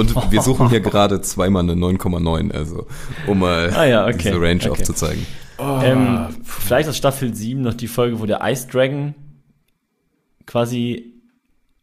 Und 0.00 0.32
wir 0.32 0.42
suchen 0.42 0.68
hier 0.68 0.80
gerade 0.80 1.20
zweimal 1.20 1.62
eine 1.62 1.74
9,9, 1.74 2.52
also 2.52 2.86
um 3.26 3.38
mal 3.40 3.72
Ah 3.74 3.84
ja, 3.84 4.06
okay, 4.06 4.16
diese 4.24 4.40
Range 4.40 4.56
okay. 4.60 4.70
aufzuzeigen. 4.70 5.26
Ähm, 5.58 6.28
vielleicht 6.42 6.88
ist 6.88 6.96
Staffel 6.96 7.34
7 7.34 7.60
noch 7.60 7.74
die 7.74 7.88
Folge, 7.88 8.18
wo 8.20 8.26
der 8.26 8.40
Ice 8.42 8.66
Dragon 8.68 9.14
quasi 10.46 11.12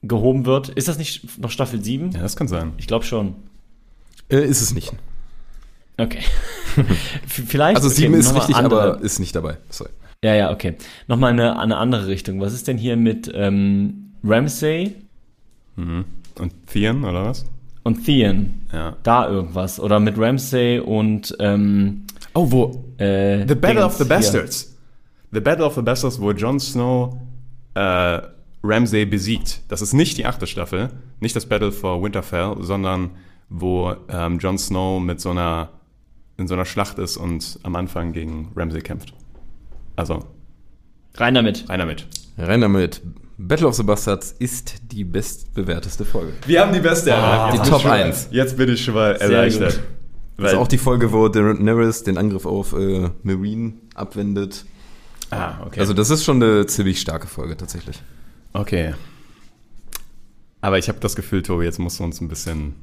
gehoben 0.01 0.45
wird. 0.45 0.69
Ist 0.69 0.87
das 0.87 0.97
nicht 0.97 1.39
noch 1.39 1.51
Staffel 1.51 1.83
7? 1.83 2.11
ja, 2.11 2.19
das 2.21 2.35
kann 2.35 2.47
sein. 2.47 2.73
Ich 2.77 2.87
glaube 2.87 3.05
schon. 3.05 3.35
Äh, 4.29 4.45
ist 4.45 4.61
es 4.61 4.73
nicht. 4.73 4.93
Okay. 5.97 6.19
Vielleicht. 7.27 7.77
Also 7.77 7.87
okay, 7.87 7.97
7 7.97 8.13
ist 8.15 8.25
nochmal 8.27 8.39
richtig, 8.41 8.55
andere- 8.55 8.81
aber 8.93 9.01
ist 9.01 9.19
nicht 9.19 9.35
dabei. 9.35 9.57
Sorry. 9.69 9.89
Ja, 10.23 10.33
ja, 10.33 10.51
okay. 10.51 10.75
Nochmal 11.07 11.31
eine, 11.33 11.59
eine 11.59 11.77
andere 11.77 12.07
Richtung. 12.07 12.41
Was 12.41 12.53
ist 12.53 12.67
denn 12.67 12.77
hier 12.77 12.97
mit 12.97 13.31
ähm, 13.33 14.13
Ramsay 14.23 14.95
Und 15.75 16.05
Theon, 16.71 17.03
oder 17.05 17.25
was? 17.25 17.45
Und 17.87 18.03
Theon? 18.05 18.61
Ja. 18.71 18.95
Da 19.03 19.27
irgendwas. 19.29 19.79
Oder 19.79 19.99
mit 19.99 20.17
Ramsay 20.17 20.79
und 20.79 21.35
ähm, 21.39 22.03
Oh, 22.33 22.51
wo? 22.51 22.83
äh, 22.97 23.47
The 23.47 23.55
Battle 23.55 23.83
of 23.85 23.93
the 23.93 24.03
hier. 24.03 24.09
Bastards. 24.09 24.77
The 25.31 25.39
Battle 25.39 25.65
of 25.65 25.73
the 25.75 25.81
Bastards, 25.81 26.21
wo 26.21 26.31
Jon 26.31 26.59
Snow 26.59 27.17
äh, 27.73 28.21
Ramsay 28.63 29.05
besiegt. 29.05 29.61
Das 29.69 29.81
ist 29.81 29.93
nicht 29.93 30.17
die 30.17 30.25
achte 30.25 30.45
Staffel, 30.47 30.89
nicht 31.19 31.35
das 31.35 31.45
Battle 31.47 31.71
for 31.71 32.01
Winterfell, 32.03 32.55
sondern 32.59 33.11
wo 33.49 33.93
ähm, 34.09 34.39
Jon 34.39 34.57
Snow 34.57 35.01
mit 35.01 35.19
so 35.21 35.31
einer 35.31 35.69
in 36.37 36.47
so 36.47 36.53
einer 36.53 36.65
Schlacht 36.65 36.99
ist 36.99 37.17
und 37.17 37.59
am 37.63 37.75
Anfang 37.75 38.13
gegen 38.13 38.51
Ramsay 38.55 38.81
kämpft. 38.81 39.11
Also, 39.95 40.19
Rein 41.15 41.33
damit. 41.33 41.67
einer 41.67 41.87
mit. 41.87 42.05
Rein 42.37 42.61
damit. 42.61 43.01
Battle 43.37 43.67
of 43.67 43.75
the 43.75 43.83
Bastards 43.83 44.35
ist 44.39 44.75
die 44.91 45.03
bestbewerteste 45.03 46.05
Folge. 46.05 46.33
Wir 46.47 46.61
haben 46.61 46.73
die 46.73 46.79
beste 46.79 47.13
Ah. 47.13 47.47
erreicht. 47.47 47.53
Die 47.53 47.57
Jetzt 47.57 47.63
bin 47.63 47.69
Top 47.71 47.77
ich 47.77 47.81
schon 47.83 47.91
mal- 47.91 48.03
1. 48.03 48.27
Jetzt 48.31 48.57
bin 48.57 48.69
ich 48.69 48.83
schon 48.83 48.93
mal 48.95 49.15
erleichtert. 49.15 49.79
Das 50.37 50.51
ist 50.53 50.57
auch 50.57 50.67
die 50.67 50.77
Folge, 50.77 51.11
wo 51.11 51.27
Daenerys 51.29 52.03
den 52.03 52.17
Angriff 52.17 52.45
auf 52.45 52.73
äh, 52.73 53.09
Marine 53.23 53.73
abwendet. 53.95 54.65
ah, 55.31 55.55
okay. 55.65 55.79
Also 55.79 55.93
das 55.93 56.09
ist 56.09 56.23
schon 56.23 56.41
eine 56.41 56.65
ziemlich 56.67 56.99
starke 57.01 57.27
Folge 57.27 57.57
tatsächlich. 57.57 58.01
Okay. 58.53 58.93
Aber 60.61 60.77
ich 60.77 60.89
habe 60.89 60.99
das 60.99 61.15
Gefühl, 61.15 61.43
Tobi, 61.43 61.65
jetzt 61.65 61.79
musst 61.79 61.99
du 61.99 62.03
uns 62.03 62.19
ein 62.21 62.27
bisschen 62.27 62.75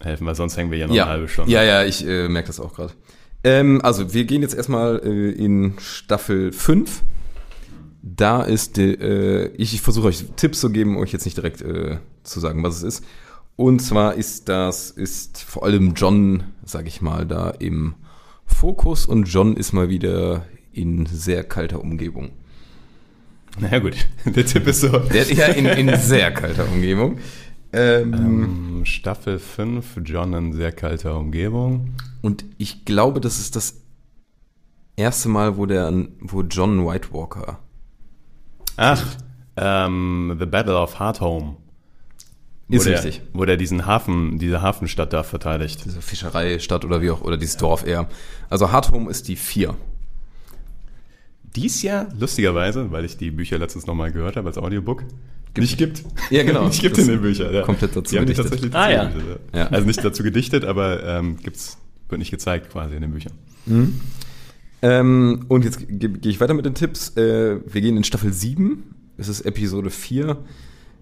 helfen, 0.00 0.26
weil 0.26 0.34
sonst 0.34 0.56
hängen 0.56 0.70
wir 0.70 0.78
ja 0.78 0.86
noch 0.86 0.94
ja. 0.94 1.04
eine 1.04 1.12
halbe 1.12 1.28
Stunde. 1.28 1.50
Ja, 1.50 1.62
ja, 1.62 1.82
ich 1.84 2.06
äh, 2.06 2.28
merke 2.28 2.48
das 2.48 2.60
auch 2.60 2.74
gerade. 2.74 2.92
Ähm, 3.42 3.80
also, 3.82 4.14
wir 4.14 4.24
gehen 4.24 4.42
jetzt 4.42 4.54
erstmal 4.54 5.00
äh, 5.04 5.30
in 5.32 5.74
Staffel 5.78 6.50
5. 6.52 7.02
Da 8.06 8.42
ist, 8.42 8.76
die, 8.76 8.92
äh, 8.92 9.50
ich, 9.56 9.72
ich 9.72 9.80
versuche 9.80 10.08
euch 10.08 10.26
Tipps 10.36 10.60
zu 10.60 10.68
geben, 10.68 10.98
euch 10.98 11.10
jetzt 11.10 11.24
nicht 11.24 11.38
direkt 11.38 11.62
äh, 11.62 11.96
zu 12.22 12.38
sagen, 12.38 12.62
was 12.62 12.76
es 12.76 12.82
ist. 12.82 13.04
Und 13.56 13.80
zwar 13.80 14.14
ist 14.14 14.50
das, 14.50 14.90
ist 14.90 15.40
vor 15.40 15.64
allem 15.64 15.94
John, 15.94 16.44
sag 16.64 16.86
ich 16.86 17.00
mal, 17.00 17.24
da 17.24 17.48
im 17.48 17.94
Fokus 18.44 19.06
und 19.06 19.24
John 19.24 19.56
ist 19.56 19.72
mal 19.72 19.88
wieder 19.88 20.44
in 20.72 21.06
sehr 21.06 21.44
kalter 21.44 21.80
Umgebung. 21.80 22.32
Na 23.58 23.72
ja, 23.72 23.78
gut. 23.78 23.94
Der 24.26 24.44
Tipp 24.44 24.66
ist 24.66 24.82
so. 24.82 24.98
Der 24.98 25.22
ist 25.22 25.32
ja 25.32 25.46
in, 25.46 25.64
in 25.64 25.96
sehr 25.98 26.30
kalter 26.30 26.68
Umgebung. 26.70 27.18
Ähm, 27.72 28.12
Ähm, 28.12 28.82
Staffel 28.84 29.38
5, 29.38 30.00
John 30.04 30.34
in 30.34 30.52
sehr 30.52 30.72
kalter 30.72 31.16
Umgebung. 31.18 31.94
Und 32.20 32.44
ich 32.58 32.84
glaube, 32.84 33.20
das 33.22 33.38
ist 33.38 33.56
das 33.56 33.80
erste 34.94 35.30
Mal, 35.30 35.56
wo 35.56 35.64
der, 35.64 35.90
wo 36.20 36.42
John 36.42 36.86
White 36.86 37.08
Walker. 37.12 37.60
Ach, 38.76 39.04
ähm, 39.56 40.36
The 40.38 40.46
Battle 40.46 40.76
of 40.78 40.98
Hardhome. 40.98 41.56
Wo 42.68 42.76
Ist 42.76 42.86
der, 42.86 42.94
richtig. 42.94 43.20
Wo 43.32 43.44
der 43.44 43.56
diesen 43.56 43.86
Hafen, 43.86 44.38
diese 44.38 44.62
Hafenstadt 44.62 45.12
da 45.12 45.22
verteidigt. 45.22 45.84
Diese 45.84 46.00
Fischereistadt 46.00 46.84
oder 46.84 47.02
wie 47.02 47.10
auch, 47.10 47.20
oder 47.20 47.36
dieses 47.36 47.56
Dorf 47.56 47.86
eher. 47.86 48.08
Also 48.48 48.72
Hardhome 48.72 49.10
ist 49.10 49.28
die 49.28 49.36
4. 49.36 49.74
Dies 51.54 51.82
Jahr, 51.82 52.08
lustigerweise, 52.18 52.90
weil 52.90 53.04
ich 53.04 53.16
die 53.16 53.30
Bücher 53.30 53.58
letztens 53.58 53.86
nochmal 53.86 54.10
gehört 54.10 54.36
habe 54.36 54.48
als 54.48 54.58
Audiobook, 54.58 55.04
nicht 55.56 55.78
gibt. 55.78 56.02
Ja, 56.30 56.42
genau. 56.42 56.64
nicht 56.66 56.80
gibt 56.80 56.96
Das 56.98 57.04
in 57.04 57.12
den 57.12 57.20
Büchern. 57.22 57.54
Ja. 57.54 57.62
komplett 57.62 57.94
dazu 57.94 58.10
die 58.10 58.18
haben 58.18 58.26
gedichtet. 58.26 58.46
tatsächlich 58.50 58.74
Ah, 58.74 58.88
dazu 58.88 58.92
ja. 58.96 59.04
gedichtet, 59.04 59.40
Ja. 59.54 59.66
Also 59.68 59.86
nicht 59.86 60.04
dazu 60.04 60.22
gedichtet, 60.24 60.64
aber 60.64 61.04
ähm, 61.04 61.36
gibt's, 61.36 61.78
wird 62.08 62.18
nicht 62.18 62.32
gezeigt 62.32 62.70
quasi 62.72 62.96
in 62.96 63.02
den 63.02 63.12
Büchern. 63.12 63.32
Ähm, 64.84 65.46
und 65.48 65.64
jetzt 65.64 65.88
gehe 65.88 66.10
geh 66.10 66.28
ich 66.28 66.40
weiter 66.40 66.52
mit 66.52 66.66
den 66.66 66.74
Tipps. 66.74 67.16
Äh, 67.16 67.58
wir 67.66 67.80
gehen 67.80 67.96
in 67.96 68.04
Staffel 68.04 68.32
7. 68.32 68.82
Es 69.16 69.28
ist 69.28 69.40
Episode 69.42 69.88
4. 69.90 70.36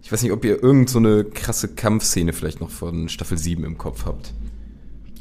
Ich 0.02 0.12
weiß 0.12 0.22
nicht, 0.22 0.30
ob 0.32 0.44
ihr 0.44 0.62
irgend 0.62 0.88
so 0.88 0.98
eine 0.98 1.24
krasse 1.24 1.74
Kampfszene 1.74 2.32
vielleicht 2.32 2.60
noch 2.60 2.70
von 2.70 3.08
Staffel 3.08 3.38
7 3.38 3.64
im 3.64 3.78
Kopf 3.78 4.04
habt. 4.06 4.32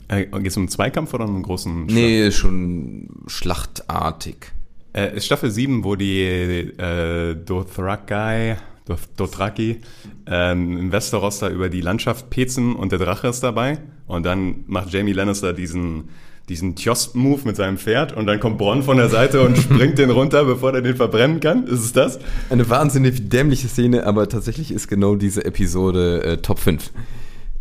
Äh, 0.10 0.26
Geht 0.28 0.48
es 0.48 0.58
um 0.58 0.62
einen 0.64 0.70
Zweikampf 0.70 1.14
oder 1.14 1.26
einen 1.26 1.42
großen 1.42 1.86
Nee, 1.88 2.30
schon 2.32 3.10
schlachtartig. 3.28 4.52
Äh, 4.94 5.16
ist 5.18 5.26
Staffel 5.26 5.50
7, 5.50 5.84
wo 5.84 5.96
die 5.96 6.22
äh, 6.22 7.36
Dothraki, 7.36 8.58
Doth- 8.88 9.08
Dothraki 9.18 9.82
ähm, 10.28 10.78
in 10.78 10.92
Westeros 10.92 11.40
da 11.40 11.50
über 11.50 11.70
die 11.70 11.82
Landschaft 11.82 12.30
pezen 12.30 12.76
und 12.76 12.92
der 12.92 13.00
Drache 13.00 13.28
ist 13.30 13.42
dabei. 13.42 13.80
Und 14.06 14.24
dann 14.26 14.66
macht 14.68 14.92
Jamie 14.92 15.14
Lannister 15.14 15.54
diesen, 15.54 16.10
diesen 16.50 16.76
Tjost-Move 16.76 17.42
mit 17.46 17.56
seinem 17.56 17.78
Pferd 17.78 18.14
und 18.14 18.26
dann 18.26 18.40
kommt 18.40 18.58
Bronn 18.58 18.84
von 18.84 18.98
der 18.98 19.10
Seite 19.10 19.42
und 19.42 19.58
springt 19.58 19.98
den 19.98 20.10
runter, 20.10 20.46
bevor 20.46 20.74
er 20.74 20.82
den 20.82 20.96
verbrennen 20.96 21.40
kann. 21.40 21.66
Ist 21.66 21.84
es 21.84 21.94
das? 21.94 22.20
Eine 22.50 22.70
wahnsinnig 22.70 23.30
dämliche 23.30 23.68
Szene, 23.68 24.06
aber 24.06 24.28
tatsächlich 24.28 24.72
ist 24.72 24.88
genau 24.88 25.16
diese 25.16 25.46
Episode 25.46 26.24
äh, 26.24 26.38
Top 26.38 26.60
5. 26.60 26.92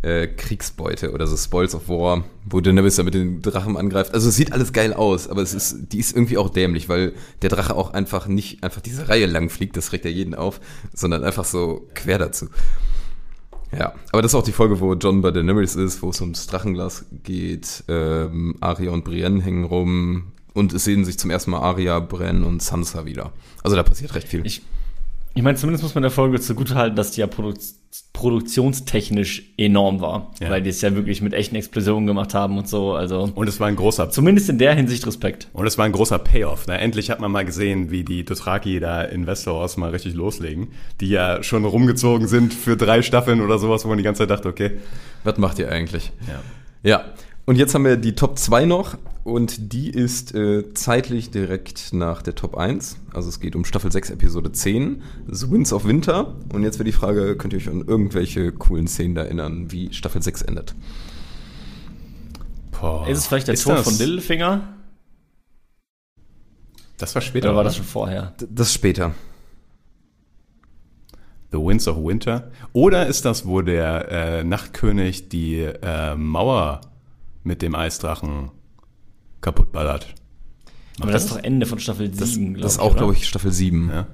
Äh, 0.02 0.28
Kriegsbeute 0.28 1.12
oder 1.12 1.26
so 1.26 1.36
Spoils 1.36 1.74
of 1.74 1.90
War, 1.90 2.24
wo 2.46 2.62
Daenerys 2.62 2.96
da 2.96 3.02
mit 3.02 3.12
den 3.12 3.42
Drachen 3.42 3.76
angreift. 3.76 4.14
Also 4.14 4.30
es 4.30 4.36
sieht 4.36 4.50
alles 4.52 4.72
geil 4.72 4.94
aus, 4.94 5.28
aber 5.28 5.42
es 5.42 5.52
ist, 5.52 5.92
die 5.92 5.98
ist 5.98 6.16
irgendwie 6.16 6.38
auch 6.38 6.48
dämlich, 6.48 6.88
weil 6.88 7.12
der 7.42 7.50
Drache 7.50 7.76
auch 7.76 7.92
einfach 7.92 8.26
nicht 8.26 8.64
einfach 8.64 8.80
diese 8.80 9.10
Reihe 9.10 9.26
lang 9.26 9.50
fliegt, 9.50 9.76
das 9.76 9.92
regt 9.92 10.06
ja 10.06 10.10
jeden 10.10 10.34
auf, 10.34 10.58
sondern 10.94 11.22
einfach 11.22 11.44
so 11.44 11.86
quer 11.94 12.16
dazu. 12.16 12.46
Ja, 13.76 13.94
aber 14.10 14.22
das 14.22 14.32
ist 14.32 14.34
auch 14.34 14.44
die 14.44 14.52
Folge, 14.52 14.80
wo 14.80 14.94
John 14.94 15.22
bei 15.22 15.30
Daenerys 15.30 15.76
ist, 15.76 16.02
wo 16.02 16.10
es 16.10 16.20
ums 16.20 16.46
Drachenglas 16.46 17.06
geht. 17.22 17.84
Ähm, 17.88 18.56
Arya 18.60 18.90
und 18.90 19.04
Brienne 19.04 19.42
hängen 19.42 19.64
rum 19.64 20.32
und 20.54 20.72
es 20.72 20.84
sehen 20.84 21.04
sich 21.04 21.18
zum 21.18 21.30
ersten 21.30 21.52
Mal 21.52 21.60
Arya, 21.60 22.00
Bren 22.00 22.42
und 22.42 22.62
Sansa 22.62 23.04
wieder. 23.04 23.32
Also 23.62 23.76
da 23.76 23.82
passiert 23.82 24.14
recht 24.14 24.28
viel. 24.28 24.44
Ich, 24.44 24.62
ich 25.34 25.42
meine, 25.42 25.56
zumindest 25.56 25.82
muss 25.82 25.94
man 25.94 26.02
der 26.02 26.10
Folge 26.10 26.40
zugutehalten, 26.40 26.96
dass 26.96 27.12
die 27.12 27.20
ja 27.20 27.26
produ 27.26 27.54
produktionstechnisch 28.12 29.54
enorm 29.56 30.00
war. 30.00 30.32
Ja. 30.40 30.50
Weil 30.50 30.62
die 30.62 30.70
es 30.70 30.80
ja 30.80 30.94
wirklich 30.94 31.22
mit 31.22 31.32
echten 31.32 31.56
Explosionen 31.56 32.06
gemacht 32.06 32.34
haben 32.34 32.58
und 32.58 32.68
so. 32.68 32.94
Also 32.94 33.30
Und 33.34 33.48
es 33.48 33.58
war 33.58 33.66
ein 33.66 33.76
großer 33.76 34.10
zumindest 34.10 34.48
in 34.48 34.58
der 34.58 34.74
Hinsicht 34.74 35.06
Respekt. 35.06 35.48
Und 35.54 35.66
es 35.66 35.78
war 35.78 35.86
ein 35.86 35.92
großer 35.92 36.18
Payoff. 36.18 36.66
Ne? 36.66 36.78
Endlich 36.78 37.10
hat 37.10 37.20
man 37.20 37.32
mal 37.32 37.44
gesehen, 37.44 37.90
wie 37.90 38.04
die 38.04 38.24
Dothraki 38.24 38.78
da 38.78 39.02
in 39.02 39.26
Westeros 39.26 39.76
mal 39.76 39.90
richtig 39.90 40.14
loslegen, 40.14 40.68
die 41.00 41.08
ja 41.08 41.42
schon 41.42 41.64
rumgezogen 41.64 42.28
sind 42.28 42.52
für 42.52 42.76
drei 42.76 43.02
Staffeln 43.02 43.40
oder 43.40 43.58
sowas, 43.58 43.84
wo 43.84 43.88
man 43.88 43.98
die 43.98 44.04
ganze 44.04 44.20
Zeit 44.20 44.30
dachte, 44.30 44.48
okay. 44.48 44.72
Was 45.24 45.38
macht 45.38 45.58
ihr 45.58 45.72
eigentlich? 45.72 46.12
Ja. 46.28 46.42
Ja. 46.82 47.04
Und 47.50 47.56
jetzt 47.56 47.74
haben 47.74 47.84
wir 47.84 47.96
die 47.96 48.14
Top 48.14 48.38
2 48.38 48.64
noch 48.64 48.96
und 49.24 49.72
die 49.72 49.90
ist 49.90 50.36
äh, 50.36 50.72
zeitlich 50.72 51.32
direkt 51.32 51.92
nach 51.92 52.22
der 52.22 52.36
Top 52.36 52.56
1. 52.56 52.98
Also 53.12 53.28
es 53.28 53.40
geht 53.40 53.56
um 53.56 53.64
Staffel 53.64 53.90
6, 53.90 54.10
Episode 54.10 54.52
10, 54.52 55.02
The 55.26 55.50
Winds 55.50 55.72
of 55.72 55.84
Winter. 55.84 56.36
Und 56.52 56.62
jetzt 56.62 56.78
wäre 56.78 56.84
die 56.84 56.92
Frage, 56.92 57.34
könnt 57.36 57.52
ihr 57.52 57.56
euch 57.56 57.68
an 57.68 57.84
irgendwelche 57.84 58.52
coolen 58.52 58.86
Szenen 58.86 59.16
da 59.16 59.22
erinnern, 59.22 59.72
wie 59.72 59.92
Staffel 59.92 60.22
6 60.22 60.42
endet? 60.42 60.76
Boah. 62.80 63.08
Ist 63.08 63.18
es 63.18 63.26
vielleicht 63.26 63.48
der 63.48 63.54
Ist 63.54 63.64
Tod 63.64 63.78
das- 63.78 63.82
von 63.82 63.98
Littlefinger? 63.98 64.68
Das 66.98 67.16
war 67.16 67.20
später. 67.20 67.48
Oder 67.48 67.56
war 67.56 67.64
das 67.64 67.74
schon 67.74 67.84
vorher? 67.84 68.32
Das 68.48 68.72
später. 68.72 69.12
The 71.50 71.58
Winds 71.58 71.88
of 71.88 71.96
Winter? 71.96 72.52
Oder 72.72 73.08
ist 73.08 73.24
das, 73.24 73.44
wo 73.44 73.60
der 73.60 74.08
äh, 74.08 74.44
Nachtkönig 74.44 75.28
die 75.30 75.62
äh, 75.62 76.14
Mauer 76.14 76.82
mit 77.44 77.62
dem 77.62 77.74
Eisdrachen 77.74 78.50
kaputtballert? 79.40 80.14
Aber 81.00 81.12
das 81.12 81.24
ist 81.24 81.32
doch 81.32 81.42
Ende 81.42 81.64
von 81.66 81.78
Staffel 81.78 82.08
Das, 82.10 82.34
7, 82.34 82.54
das 82.60 82.72
ist 82.72 82.78
auch, 82.78 82.94
glaube 82.96 83.14
ich, 83.14 83.26
Staffel 83.26 83.52
7. 83.52 83.90
Ja. 83.90 84.06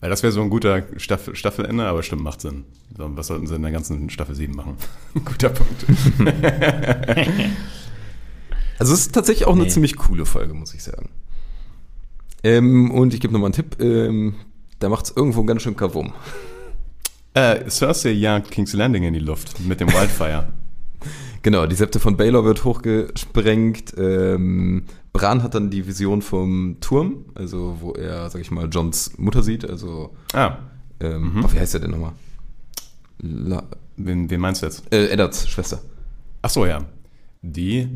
Weil 0.00 0.10
das 0.10 0.22
wäre 0.22 0.32
so 0.32 0.40
ein 0.40 0.48
guter 0.50 0.84
Staffel, 0.98 1.34
Staffelende, 1.36 1.84
aber 1.86 2.02
stimmt, 2.02 2.22
macht 2.22 2.40
Sinn. 2.40 2.64
So, 2.96 3.14
was 3.16 3.26
sollten 3.26 3.46
sie 3.46 3.54
in 3.56 3.62
der 3.62 3.72
ganzen 3.72 4.08
Staffel 4.08 4.34
7 4.34 4.54
machen? 4.54 4.76
Guter 5.24 5.50
Punkt. 5.50 5.84
Also 8.78 8.92
es 8.92 9.00
ist 9.00 9.14
tatsächlich 9.14 9.46
auch 9.46 9.54
eine 9.54 9.62
Nee. 9.64 9.68
ziemlich 9.70 9.96
coole 9.96 10.26
Folge, 10.26 10.52
muss 10.52 10.74
ich 10.74 10.82
sagen. 10.82 11.08
Ähm, 12.44 12.90
und 12.90 13.14
ich 13.14 13.20
gebe 13.20 13.32
nochmal 13.32 13.46
einen 13.48 13.54
Tipp. 13.54 13.76
Ähm, 13.80 14.34
da 14.80 14.90
macht 14.90 15.06
es 15.06 15.16
irgendwo 15.16 15.44
ganz 15.44 15.62
schön 15.62 15.76
Kavum. 15.76 16.12
äh, 17.32 17.68
Cersei 17.70 18.10
jagt 18.10 18.50
King's 18.50 18.74
Landing 18.74 19.04
in 19.04 19.14
die 19.14 19.20
Luft 19.20 19.60
mit 19.60 19.80
dem 19.80 19.88
Wildfire. 19.88 20.52
Genau, 21.42 21.66
die 21.66 21.76
Septe 21.76 22.00
von 22.00 22.16
Baylor 22.16 22.44
wird 22.44 22.64
hochgesprengt. 22.64 23.94
Ähm, 23.96 24.84
Bran 25.12 25.42
hat 25.42 25.54
dann 25.54 25.70
die 25.70 25.86
Vision 25.86 26.22
vom 26.22 26.76
Turm, 26.80 27.26
also 27.34 27.76
wo 27.80 27.92
er, 27.92 28.28
sag 28.30 28.40
ich 28.40 28.50
mal, 28.50 28.68
Johns 28.70 29.16
Mutter 29.16 29.42
sieht. 29.42 29.68
Also, 29.68 30.14
ah, 30.32 30.58
ähm, 31.00 31.42
oh, 31.44 31.52
wie 31.52 31.58
heißt 31.58 31.74
er 31.74 31.80
denn 31.80 31.90
nochmal? 31.92 32.12
La 33.18 33.62
wen, 33.96 34.28
wen 34.28 34.40
meinst 34.40 34.62
du 34.62 34.66
jetzt? 34.66 34.92
äh, 34.92 35.06
Eddards 35.08 35.48
Schwester. 35.48 35.80
Ach 36.42 36.50
so, 36.50 36.66
ja. 36.66 36.84
Die. 37.42 37.88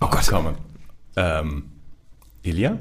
Oh 0.00 0.08
Gott. 0.08 0.26
Komm. 0.28 0.54
Ähm, 1.16 1.64
Ilia? 2.42 2.78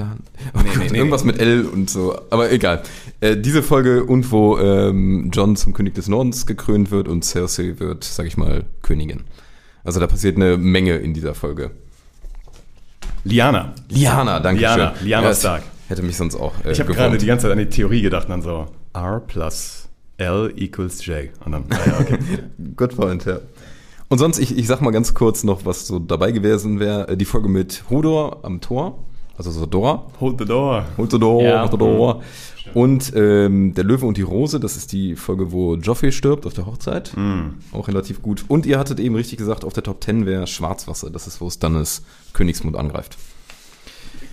La 0.00 0.16
oh 0.54 0.60
Nee, 0.62 0.68
Gott, 0.70 0.78
nee, 0.78 0.88
nee. 0.90 0.98
irgendwas 0.98 1.24
mit 1.24 1.38
L 1.38 1.66
und 1.66 1.90
so. 1.90 2.18
Aber 2.30 2.50
egal. 2.50 2.82
Äh, 3.20 3.36
diese 3.36 3.62
Folge 3.62 4.04
und 4.04 4.30
wo 4.32 4.58
ähm, 4.58 5.30
John 5.32 5.56
zum 5.56 5.72
König 5.74 5.94
des 5.94 6.08
Nordens 6.08 6.46
gekrönt 6.46 6.90
wird 6.90 7.06
und 7.06 7.24
Cersei 7.24 7.74
wird, 7.78 8.04
sag 8.04 8.26
ich 8.26 8.36
mal, 8.36 8.64
Königin. 8.82 9.24
Also 9.84 10.00
da 10.00 10.06
passiert 10.06 10.36
eine 10.36 10.56
Menge 10.56 10.96
in 10.96 11.14
dieser 11.14 11.34
Folge. 11.34 11.70
Liana. 13.24 13.74
Liana, 13.90 14.40
danke 14.40 14.60
Liana, 14.62 14.94
schön. 14.96 15.06
Liana 15.06 15.30
es 15.30 15.40
Stark. 15.40 15.62
Hätte 15.88 16.02
mich 16.02 16.16
sonst 16.16 16.36
auch 16.36 16.54
äh, 16.64 16.72
Ich 16.72 16.80
habe 16.80 16.92
gerade 16.94 17.18
die 17.18 17.26
ganze 17.26 17.42
Zeit 17.44 17.52
an 17.52 17.58
die 17.58 17.68
Theorie 17.68 18.00
gedacht 18.00 18.24
und 18.24 18.30
dann 18.30 18.42
so 18.42 18.66
R 18.94 19.20
plus 19.26 19.88
L 20.16 20.52
equals 20.56 21.04
J. 21.04 21.28
Und 21.44 21.52
dann, 21.52 21.64
ah 21.70 21.78
ja, 21.86 22.00
okay. 22.00 22.18
Good 22.76 22.96
point, 22.96 23.24
ja. 23.26 23.40
Und 24.08 24.18
sonst, 24.18 24.38
ich, 24.38 24.56
ich 24.56 24.66
sag 24.66 24.80
mal 24.80 24.90
ganz 24.90 25.14
kurz 25.14 25.44
noch, 25.44 25.64
was 25.64 25.86
so 25.86 25.98
dabei 25.98 26.32
gewesen 26.32 26.80
wäre. 26.80 27.08
Äh, 27.08 27.16
Die 27.16 27.24
Folge 27.24 27.48
mit 27.48 27.84
Hodor 27.90 28.44
am 28.44 28.60
Tor, 28.60 29.04
also 29.46 29.58
so 29.60 29.66
Dora. 29.66 30.04
Hold 30.20 30.38
the 30.38 30.44
door. 30.44 30.84
Hold 30.96 31.10
the 31.12 31.18
door, 31.18 31.42
Ja. 31.42 31.62
hold 31.62 31.72
the 31.72 31.78
door. 31.78 32.22
Und 32.74 33.12
ähm, 33.16 33.74
Der 33.74 33.84
Löwe 33.84 34.06
und 34.06 34.16
die 34.16 34.22
Rose, 34.22 34.60
das 34.60 34.76
ist 34.76 34.92
die 34.92 35.16
Folge, 35.16 35.50
wo 35.50 35.74
Joffrey 35.76 36.12
stirbt 36.12 36.46
auf 36.46 36.52
der 36.54 36.66
Hochzeit. 36.66 37.12
Auch 37.72 37.88
relativ 37.88 38.22
gut. 38.22 38.44
Und 38.48 38.66
ihr 38.66 38.78
hattet 38.78 39.00
eben 39.00 39.14
richtig 39.14 39.38
gesagt, 39.38 39.64
auf 39.64 39.72
der 39.72 39.82
Top 39.82 40.04
10 40.04 40.26
wäre 40.26 40.46
Schwarzwasser. 40.46 41.10
Das 41.10 41.26
ist, 41.26 41.40
wo 41.40 41.48
Stannis 41.50 42.02
Königsmund 42.32 42.76
angreift. 42.76 43.16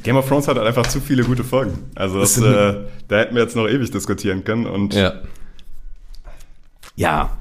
Game 0.03 0.17
of 0.17 0.27
Thrones 0.27 0.47
hat 0.47 0.57
halt 0.57 0.67
einfach 0.67 0.87
zu 0.87 0.99
viele 1.01 1.23
gute 1.23 1.43
Folgen. 1.43 1.79
Also 1.95 2.19
das, 2.19 2.37
äh, 2.37 2.75
da 3.07 3.17
hätten 3.17 3.33
wir 3.35 3.41
jetzt 3.41 3.55
noch 3.55 3.67
ewig 3.67 3.89
diskutieren 3.91 4.43
können. 4.43 4.65
Und 4.67 4.93
Ja. 4.93 5.13
Ja. 6.95 7.37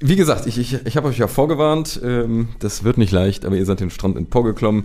Wie 0.00 0.16
gesagt, 0.16 0.46
ich, 0.46 0.58
ich, 0.58 0.74
ich 0.86 0.96
habe 0.96 1.08
euch 1.08 1.18
ja 1.18 1.28
vorgewarnt, 1.28 2.00
ähm, 2.04 2.48
das 2.58 2.84
wird 2.84 2.98
nicht 2.98 3.12
leicht, 3.12 3.44
aber 3.44 3.56
ihr 3.56 3.64
seid 3.64 3.80
den 3.80 3.90
Strand 3.90 4.16
emporgeklommen. 4.16 4.84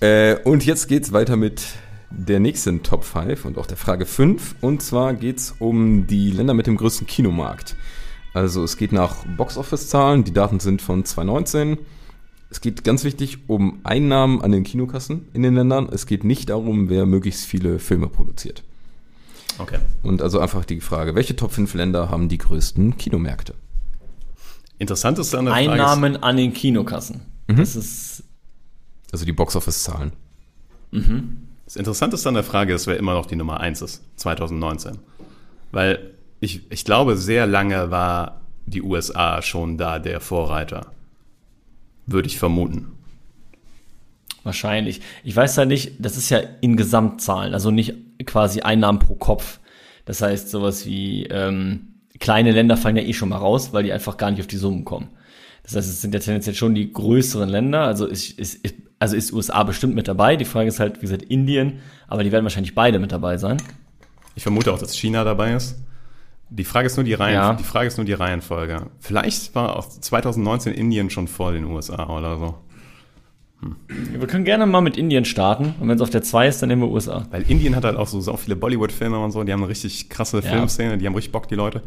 Äh, 0.00 0.36
und 0.44 0.64
jetzt 0.64 0.88
geht's 0.88 1.12
weiter 1.12 1.36
mit 1.36 1.62
der 2.10 2.40
nächsten 2.40 2.82
Top 2.82 3.04
5 3.04 3.44
und 3.44 3.58
auch 3.58 3.66
der 3.66 3.76
Frage 3.76 4.06
5. 4.06 4.56
Und 4.60 4.82
zwar 4.82 5.14
geht's 5.14 5.54
um 5.58 6.06
die 6.06 6.30
Länder 6.30 6.54
mit 6.54 6.66
dem 6.66 6.76
größten 6.76 7.06
Kinomarkt. 7.06 7.76
Also 8.34 8.62
es 8.62 8.76
geht 8.76 8.92
nach 8.92 9.24
Boxoffice-Zahlen, 9.36 10.24
die 10.24 10.32
Daten 10.32 10.60
sind 10.60 10.82
von 10.82 11.04
2019. 11.04 11.78
Es 12.50 12.60
geht 12.60 12.82
ganz 12.84 13.04
wichtig 13.04 13.38
um 13.48 13.80
Einnahmen 13.84 14.40
an 14.40 14.52
den 14.52 14.64
Kinokassen 14.64 15.28
in 15.34 15.42
den 15.42 15.54
Ländern. 15.54 15.88
Es 15.92 16.06
geht 16.06 16.24
nicht 16.24 16.48
darum, 16.48 16.88
wer 16.88 17.04
möglichst 17.04 17.44
viele 17.44 17.78
Filme 17.78 18.08
produziert. 18.08 18.62
okay. 19.58 19.78
Und 20.02 20.22
also 20.22 20.38
einfach 20.40 20.64
die 20.64 20.80
Frage, 20.80 21.14
welche 21.14 21.36
Top 21.36 21.52
5 21.52 21.74
Länder 21.74 22.10
haben 22.10 22.28
die 22.28 22.38
größten 22.38 22.96
Kinomärkte? 22.96 23.54
Interessant 24.78 25.18
ist 25.18 25.34
dann 25.34 25.46
der 25.46 25.54
Frage, 25.54 25.72
Einnahmen 25.72 26.16
an 26.22 26.36
den 26.36 26.52
Kinokassen. 26.54 27.20
Mhm. 27.48 27.56
Das 27.56 27.76
ist, 27.76 28.22
Also 29.12 29.24
die 29.24 29.32
Boxoffice-Zahlen. 29.32 30.12
Das 31.64 31.76
Interessante 31.76 32.16
ist 32.16 32.26
an 32.26 32.34
der 32.34 32.44
Frage, 32.44 32.72
dass 32.72 32.86
wer 32.86 32.96
immer 32.96 33.14
noch 33.14 33.26
die 33.26 33.36
Nummer 33.36 33.60
1 33.60 33.82
ist, 33.82 34.02
2019. 34.16 34.98
Weil 35.70 36.14
ich, 36.40 36.70
ich 36.70 36.84
glaube, 36.84 37.16
sehr 37.16 37.46
lange 37.46 37.90
war 37.90 38.40
die 38.66 38.82
USA 38.82 39.42
schon 39.42 39.78
da 39.78 39.98
der 39.98 40.20
Vorreiter. 40.20 40.92
Würde 42.06 42.28
ich 42.28 42.38
vermuten. 42.38 42.92
Wahrscheinlich. 44.44 45.00
Ich 45.24 45.36
weiß 45.36 45.56
ja 45.56 45.64
nicht, 45.64 45.92
das 45.98 46.16
ist 46.16 46.30
ja 46.30 46.40
in 46.60 46.76
Gesamtzahlen, 46.76 47.52
also 47.52 47.70
nicht 47.70 47.94
quasi 48.24 48.60
Einnahmen 48.60 48.98
pro 48.98 49.14
Kopf. 49.14 49.60
Das 50.04 50.22
heißt, 50.22 50.48
sowas 50.50 50.86
wie 50.86 51.24
ähm, 51.24 52.00
kleine 52.18 52.52
Länder 52.52 52.76
fallen 52.76 52.96
ja 52.96 53.02
eh 53.02 53.12
schon 53.12 53.28
mal 53.28 53.36
raus, 53.36 53.72
weil 53.72 53.84
die 53.84 53.92
einfach 53.92 54.16
gar 54.16 54.30
nicht 54.30 54.40
auf 54.40 54.46
die 54.46 54.56
Summen 54.56 54.84
kommen. 54.84 55.08
Das 55.64 55.76
heißt, 55.76 55.88
es 55.88 56.00
sind 56.00 56.14
ja 56.14 56.20
tendenziell 56.20 56.54
schon 56.54 56.74
die 56.74 56.90
größeren 56.90 57.48
Länder. 57.48 57.82
Also 57.82 58.06
ist, 58.06 58.38
ist, 58.38 58.54
ist, 58.64 58.74
also 58.98 59.16
ist 59.16 59.32
USA 59.32 59.62
bestimmt 59.62 59.94
mit 59.94 60.08
dabei. 60.08 60.36
Die 60.36 60.44
Frage 60.44 60.68
ist 60.68 60.80
halt, 60.80 60.96
wie 60.98 61.02
gesagt, 61.02 61.22
Indien, 61.22 61.80
aber 62.08 62.24
die 62.24 62.32
werden 62.32 62.44
wahrscheinlich 62.44 62.74
beide 62.74 62.98
mit 62.98 63.12
dabei 63.12 63.36
sein. 63.36 63.58
Ich 64.34 64.42
vermute 64.42 64.72
auch, 64.72 64.78
dass 64.78 64.94
China 64.96 65.24
dabei 65.24 65.54
ist. 65.54 65.76
Die 66.50 66.64
Frage 66.64 66.86
ist 66.86 66.96
nur 66.96 67.04
die 67.04 67.14
Reihen, 67.14 67.34
Ja. 67.34 67.54
die 67.54 67.64
Frage 67.64 67.88
ist 67.88 67.98
nur 67.98 68.06
die 68.06 68.12
Reihenfolge. 68.14 68.86
Vielleicht 69.00 69.54
war 69.54 69.76
auch 69.76 69.86
2019 69.88 70.72
Indien 70.72 71.10
schon 71.10 71.28
vor 71.28 71.52
den 71.52 71.64
USA 71.64 72.06
oder 72.08 72.38
so. 72.38 72.54
Wir 73.88 74.26
können 74.28 74.44
gerne 74.44 74.66
mal 74.66 74.80
mit 74.80 74.96
Indien 74.96 75.24
starten. 75.24 75.74
Und 75.80 75.88
wenn 75.88 75.96
es 75.96 76.00
auf 76.00 76.10
der 76.10 76.22
2 76.22 76.46
ist, 76.46 76.62
dann 76.62 76.68
nehmen 76.68 76.82
wir 76.82 76.88
USA. 76.90 77.26
Weil 77.30 77.42
Indien 77.50 77.74
hat 77.74 77.84
halt 77.84 77.96
auch 77.96 78.06
so, 78.06 78.20
so 78.20 78.36
viele 78.36 78.54
Bollywood-Filme 78.54 79.18
und 79.18 79.32
so, 79.32 79.42
die 79.42 79.52
haben 79.52 79.60
eine 79.62 79.68
richtig 79.68 80.08
krasse 80.08 80.36
Ja. 80.36 80.42
Filmszene, 80.42 80.96
die 80.96 81.06
haben 81.06 81.14
richtig 81.14 81.32
Bock, 81.32 81.48
die 81.48 81.56
Leute. 81.56 81.82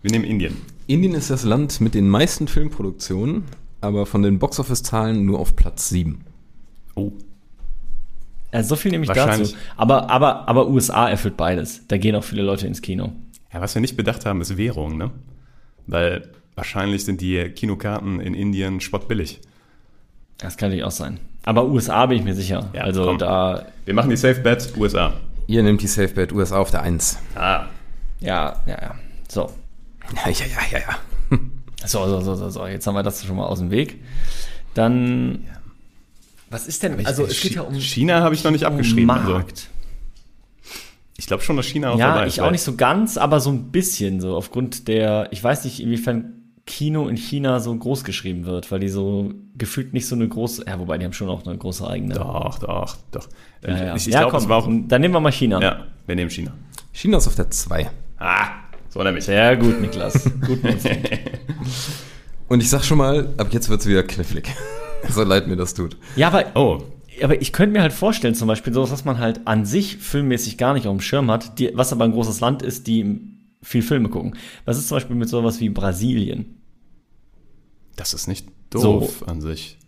Wir 0.00 0.10
nehmen 0.10 0.24
Indien. 0.24 0.56
Indien 0.86 1.14
ist 1.14 1.28
das 1.30 1.44
Land 1.44 1.80
mit 1.82 1.94
den 1.94 2.08
meisten 2.08 2.48
Filmproduktionen, 2.48 3.44
aber 3.82 4.06
von 4.06 4.22
den 4.22 4.38
Boxoffice-Zahlen 4.38 5.24
nur 5.24 5.38
auf 5.38 5.54
Platz 5.56 5.88
7. 5.90 6.24
Oh. 6.94 7.12
Also 8.50 8.70
so 8.70 8.76
viel 8.76 8.90
nehme 8.90 9.04
ich 9.04 9.10
dazu. 9.10 9.54
Aber, 9.76 10.10
aber, 10.10 10.48
aber 10.48 10.68
USA 10.68 11.08
erfüllt 11.08 11.36
beides. 11.36 11.86
Da 11.88 11.96
gehen 11.96 12.14
auch 12.14 12.24
viele 12.24 12.42
Leute 12.42 12.66
ins 12.66 12.82
Kino. 12.82 13.12
Ja, 13.52 13.60
was 13.60 13.74
wir 13.74 13.80
nicht 13.80 13.96
bedacht 13.96 14.24
haben, 14.24 14.40
ist 14.40 14.56
Währung, 14.56 14.96
ne? 14.96 15.10
Weil 15.86 16.30
wahrscheinlich 16.54 17.04
sind 17.04 17.20
die 17.20 17.48
Kinokarten 17.50 18.20
in 18.20 18.34
Indien 18.34 18.80
spottbillig. 18.80 19.40
Das 20.38 20.56
kann 20.56 20.68
natürlich 20.68 20.84
auch 20.84 20.90
sein. 20.90 21.18
Aber 21.44 21.66
USA 21.66 22.06
bin 22.06 22.18
ich 22.18 22.24
mir 22.24 22.34
sicher. 22.34 22.70
Ja, 22.72 22.82
also 22.82 23.04
komm. 23.04 23.18
da, 23.18 23.66
Wir 23.84 23.94
machen 23.94 24.10
die 24.10 24.16
Safe 24.16 24.40
Bet 24.40 24.76
USA. 24.76 25.14
Ihr 25.46 25.62
nehmt 25.62 25.82
die 25.82 25.86
Safe 25.86 26.08
Bet 26.08 26.32
USA 26.32 26.58
auf 26.58 26.70
der 26.70 26.82
1. 26.82 27.18
Ah. 27.34 27.66
ja, 28.20 28.62
ja, 28.66 28.80
ja. 28.80 28.94
So. 29.28 29.50
Ja, 30.14 30.30
ja, 30.30 30.46
ja, 30.46 30.62
ja, 30.72 30.78
ja. 30.78 30.98
So, 31.86 32.06
so, 32.06 32.20
so, 32.20 32.34
so, 32.34 32.50
so. 32.50 32.66
Jetzt 32.66 32.86
haben 32.86 32.94
wir 32.94 33.02
das 33.02 33.24
schon 33.24 33.36
mal 33.36 33.46
aus 33.46 33.58
dem 33.58 33.70
Weg. 33.70 34.02
Dann. 34.74 35.46
Was 36.50 36.66
ist 36.66 36.82
denn? 36.82 37.04
Also 37.06 37.24
es 37.24 37.40
geht 37.40 37.54
ja 37.54 37.62
um 37.62 37.74
China 37.74 38.20
habe 38.20 38.34
ich 38.34 38.44
noch 38.44 38.50
nicht 38.50 38.64
abgeschrieben. 38.64 39.10
Also, 39.10 39.32
Markt. 39.32 39.68
ich 41.16 41.26
glaube 41.26 41.42
schon, 41.42 41.56
dass 41.56 41.66
China 41.66 41.90
auch 41.90 41.98
Ja, 41.98 42.08
dabei 42.14 42.26
ist. 42.26 42.34
ich 42.34 42.40
auch 42.42 42.50
nicht 42.50 42.62
so 42.62 42.74
ganz, 42.74 43.16
aber 43.16 43.40
so 43.40 43.50
ein 43.50 43.70
bisschen 43.70 44.20
so 44.20 44.36
aufgrund 44.36 44.86
der. 44.88 45.28
Ich 45.30 45.42
weiß 45.42 45.64
nicht, 45.64 45.80
inwiefern 45.80 46.34
Kino 46.66 47.08
in 47.08 47.16
China 47.16 47.58
so 47.60 47.74
groß 47.74 48.04
geschrieben 48.04 48.44
wird, 48.44 48.70
weil 48.70 48.80
die 48.80 48.88
so 48.88 49.32
gefühlt 49.56 49.94
nicht 49.94 50.06
so 50.06 50.14
eine 50.14 50.28
große. 50.28 50.64
Ja, 50.66 50.78
wobei 50.78 50.98
die 50.98 51.04
haben 51.04 51.12
schon 51.12 51.28
auch 51.28 51.44
eine 51.46 51.56
große 51.56 51.86
eigene. 51.88 52.14
Doch, 52.14 52.58
doch, 52.58 52.96
doch. 53.10 53.28
Ja, 53.66 53.84
ja. 53.86 53.96
Ich, 53.96 54.06
ich 54.06 54.14
ja, 54.14 54.20
glaube, 54.20 54.36
es 54.36 54.48
war 54.48 54.58
auch. 54.58 54.68
dann 54.68 55.00
nehmen 55.00 55.14
wir 55.14 55.20
mal 55.20 55.32
China. 55.32 55.60
Ja, 55.60 55.86
wir 56.06 56.14
nehmen 56.14 56.30
China. 56.30 56.52
China 56.92 57.16
ist 57.18 57.26
auf 57.26 57.34
der 57.34 57.50
2. 57.50 57.90
Ah, 58.18 58.48
so 58.92 59.02
nämlich. 59.02 59.24
Sehr 59.24 59.56
gut, 59.56 59.80
Niklas. 59.80 60.24
gut, 60.46 60.62
Niklas. 60.62 60.84
Und 62.48 62.60
ich 62.60 62.68
sag 62.68 62.84
schon 62.84 62.98
mal, 62.98 63.32
ab 63.38 63.48
jetzt 63.52 63.68
wird's 63.68 63.86
wieder 63.86 64.02
knifflig. 64.02 64.48
so 65.08 65.22
leid 65.22 65.46
mir 65.48 65.56
das 65.56 65.74
tut. 65.74 65.96
Ja, 66.16 66.28
aber 66.28 66.44
Oh, 66.54 66.82
Aber 67.22 67.40
ich 67.40 67.52
könnte 67.52 67.72
mir 67.72 67.82
halt 67.82 67.92
vorstellen, 67.92 68.34
zum 68.34 68.48
Beispiel 68.48 68.72
sowas, 68.74 68.90
was 68.90 69.04
man 69.04 69.18
halt 69.18 69.46
an 69.46 69.64
sich 69.64 69.96
filmmäßig 69.96 70.58
gar 70.58 70.74
nicht 70.74 70.86
auf 70.86 70.96
dem 70.96 71.00
Schirm 71.00 71.30
hat, 71.30 71.58
die, 71.58 71.70
was 71.74 71.92
aber 71.92 72.04
ein 72.04 72.12
großes 72.12 72.40
Land 72.40 72.62
ist, 72.62 72.86
die 72.86 73.20
viel 73.62 73.82
Filme 73.82 74.08
gucken. 74.10 74.36
Was 74.64 74.76
ist 74.76 74.88
zum 74.88 74.96
Beispiel 74.96 75.16
mit 75.16 75.28
sowas 75.28 75.60
wie 75.60 75.68
Brasilien? 75.70 76.58
das 77.96 78.14
ist 78.14 78.26
nicht 78.26 78.46
doof 78.70 79.22
an 79.28 79.40
sich. 79.40 79.78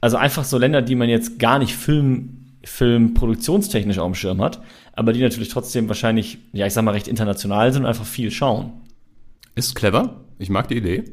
Also 0.00 0.16
einfach 0.16 0.44
so 0.44 0.58
Länder, 0.58 0.80
die 0.80 0.94
man 0.94 1.08
jetzt 1.08 1.38
gar 1.38 1.58
nicht 1.58 1.74
Film, 1.74 2.54
filmproduktionstechnisch 2.64 3.98
auf 3.98 4.06
dem 4.06 4.14
Schirm 4.14 4.40
hat, 4.40 4.62
aber 4.98 5.12
die 5.12 5.22
natürlich 5.22 5.48
trotzdem 5.48 5.86
wahrscheinlich, 5.86 6.38
ja, 6.52 6.66
ich 6.66 6.74
sag 6.74 6.82
mal, 6.82 6.90
recht 6.90 7.06
international 7.06 7.72
sind 7.72 7.82
und 7.82 7.88
einfach 7.88 8.04
viel 8.04 8.32
schauen. 8.32 8.72
Ist 9.54 9.76
clever. 9.76 10.24
Ich 10.40 10.50
mag 10.50 10.66
die 10.66 10.76
Idee. 10.76 11.04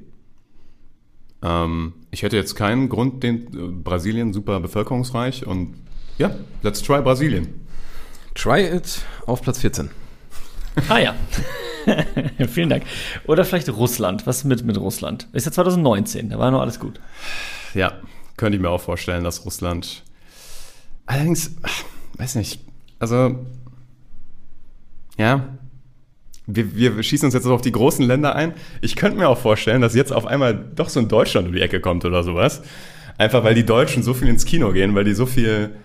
Ähm, 1.43 1.93
ich 2.09 2.23
hätte 2.23 2.35
jetzt 2.35 2.55
keinen 2.55 2.89
Grund, 2.89 3.21
den 3.21 3.45
äh, 3.53 3.67
Brasilien 3.83 4.33
super 4.33 4.59
bevölkerungsreich 4.59 5.45
und 5.45 5.75
ja, 6.17 6.35
let's 6.63 6.81
try 6.81 6.99
Brasilien. 6.99 7.47
Try 8.33 8.63
it 8.63 9.05
auf 9.27 9.43
Platz 9.43 9.59
14. 9.59 9.91
Ah 10.89 10.97
ja. 10.97 11.13
Vielen 12.47 12.69
Dank. 12.69 12.85
Oder 13.27 13.45
vielleicht 13.45 13.69
Russland. 13.69 14.25
Was 14.25 14.45
mit 14.45 14.65
mit 14.65 14.79
Russland? 14.79 15.27
Ist 15.31 15.45
ja 15.45 15.51
2019, 15.51 16.31
da 16.31 16.39
war 16.39 16.49
noch 16.49 16.61
alles 16.61 16.79
gut. 16.79 16.99
Ja, 17.75 17.99
könnte 18.35 18.55
ich 18.55 18.61
mir 18.63 18.71
auch 18.71 18.81
vorstellen, 18.81 19.23
dass 19.23 19.45
Russland. 19.45 20.01
Allerdings, 21.05 21.51
ach, 21.61 21.83
weiß 22.17 22.33
nicht. 22.33 22.61
Also, 22.97 23.45
ja, 25.17 25.47
wir, 26.47 26.75
wir 26.75 27.01
schießen 27.03 27.25
uns 27.25 27.33
jetzt 27.33 27.47
auf 27.47 27.61
die 27.61 27.71
großen 27.71 28.05
Länder 28.05 28.35
ein. 28.35 28.53
Ich 28.81 28.95
könnte 28.95 29.17
mir 29.17 29.27
auch 29.29 29.37
vorstellen, 29.39 29.81
dass 29.81 29.95
jetzt 29.95 30.13
auf 30.13 30.25
einmal 30.27 30.53
doch 30.53 30.89
so 30.89 30.99
ein 30.99 31.07
Deutschland 31.07 31.47
um 31.47 31.53
die 31.53 31.61
Ecke 31.61 31.79
kommt 31.79 32.05
oder 32.05 32.23
sowas. 32.23 32.61
Einfach 33.17 33.43
weil 33.43 33.55
die 33.55 33.65
Deutschen 33.65 34.03
so 34.03 34.13
viel 34.13 34.27
ins 34.27 34.45
Kino 34.45 34.71
gehen, 34.71 34.93
weil 34.93 35.05
die 35.05 35.13
so 35.15 35.25
viel, 35.25 35.75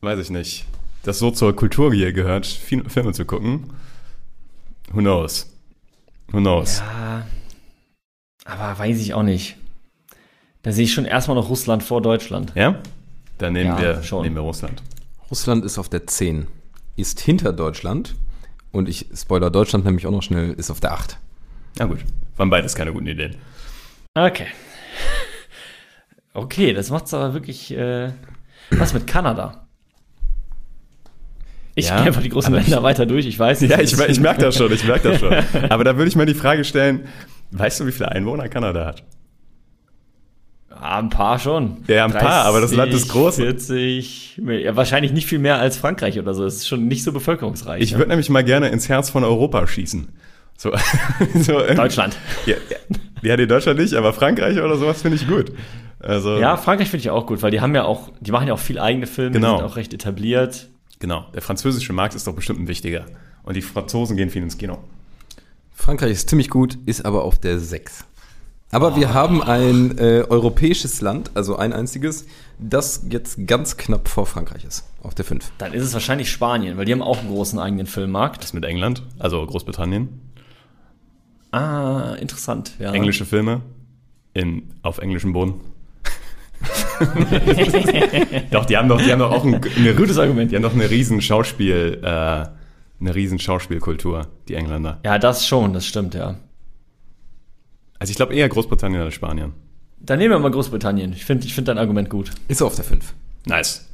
weiß 0.00 0.18
ich 0.20 0.30
nicht, 0.30 0.64
das 1.02 1.18
so 1.18 1.30
zur 1.30 1.54
Kultur 1.54 1.92
hier 1.92 2.12
gehört, 2.12 2.46
Fi- 2.46 2.82
Filme 2.88 3.12
zu 3.12 3.24
gucken. 3.26 3.64
Who 4.92 5.00
knows? 5.00 5.52
Who 6.32 6.38
knows? 6.38 6.78
Ja, 6.78 7.26
aber 8.44 8.78
weiß 8.78 8.98
ich 9.00 9.12
auch 9.14 9.22
nicht. 9.22 9.56
Da 10.62 10.72
sehe 10.72 10.84
ich 10.84 10.92
schon 10.92 11.04
erstmal 11.06 11.34
noch 11.36 11.48
Russland 11.50 11.82
vor 11.82 12.00
Deutschland. 12.02 12.52
Ja? 12.54 12.80
Dann 13.38 13.52
nehmen, 13.54 13.70
Ja, 13.70 13.78
wir, 13.80 14.02
schon. 14.02 14.22
nehmen 14.22 14.36
wir 14.36 14.42
Russland. 14.42 14.82
Russland 15.30 15.64
ist 15.64 15.78
auf 15.78 15.88
der 15.88 16.06
10, 16.06 16.46
ist 16.96 17.20
hinter 17.20 17.52
Deutschland 17.52 18.14
und 18.72 18.88
ich 18.88 19.06
spoiler 19.14 19.50
Deutschland 19.50 19.84
nämlich 19.84 20.06
auch 20.06 20.10
noch 20.10 20.22
schnell, 20.22 20.52
ist 20.52 20.70
auf 20.70 20.80
der 20.80 20.92
8. 20.92 21.18
Na 21.78 21.86
gut, 21.86 21.98
waren 22.36 22.50
beides 22.50 22.74
keine 22.74 22.92
guten 22.92 23.06
Ideen. 23.06 23.36
Okay. 24.14 24.46
Okay, 26.32 26.72
das 26.72 26.90
macht's 26.90 27.12
aber 27.14 27.34
wirklich. 27.34 27.72
Äh, 27.72 28.12
was 28.70 28.94
mit 28.94 29.06
Kanada? 29.06 29.66
Ich 31.74 31.88
Ja, 31.88 31.98
gehe 31.98 32.06
einfach 32.06 32.22
die 32.22 32.28
großen 32.28 32.52
Länder 32.52 32.82
weiter 32.82 33.06
durch, 33.06 33.26
ich 33.26 33.38
weiß 33.38 33.60
nicht. 33.60 33.70
Ja, 33.70 33.80
ich, 33.80 33.98
ich 33.98 34.20
merke 34.20 34.42
das 34.42 34.56
schon, 34.56 34.72
ich 34.72 34.84
merke 34.84 35.10
das 35.10 35.20
schon. 35.20 35.32
Aber 35.70 35.84
da 35.84 35.96
würde 35.96 36.08
ich 36.08 36.16
mal 36.16 36.26
die 36.26 36.34
Frage 36.34 36.64
stellen, 36.64 37.06
weißt 37.52 37.80
du, 37.80 37.86
wie 37.86 37.92
viele 37.92 38.10
Einwohner 38.10 38.48
Kanada 38.48 38.86
hat? 38.86 39.02
Ah, 40.70 40.98
ein 40.98 41.10
paar 41.10 41.38
schon. 41.38 41.78
Ja, 41.88 42.04
ein 42.04 42.12
paar, 42.12 42.44
aber 42.44 42.60
das 42.60 42.72
Land 42.72 42.92
ist 42.94 43.08
groß. 43.08 43.36
40, 43.36 44.40
ja, 44.46 44.76
wahrscheinlich 44.76 45.12
nicht 45.12 45.26
viel 45.26 45.38
mehr 45.38 45.58
als 45.58 45.76
Frankreich 45.76 46.18
oder 46.18 46.32
so. 46.32 46.44
Es 46.44 46.56
ist 46.56 46.68
schon 46.68 46.86
nicht 46.86 47.02
so 47.02 47.12
bevölkerungsreich. 47.12 47.82
Ich 47.82 47.92
ne? 47.92 47.98
würde 47.98 48.10
nämlich 48.10 48.30
mal 48.30 48.44
gerne 48.44 48.68
ins 48.68 48.88
Herz 48.88 49.10
von 49.10 49.24
Europa 49.24 49.66
schießen. 49.66 50.08
So, 50.56 50.72
so, 51.34 51.64
ähm, 51.64 51.76
Deutschland. 51.76 52.16
Ja, 52.46 52.54
ja, 52.70 52.96
ja, 53.22 53.36
nee, 53.36 53.46
Deutschland 53.46 53.78
nicht, 53.80 53.94
aber 53.94 54.12
Frankreich 54.12 54.58
oder 54.58 54.76
sowas 54.76 55.02
finde 55.02 55.16
ich 55.16 55.26
gut. 55.26 55.52
Also, 55.98 56.38
Ja, 56.38 56.56
Frankreich 56.56 56.88
finde 56.88 57.02
ich 57.02 57.10
auch 57.10 57.26
gut, 57.26 57.42
weil 57.42 57.50
die 57.50 57.60
haben 57.60 57.74
ja 57.74 57.84
auch, 57.84 58.10
die 58.20 58.30
machen 58.30 58.48
ja 58.48 58.54
auch 58.54 58.58
viel 58.58 58.78
eigene 58.78 59.06
Filme, 59.06 59.32
Genau. 59.32 59.54
die 59.54 59.58
sind 59.58 59.70
auch 59.70 59.76
recht 59.76 59.92
etabliert. 59.92 60.68
genau. 60.98 61.26
Der 61.34 61.42
französische 61.42 61.92
Markt 61.92 62.14
ist 62.14 62.26
doch 62.26 62.34
bestimmt 62.34 62.60
ein 62.60 62.68
wichtiger. 62.68 63.04
Und 63.42 63.56
die 63.56 63.62
Franzosen 63.62 64.16
gehen 64.16 64.30
viel 64.30 64.42
ins 64.42 64.56
Kino. 64.56 64.78
Frankreich 65.72 66.12
ist 66.12 66.28
ziemlich 66.28 66.50
gut, 66.50 66.78
ist 66.86 67.04
aber 67.06 67.24
auf 67.24 67.38
der 67.38 67.58
6. 67.58 68.04
Aber 68.72 68.94
wir 68.94 69.12
haben 69.14 69.42
ein 69.42 69.98
äh, 69.98 70.24
europäisches 70.28 71.00
Land, 71.00 71.32
also 71.34 71.56
ein 71.56 71.72
einziges, 71.72 72.26
das 72.58 73.04
jetzt 73.10 73.48
ganz 73.48 73.76
knapp 73.76 74.06
vor 74.08 74.26
Frankreich 74.26 74.64
ist, 74.64 74.84
auf 75.02 75.14
der 75.14 75.24
5. 75.24 75.50
Dann 75.58 75.72
ist 75.72 75.82
es 75.82 75.92
wahrscheinlich 75.92 76.30
Spanien, 76.30 76.76
weil 76.76 76.84
die 76.84 76.92
haben 76.92 77.02
auch 77.02 77.18
einen 77.18 77.30
großen 77.30 77.58
eigenen 77.58 77.86
Filmmarkt. 77.86 78.44
Das 78.44 78.52
mit 78.52 78.64
England, 78.64 79.02
also 79.18 79.44
Großbritannien. 79.44 80.08
Ah, 81.50 82.14
interessant. 82.20 82.72
Ja. 82.78 82.92
Englische 82.92 83.24
Filme 83.24 83.62
in, 84.34 84.70
auf 84.82 84.98
englischem 84.98 85.32
Boden. 85.32 85.54
doch, 88.50 88.66
die 88.66 88.76
haben 88.76 88.88
doch, 88.88 89.00
die 89.00 89.10
haben 89.10 89.18
doch 89.18 89.32
auch 89.32 89.44
ein, 89.44 89.60
eine, 89.76 89.94
Gutes 89.94 90.18
Argument. 90.18 90.52
Die 90.52 90.56
haben 90.56 90.62
doch 90.62 90.74
eine 90.74 90.90
riesen 90.90 91.20
Schauspiel, 91.22 91.98
äh, 92.02 92.06
eine 92.06 93.14
riesen 93.14 93.40
Schauspielkultur, 93.40 94.28
die 94.46 94.54
Engländer. 94.54 95.00
Ja, 95.04 95.18
das 95.18 95.46
schon, 95.46 95.72
das 95.72 95.86
stimmt, 95.86 96.14
ja. 96.14 96.36
Also 98.00 98.10
ich 98.10 98.16
glaube 98.16 98.34
eher 98.34 98.48
Großbritannien 98.48 99.02
als 99.02 99.14
Spanien. 99.14 99.52
Dann 100.00 100.18
nehmen 100.18 100.32
wir 100.32 100.38
mal 100.38 100.50
Großbritannien. 100.50 101.12
Ich 101.12 101.24
finde 101.24 101.46
ich 101.46 101.54
find 101.54 101.68
dein 101.68 101.78
Argument 101.78 102.08
gut. 102.10 102.30
Ist 102.48 102.62
auf 102.62 102.74
der 102.74 102.84
5. 102.84 103.14
Nice. 103.44 103.86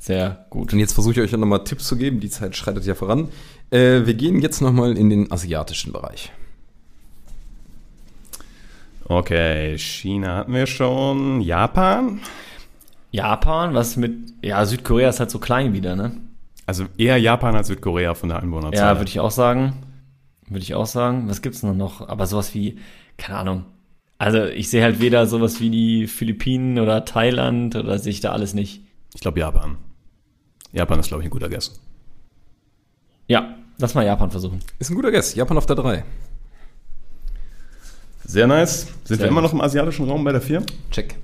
Sehr 0.00 0.44
gut. 0.50 0.72
Und 0.72 0.80
jetzt 0.80 0.92
versuche 0.92 1.14
ich 1.14 1.20
euch 1.20 1.30
ja 1.30 1.38
nochmal 1.38 1.64
Tipps 1.64 1.86
zu 1.86 1.96
geben, 1.96 2.20
die 2.20 2.28
Zeit 2.28 2.56
schreitet 2.56 2.84
ja 2.84 2.94
voran. 2.94 3.28
Äh, 3.70 4.04
wir 4.04 4.14
gehen 4.14 4.40
jetzt 4.40 4.60
nochmal 4.60 4.98
in 4.98 5.08
den 5.08 5.32
asiatischen 5.32 5.92
Bereich. 5.92 6.32
Okay, 9.06 9.78
China 9.78 10.36
hatten 10.36 10.52
wir 10.52 10.66
schon. 10.66 11.40
Japan? 11.40 12.20
Japan, 13.12 13.74
was 13.74 13.96
mit, 13.96 14.12
ja, 14.42 14.66
Südkorea 14.66 15.10
ist 15.10 15.20
halt 15.20 15.30
so 15.30 15.38
klein 15.38 15.72
wieder, 15.72 15.94
ne? 15.94 16.16
Also 16.66 16.86
eher 16.98 17.16
Japan 17.18 17.54
als 17.54 17.68
Südkorea 17.68 18.14
von 18.14 18.30
der 18.30 18.42
Einwohnerzahl. 18.42 18.94
Ja, 18.94 18.98
würde 18.98 19.08
ich 19.08 19.20
auch 19.20 19.30
sagen. 19.30 19.74
Würde 20.48 20.62
ich 20.62 20.74
auch 20.74 20.86
sagen. 20.86 21.28
Was 21.28 21.42
gibt's 21.42 21.60
denn 21.60 21.76
noch? 21.76 22.08
Aber 22.08 22.26
sowas 22.26 22.54
wie, 22.54 22.78
keine 23.16 23.38
Ahnung. 23.38 23.64
Also 24.18 24.44
ich 24.44 24.70
sehe 24.70 24.82
halt 24.82 25.00
weder 25.00 25.26
sowas 25.26 25.60
wie 25.60 25.70
die 25.70 26.06
Philippinen 26.06 26.78
oder 26.78 27.04
Thailand 27.04 27.76
oder 27.76 27.98
sehe 27.98 28.12
ich 28.12 28.20
da 28.20 28.32
alles 28.32 28.54
nicht. 28.54 28.82
Ich 29.14 29.20
glaube 29.20 29.40
Japan. 29.40 29.76
Japan 30.72 31.00
ist, 31.00 31.08
glaube 31.08 31.22
ich, 31.22 31.28
ein 31.28 31.30
guter 31.30 31.48
Guess. 31.48 31.80
Ja, 33.26 33.56
lass 33.78 33.94
mal 33.94 34.04
Japan 34.04 34.30
versuchen. 34.30 34.60
Ist 34.78 34.90
ein 34.90 34.96
guter 34.96 35.10
Guess. 35.10 35.34
Japan 35.34 35.56
auf 35.56 35.66
der 35.66 35.76
3. 35.76 36.04
Sehr 38.24 38.46
nice. 38.46 38.82
Sind 39.04 39.04
Sehr 39.04 39.18
wir 39.20 39.26
immer 39.28 39.42
noch 39.42 39.52
im 39.52 39.60
asiatischen 39.60 40.08
Raum 40.08 40.24
bei 40.24 40.32
der 40.32 40.40
4? 40.40 40.64
Check. 40.90 41.16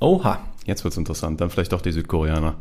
Oha. 0.00 0.40
Jetzt 0.64 0.84
wird's 0.84 0.96
interessant. 0.96 1.40
Dann 1.40 1.50
vielleicht 1.50 1.72
doch 1.72 1.80
die 1.80 1.92
Südkoreaner. 1.92 2.56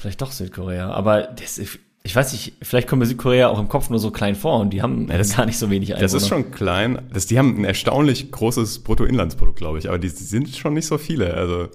Vielleicht 0.00 0.20
doch 0.20 0.32
Südkorea. 0.32 0.90
Aber 0.90 1.22
das, 1.22 1.60
ich 2.06 2.14
weiß 2.14 2.32
nicht, 2.32 2.52
vielleicht 2.62 2.86
kommt 2.86 3.00
mir 3.00 3.06
Südkorea 3.06 3.48
auch 3.48 3.58
im 3.58 3.68
Kopf 3.68 3.88
nur 3.88 3.98
so 3.98 4.10
klein 4.10 4.34
vor 4.34 4.60
und 4.60 4.70
die 4.70 4.82
haben 4.82 5.08
Ja, 5.08 5.16
das- 5.16 5.36
gar 5.36 5.46
nicht 5.46 5.58
so 5.58 5.70
wenig 5.70 5.90
Einwohner. 5.94 6.02
Das 6.02 6.12
ist 6.12 6.28
schon 6.28 6.50
klein. 6.50 7.00
Das, 7.12 7.24
die 7.26 7.38
haben 7.38 7.56
ein 7.58 7.64
erstaunlich 7.64 8.30
großes 8.30 8.80
Bruttoinlandsprodukt, 8.84 9.56
glaube 9.56 9.78
ich. 9.78 9.88
Aber 9.88 9.98
die 9.98 10.08
sind 10.10 10.54
schon 10.54 10.74
nicht 10.74 10.86
so 10.86 10.98
viele. 10.98 11.32
Also. 11.32 11.68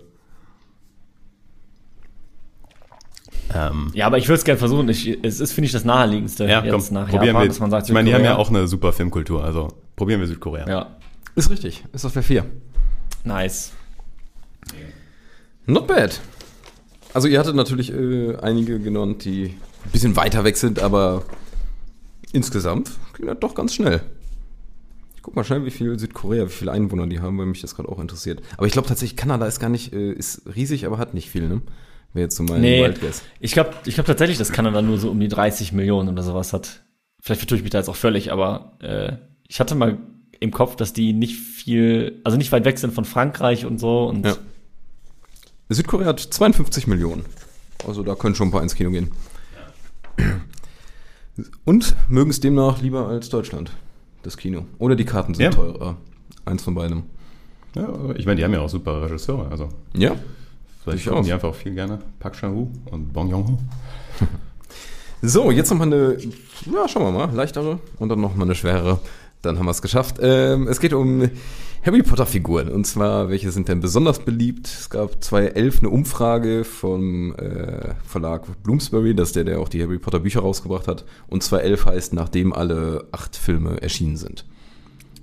Ähm, 3.56 3.90
Ja, 3.96 4.06
aber 4.06 4.20
ich 4.20 4.28
würde 4.28 4.38
es 4.38 4.44
gerne 4.46 4.60
versuchen. 4.60 4.88
Ich, 4.90 5.18
es 5.24 5.40
ist, 5.40 5.52
finde 5.54 5.66
ich, 5.66 5.72
das 5.72 5.84
naheliegendste 5.84 6.46
ja, 6.46 6.62
komm, 6.62 6.70
jetzt 6.80 6.92
nach 6.92 7.06
probieren 7.10 7.26
Japan, 7.28 7.42
wir. 7.42 7.48
dass 7.48 7.60
man 7.60 7.72
sagt, 7.72 7.88
ich 7.88 7.94
meine, 7.94 8.08
die 8.10 8.14
haben 8.16 8.24
ja 8.24 8.36
auch 8.36 8.50
eine 8.50 8.68
super 8.68 8.94
Filmkultur. 8.94 9.44
Also 9.44 9.70
probieren 9.96 10.20
wir 10.20 10.28
Südkorea. 10.28 10.68
Ja, 10.70 10.96
Ist 11.36 11.50
richtig. 11.50 11.84
Ist 11.92 12.06
auf 12.06 12.14
der 12.14 12.22
4. 12.24 12.46
nice. 13.24 13.72
Not 15.66 15.88
bad. 15.88 16.20
Also 17.16 17.28
ihr 17.28 17.40
hattet 17.40 17.56
natürlich 17.56 17.92
äh, 17.92 18.36
einige 18.38 18.80
genannt, 18.80 19.26
die 19.26 19.56
ein 19.86 19.92
bisschen 19.92 20.16
weiter 20.16 20.44
weg 20.44 20.58
sind, 20.58 20.80
aber 20.80 21.24
insgesamt 22.32 22.92
ging 23.16 23.28
das 23.28 23.40
doch 23.40 23.56
ganz 23.56 23.74
schnell. 23.74 24.02
Ich 25.16 25.24
guck 25.24 25.36
mal 25.36 25.44
schnell, 25.44 25.66
wie 25.66 25.72
viel 25.72 25.98
Südkorea, 26.00 26.46
wie 26.46 26.52
viele 26.52 26.72
Einwohner 26.72 27.08
die 27.08 27.20
haben, 27.20 27.38
weil 27.38 27.46
mich 27.46 27.62
das 27.62 27.76
gerade 27.76 27.90
auch 27.90 28.00
interessiert. 28.00 28.42
Aber 28.58 28.68
ich 28.68 28.74
glaube 28.74 28.88
tatsächlich, 28.88 29.18
Kanada 29.18 29.46
ist 29.46 29.60
gar 29.60 29.70
nicht, 29.70 29.94
äh, 29.94 30.12
ist 30.14 30.44
riesig, 30.56 30.86
aber 30.86 30.98
hat 30.98 31.14
nicht 31.14 31.30
viel, 31.30 31.48
ne? 31.48 31.62
Wäre 32.14 32.24
jetzt 32.24 32.38
so 32.38 32.44
mein 32.44 32.62
Nee, 32.62 32.84
Wild 32.84 33.02
Guess. 33.02 33.22
ich 33.40 33.52
glaube 33.52 33.72
ich 33.86 33.94
glaub 33.96 34.08
tatsächlich, 34.08 34.38
dass 34.38 34.52
Kanada 34.52 34.82
nur 34.82 34.98
so 34.98 35.12
um 35.12 35.20
die 35.20 35.28
30 35.28 35.74
Millionen 35.74 36.10
oder 36.10 36.24
sowas 36.24 36.54
hat. 36.54 36.84
Vielleicht 37.22 37.42
vertue 37.42 37.58
ich 37.58 37.64
mich 37.64 37.72
da 37.72 37.78
jetzt 37.80 37.90
auch 37.90 37.96
völlig, 37.96 38.32
aber 38.32 38.78
äh, 38.82 39.18
ich 39.48 39.60
hatte 39.60 39.76
mal 39.76 39.98
im 40.40 40.52
Kopf, 40.52 40.76
dass 40.78 40.94
die 40.94 41.12
nicht 41.14 41.36
viel, 41.36 42.22
also 42.24 42.38
nicht 42.38 42.52
weit 42.52 42.64
weg 42.66 42.80
sind 42.80 42.94
von 42.94 43.04
Frankreich 43.06 43.66
und 43.66 43.78
so. 43.80 44.08
Und 44.08 44.26
Ja. 44.26 44.38
Südkorea 45.70 46.08
hat 46.08 46.20
52 46.20 46.88
Millionen. 46.88 47.26
Also 47.88 48.04
da 48.04 48.16
können 48.16 48.36
schon 48.36 48.48
ein 48.48 48.52
paar 48.52 48.64
ins 48.64 48.74
Kino 48.76 48.90
gehen. 48.90 49.12
Und 51.66 51.96
mögen 52.10 52.30
es 52.30 52.40
demnach 52.40 52.82
lieber 52.82 53.08
als 53.08 53.30
Deutschland, 53.30 53.72
das 54.24 54.36
Kino. 54.38 54.66
Oder 54.78 54.96
die 54.96 55.06
Karten 55.06 55.34
sind 55.34 55.44
Ja. 55.46 55.52
teurer. 55.52 55.96
Eins 56.46 56.64
von 56.64 56.76
beidem. 56.76 57.04
Ja, 57.76 57.88
ich 58.16 58.26
meine, 58.26 58.38
die 58.38 58.44
haben 58.44 58.54
ja 58.54 58.60
auch 58.62 58.70
super 58.70 59.04
Regisseure. 59.04 59.50
Also 59.52 59.70
Ja, 59.94 60.16
vielleicht 60.84 61.06
gucken 61.08 61.24
die 61.24 61.32
einfach 61.34 61.50
auch 61.50 61.56
viel 61.56 61.74
gerne. 61.76 62.00
Park 62.20 62.34
Chan-wook 62.36 62.70
und 62.92 63.14
Bong 63.14 63.30
Joon-ho. 63.30 63.58
So, 65.22 65.52
jetzt 65.52 65.70
nochmal 65.70 65.88
eine, 65.88 66.18
ja, 66.74 66.88
schauen 66.88 67.04
wir 67.04 67.12
mal, 67.28 67.36
leichtere 67.36 67.80
und 67.98 68.08
dann 68.08 68.22
nochmal 68.22 68.48
eine 68.48 68.56
schwerere. 68.56 69.00
Dann 69.42 69.58
haben 69.58 69.66
wir 69.66 69.72
es 69.72 69.82
geschafft. 69.82 70.18
Ähm, 70.22 70.68
es 70.68 70.80
geht 70.80 70.94
um 70.94 71.30
Harry 71.86 72.04
Potter 72.04 72.26
Figuren. 72.26 72.68
Und 72.70 72.86
zwar, 72.86 73.30
welche 73.30 73.52
sind 73.52 73.70
denn 73.70 73.80
besonders 73.80 74.20
beliebt? 74.20 74.68
Es 74.68 74.90
gab 74.90 75.24
2011 75.24 75.80
eine 75.80 75.90
Umfrage 75.90 76.66
vom 76.66 77.34
äh, 77.36 77.94
Verlag 78.06 78.44
Bloomsbury, 78.64 79.16
das 79.16 79.30
ist 79.30 79.36
der, 79.38 79.46
der 79.46 79.60
auch 79.60 79.70
die 79.70 79.82
Harry 79.82 79.98
Potter 79.98 80.20
Bücher 80.20 80.42
rausgebracht 80.42 80.88
hat. 80.88 81.06
Und 81.28 81.42
2011 81.42 81.86
heißt, 81.86 82.14
nachdem 82.14 82.52
alle 82.52 83.06
acht 83.12 83.36
Filme 83.38 83.82
erschienen 83.82 84.18
sind. 84.18 84.46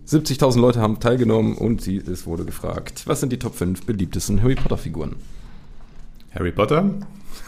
70.000 0.09 0.61
Leute 0.61 0.81
haben 0.81 1.01
teilgenommen 1.01 1.57
und 1.57 1.83
sie, 1.83 1.97
es 1.97 2.27
wurde 2.27 2.45
gefragt, 2.45 3.03
was 3.07 3.21
sind 3.21 3.33
die 3.33 3.39
Top 3.39 3.55
5 3.57 3.85
beliebtesten 3.85 4.41
Harry 4.41 4.55
Potter 4.55 4.79
Figuren? 4.79 5.17
Harry 6.31 6.53
Potter? 6.53 6.91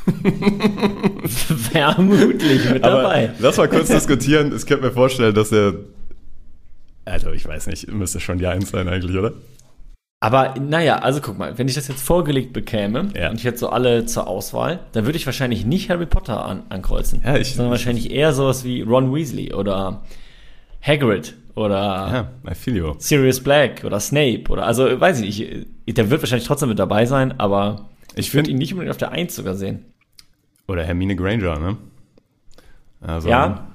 vermutlich 1.27 2.71
mit 2.71 2.85
Aber 2.85 3.03
dabei. 3.03 3.33
lass 3.39 3.57
mal 3.57 3.69
kurz 3.69 3.89
diskutieren. 3.91 4.55
Ich 4.55 4.67
könnte 4.67 4.87
mir 4.87 4.93
vorstellen, 4.93 5.35
dass 5.35 5.53
er. 5.53 5.75
Also, 7.09 7.31
ich 7.33 7.47
weiß 7.47 7.67
nicht, 7.69 7.91
müsste 7.93 8.21
schon 8.21 8.39
die 8.39 8.47
Eins 8.47 8.71
sein 8.71 8.89
eigentlich, 8.89 9.17
oder? 9.17 9.33
Aber 10.21 10.55
naja, 10.61 10.99
also 10.99 11.21
guck 11.21 11.39
mal, 11.39 11.57
wenn 11.59 11.69
ich 11.69 11.75
das 11.75 11.87
jetzt 11.89 12.03
vorgelegt 12.03 12.53
bekäme 12.53 13.09
Ja. 13.15 13.31
und 13.31 13.37
ich 13.37 13.45
hätte 13.45 13.59
so 13.59 13.69
alle 13.71 14.05
zur 14.07 14.27
Auswahl, 14.27 14.81
dann 14.93 15.05
würde 15.07 15.17
ich 15.17 15.27
wahrscheinlich 15.27 15.65
nicht 15.65 15.91
Harry 15.91 16.07
Potter 16.07 16.45
an, 16.45 16.65
ankreuzen, 16.71 17.23
Ja, 17.25 17.37
ich- 17.37 17.55
sondern 17.55 17.71
wahrscheinlich 17.71 18.11
eher 18.11 18.33
sowas 18.33 18.65
wie 18.65 18.83
Ron 18.83 19.15
Weasley 19.15 19.55
oder 19.55 20.03
Hagrid 20.83 21.35
oder 21.55 21.77
Ja, 22.45 22.51
I 22.51 22.55
feel 22.57 22.77
you. 22.77 22.95
Sirius 22.99 23.41
Black 23.41 23.85
oder 23.85 24.01
Snape 24.01 24.45
oder 24.51 24.67
also 24.67 25.01
weiß 25.01 25.21
ich 25.21 25.39
nicht, 25.41 25.67
der 25.97 26.11
wird 26.11 26.21
wahrscheinlich 26.23 26.47
trotzdem 26.49 26.69
mit 26.69 26.79
dabei 26.81 27.07
sein, 27.07 27.39
aber 27.39 27.89
Ich 28.15 28.27
ich 28.29 28.35
würde 28.35 28.51
ihn 28.51 28.59
nicht 28.59 28.73
unbedingt 28.73 28.91
auf 28.91 28.99
der 28.99 29.13
Eins 29.13 29.37
sogar 29.37 29.55
sehen. 29.55 29.85
Oder 30.67 30.83
Hermine 30.85 31.15
Granger, 31.15 31.59
ne? 31.61 31.77
Also, 33.01 33.29
Ja, 33.29 33.69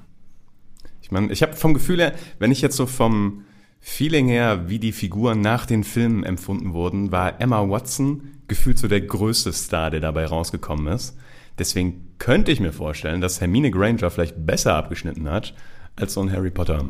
Ich 1.14 1.20
meine, 1.20 1.32
ich 1.32 1.43
habe 1.43 1.53
vom 1.53 1.76
Gefühl 1.76 1.99
her, 1.99 2.14
wenn 2.39 2.51
ich 2.51 2.61
jetzt 2.61 2.76
so 2.76 2.88
vom 2.88 3.43
Feeling 3.80 4.30
her, 4.30 4.68
wie 4.68 4.80
die 4.80 4.91
Figuren 4.91 5.41
nach 5.41 5.68
den 5.68 5.84
Filmen 5.84 6.24
empfunden 6.24 6.74
wurden, 6.74 7.11
war 7.11 7.39
Emma 7.39 7.70
Watson 7.70 8.32
gefühlt 8.47 8.80
so 8.80 8.88
der 8.88 9.01
größte 9.01 9.53
Star, 9.53 9.91
der 9.91 9.99
dabei 9.99 10.26
rausgekommen 10.26 10.91
ist. 10.91 11.16
Deswegen 11.59 12.16
könnte 12.18 12.51
ich 12.51 12.59
mir 12.59 12.74
vorstellen, 12.74 13.22
dass 13.22 13.39
Hermine 13.39 13.70
Granger 13.70 14.09
vielleicht 14.09 14.43
besser 14.43 14.74
abgeschnitten 14.74 15.30
hat 15.30 15.53
als 15.95 16.16
so 16.16 16.22
ein 16.22 16.32
Harry 16.32 16.49
Potter. 16.49 16.89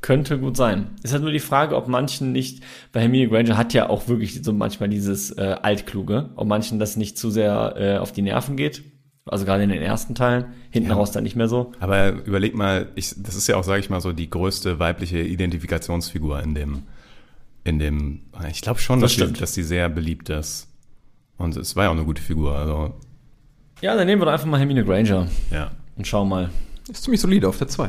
könnte 0.00 0.38
gut 0.38 0.56
sein. 0.56 0.90
Ist 1.02 1.14
halt 1.14 1.24
nur 1.24 1.32
die 1.32 1.40
Frage, 1.40 1.74
ob 1.74 1.88
manchen 1.88 2.30
nicht, 2.30 2.62
bei 2.92 3.00
Hermine 3.00 3.28
Granger 3.28 3.56
hat 3.56 3.74
ja 3.74 3.90
auch 3.90 4.06
wirklich 4.06 4.44
so 4.44 4.52
manchmal 4.52 4.88
dieses 4.88 5.32
äh, 5.32 5.56
Altkluge, 5.60 6.30
ob 6.36 6.46
manchen 6.46 6.78
das 6.78 6.96
nicht 6.96 7.18
zu 7.18 7.28
sehr 7.28 7.74
äh, 7.76 7.98
auf 7.98 8.12
die 8.12 8.22
Nerven 8.22 8.56
geht. 8.56 8.84
Also 9.28 9.44
gerade 9.44 9.64
in 9.64 9.70
den 9.70 9.82
ersten 9.82 10.14
Teilen, 10.14 10.46
hinten 10.70 10.90
Ja. 10.90 10.94
raus 10.96 11.10
dann 11.10 11.24
nicht 11.24 11.34
mehr 11.34 11.48
so. 11.48 11.72
Aber 11.80 12.12
überleg 12.24 12.54
mal, 12.54 12.88
ich, 12.94 13.12
das 13.16 13.34
ist 13.34 13.48
ja 13.48 13.56
auch, 13.56 13.64
sage 13.64 13.80
ich 13.80 13.90
mal, 13.90 14.00
so 14.00 14.12
die 14.12 14.30
größte 14.30 14.78
weibliche 14.78 15.18
Identifikationsfigur 15.20 16.40
in 16.42 16.54
dem, 16.54 16.82
in 17.64 17.80
dem, 17.80 18.20
ich 18.48 18.60
glaube 18.62 18.78
schon, 18.78 19.00
Das 19.00 19.10
dass, 19.10 19.16
die, 19.16 19.22
stimmt. 19.24 19.40
dass 19.40 19.52
die 19.52 19.64
sehr 19.64 19.88
beliebt 19.88 20.28
ist. 20.30 20.68
Und 21.38 21.56
es 21.56 21.74
war 21.74 21.84
ja 21.84 21.90
auch 21.90 21.94
eine 21.94 22.04
gute 22.04 22.22
Figur, 22.22 22.54
also, 22.56 22.94
Ja, 23.80 23.96
dann 23.96 24.06
nehmen 24.06 24.22
wir 24.22 24.26
doch 24.26 24.32
einfach 24.32 24.46
mal 24.46 24.58
Hermine 24.58 24.84
Granger 24.84 25.26
ja. 25.50 25.72
und 25.96 26.06
schauen 26.06 26.28
mal. 26.28 26.50
Ist 26.88 27.02
ziemlich 27.02 27.20
solide 27.20 27.48
auf 27.48 27.58
der 27.58 27.66
2. 27.66 27.88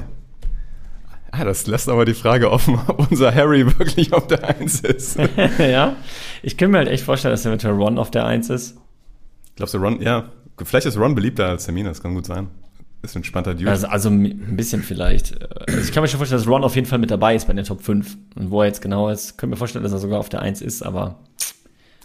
Ah, 1.31 1.43
das 1.45 1.67
lässt 1.67 1.87
aber 1.87 2.05
die 2.05 2.15
Frage 2.15 2.49
offen, 2.49 2.79
ob 2.87 3.11
unser 3.11 3.33
Harry 3.35 3.63
wirklich 3.77 4.11
auf 4.11 4.25
der 4.25 4.43
Eins 4.57 4.79
ist. 4.79 5.19
ja, 5.59 5.95
ich 6.41 6.57
kann 6.57 6.71
mir 6.71 6.79
halt 6.79 6.87
echt 6.87 7.03
vorstellen, 7.03 7.33
dass 7.33 7.45
eventuell 7.45 7.75
Ron 7.75 7.99
auf 7.99 8.09
der 8.09 8.25
Eins 8.25 8.49
ist. 8.49 8.75
Glaubst 9.55 9.75
du, 9.75 9.77
Ron, 9.77 10.01
ja, 10.01 10.31
vielleicht 10.63 10.85
ist 10.87 10.97
Ron 10.97 11.15
beliebter 11.15 11.47
als 11.49 11.67
Hermine, 11.67 11.89
das 11.89 12.01
kann 12.01 12.13
gut 12.13 12.25
sein. 12.25 12.47
Ist 13.03 13.15
ein 13.15 13.19
entspannter 13.19 13.53
Dude. 13.53 13.69
Also, 13.69 13.87
also 13.87 14.09
ein 14.09 14.55
bisschen 14.57 14.81
vielleicht. 14.81 15.39
Also 15.69 15.79
ich 15.81 15.91
kann 15.91 16.01
mir 16.01 16.07
schon 16.07 16.17
vorstellen, 16.17 16.41
dass 16.41 16.47
Ron 16.49 16.63
auf 16.63 16.75
jeden 16.75 16.87
Fall 16.87 16.97
mit 16.99 17.11
dabei 17.11 17.35
ist 17.35 17.45
bei 17.47 17.53
den 17.53 17.63
Top 17.63 17.83
5. 17.83 18.17
Und 18.35 18.49
wo 18.51 18.61
er 18.61 18.67
jetzt 18.67 18.81
genau 18.81 19.09
ist, 19.09 19.37
können 19.37 19.51
wir 19.51 19.57
vorstellen, 19.57 19.83
dass 19.83 19.91
er 19.91 19.99
sogar 19.99 20.19
auf 20.19 20.29
der 20.29 20.41
Eins 20.41 20.61
ist, 20.61 20.81
aber 20.81 21.19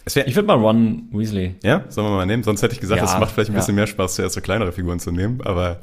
ich 0.05 0.35
würde 0.35 0.47
mal 0.47 0.57
Ron 0.57 1.07
Weasley. 1.11 1.55
ja, 1.63 1.85
sollen 1.89 2.07
wir 2.07 2.11
mal 2.11 2.25
nehmen? 2.25 2.43
Sonst 2.43 2.61
hätte 2.61 2.73
ich 2.75 2.81
gesagt, 2.81 2.99
Ja, 3.01 3.05
es 3.07 3.17
macht 3.19 3.31
vielleicht 3.31 3.49
ein 3.49 3.53
ja. 3.53 3.59
bisschen 3.59 3.75
mehr 3.75 3.87
Spaß, 3.87 4.15
zuerst 4.15 4.35
so 4.35 4.41
kleinere 4.41 4.71
Figuren 4.73 4.99
zu 4.99 5.11
nehmen, 5.11 5.39
aber 5.43 5.79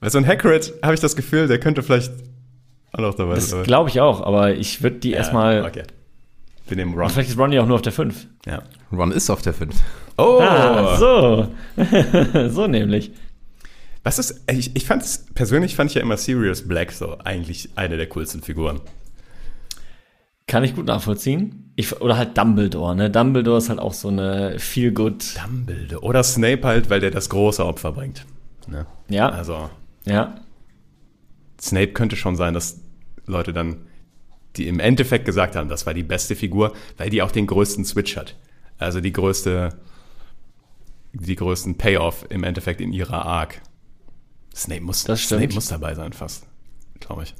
bei 0.00 0.08
so 0.08 0.18
ein 0.18 0.26
Hagrid 0.26 0.72
habe 0.82 0.94
ich 0.94 1.00
das 1.00 1.14
Gefühl, 1.14 1.46
der 1.46 1.60
könnte 1.60 1.82
vielleicht 1.82 2.12
auch 2.92 3.00
noch 3.00 3.14
dabei 3.14 3.34
Das 3.34 3.50
sein. 3.50 3.62
glaube 3.64 3.90
ich 3.90 4.00
auch, 4.00 4.20
aber 4.22 4.54
ich 4.54 4.82
würde 4.82 4.96
die 4.96 5.10
Ja, 5.10 5.18
erstmal. 5.18 5.64
Okay. 5.64 5.82
Wir 6.66 6.76
nehmen 6.76 6.94
Und 6.94 7.00
Ron. 7.00 7.10
Vielleicht 7.10 7.30
ist 7.30 7.38
Ron 7.38 7.52
ja 7.52 7.62
auch 7.62 7.66
nur 7.66 7.76
auf 7.76 7.82
der 7.82 7.92
5. 7.92 8.26
Ja. 8.46 8.62
Ron 8.92 9.12
ist 9.12 9.30
auf 9.30 9.42
der 9.42 9.54
5. 9.54 9.74
Oh! 10.16 10.38
Ah, 10.40 10.96
so. 10.96 11.48
so 12.48 12.66
nämlich. 12.66 13.12
Was 14.02 14.18
ist, 14.18 14.44
ich, 14.50 14.76
ich 14.76 14.86
fand 14.86 15.02
es, 15.02 15.26
persönlich 15.34 15.76
fand 15.76 15.90
ich 15.90 15.94
ja 15.96 16.02
immer 16.02 16.16
Sirius 16.16 16.66
Black 16.68 16.92
so 16.92 17.18
eigentlich 17.24 17.70
eine 17.74 17.96
der 17.96 18.06
coolsten 18.08 18.42
Figuren. 18.42 18.80
Kann 20.46 20.62
ich 20.62 20.74
gut 20.74 20.86
nachvollziehen. 20.86 21.72
Ich, 21.76 22.00
oder 22.00 22.16
halt 22.16 22.36
Dumbledore, 22.36 22.94
ne? 22.94 23.10
Dumbledore 23.10 23.58
ist 23.58 23.70
halt 23.70 23.78
auch 23.80 23.94
so 23.94 24.08
eine 24.08 24.58
feel 24.58 24.92
good. 24.92 25.24
Dumbledore. 25.42 26.02
Oder 26.04 26.22
Snape 26.22 26.62
halt, 26.64 26.90
weil 26.90 27.00
der 27.00 27.10
das 27.10 27.30
große 27.30 27.64
Opfer 27.64 27.92
bringt. 27.92 28.26
Ne? 28.68 28.86
Ja, 29.08 29.30
Also, 29.30 29.70
ja. 30.04 30.34
Snape 31.60 31.88
könnte 31.88 32.16
schon 32.16 32.36
sein, 32.36 32.52
dass 32.52 32.80
Leute 33.26 33.52
dann, 33.54 33.86
die 34.56 34.68
im 34.68 34.80
Endeffekt 34.80 35.24
gesagt 35.24 35.56
haben, 35.56 35.68
das 35.68 35.86
war 35.86 35.94
die 35.94 36.02
beste 36.02 36.36
Figur, 36.36 36.72
weil 36.96 37.10
die 37.10 37.22
auch 37.22 37.30
den 37.30 37.46
größten 37.46 37.84
Switch 37.84 38.16
hat. 38.16 38.36
Also 38.78 39.00
die 39.00 39.12
größte, 39.12 39.70
die 41.12 41.36
größten 41.36 41.76
Payoff 41.76 42.26
im 42.28 42.44
Endeffekt 42.44 42.80
in 42.80 42.92
ihrer 42.92 43.24
Arc. 43.24 43.60
Snape 44.54 44.82
muss. 44.82 45.00
Snape 45.02 45.54
muss 45.54 45.68
dabei 45.68 45.94
sein, 45.94 46.12
fast. 46.12 46.46
Glaube 47.00 47.24
ich. 47.24 47.34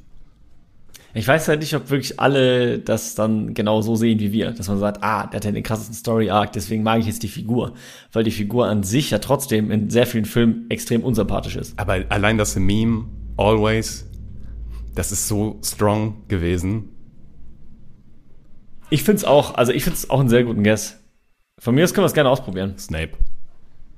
Ich 1.17 1.25
weiß 1.25 1.47
halt 1.47 1.61
nicht, 1.61 1.73
ob 1.73 1.89
wirklich 1.89 2.19
alle 2.19 2.77
das 2.77 3.15
dann 3.15 3.53
genau 3.53 3.81
so 3.81 3.95
sehen 3.95 4.19
wie 4.19 4.33
wir. 4.33 4.51
Dass 4.51 4.67
man 4.67 4.79
sagt, 4.79 5.01
ah, 5.01 5.27
der 5.27 5.37
hat 5.37 5.45
ja 5.45 5.51
den 5.51 5.63
krassesten 5.63 5.95
Story-Arc, 5.95 6.51
deswegen 6.51 6.83
mag 6.83 6.99
ich 6.99 7.05
jetzt 7.05 7.23
die 7.23 7.29
Figur. 7.29 7.73
Weil 8.11 8.25
die 8.25 8.31
Figur 8.31 8.67
an 8.67 8.83
sich 8.83 9.11
ja 9.11 9.19
trotzdem 9.19 9.71
in 9.71 9.89
sehr 9.89 10.07
vielen 10.07 10.25
Filmen 10.25 10.69
extrem 10.69 11.03
unsympathisch 11.05 11.55
ist. 11.55 11.79
Aber 11.79 12.03
allein 12.09 12.37
das 12.37 12.57
Meme, 12.57 13.05
Always, 13.37 14.05
das 14.93 15.13
ist 15.13 15.29
so 15.29 15.57
strong 15.63 16.27
gewesen. 16.27 16.89
Ich 18.89 19.03
find's 19.03 19.23
auch, 19.23 19.55
also 19.55 19.71
ich 19.71 19.83
find's 19.83 20.09
auch 20.09 20.19
einen 20.19 20.29
sehr 20.29 20.43
guten 20.43 20.63
Guess. 20.63 20.97
Von 21.59 21.75
mir 21.75 21.83
aus 21.83 21.93
können 21.93 22.03
wir 22.03 22.07
es 22.07 22.13
gerne 22.13 22.29
ausprobieren. 22.29 22.77
Snape. 22.77 23.11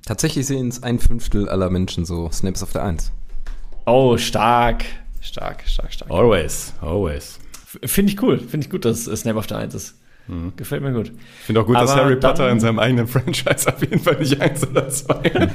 Tatsächlich 0.05 0.45
sehen 0.45 0.69
es 0.69 0.83
ein 0.83 0.99
Fünftel 0.99 1.49
aller 1.49 1.69
Menschen 1.69 2.05
so. 2.05 2.29
Snape 2.31 2.53
ist 2.55 2.63
auf 2.63 2.71
der 2.71 2.83
1. 2.83 3.11
Oh, 3.85 4.17
stark. 4.17 4.85
Stark, 5.21 5.63
stark, 5.67 5.91
stark. 5.93 6.09
Always, 6.11 6.73
always. 6.81 7.39
Finde 7.83 8.13
ich 8.13 8.21
cool. 8.21 8.39
Finde 8.39 8.65
ich 8.65 8.69
gut, 8.71 8.85
dass 8.85 9.07
äh, 9.07 9.15
Snape 9.17 9.37
auf 9.37 9.47
der 9.47 9.57
1 9.57 9.73
ist. 9.75 9.95
Gefällt 10.57 10.83
mir 10.83 10.91
gut. 10.91 11.07
Ich 11.39 11.45
finde 11.45 11.61
auch 11.61 11.65
gut, 11.65 11.77
dass 11.77 11.91
Aber 11.91 12.01
Harry 12.03 12.19
dann- 12.19 12.31
Potter 12.33 12.49
in 12.49 12.59
seinem 12.59 12.79
eigenen 12.79 13.07
Franchise 13.07 13.65
auf 13.73 13.79
jeden 13.81 13.99
Fall 13.99 14.17
nicht 14.19 14.41
eins 14.41 14.67
oder 14.67 14.89
zwei 14.89 15.23
hat. 15.23 15.51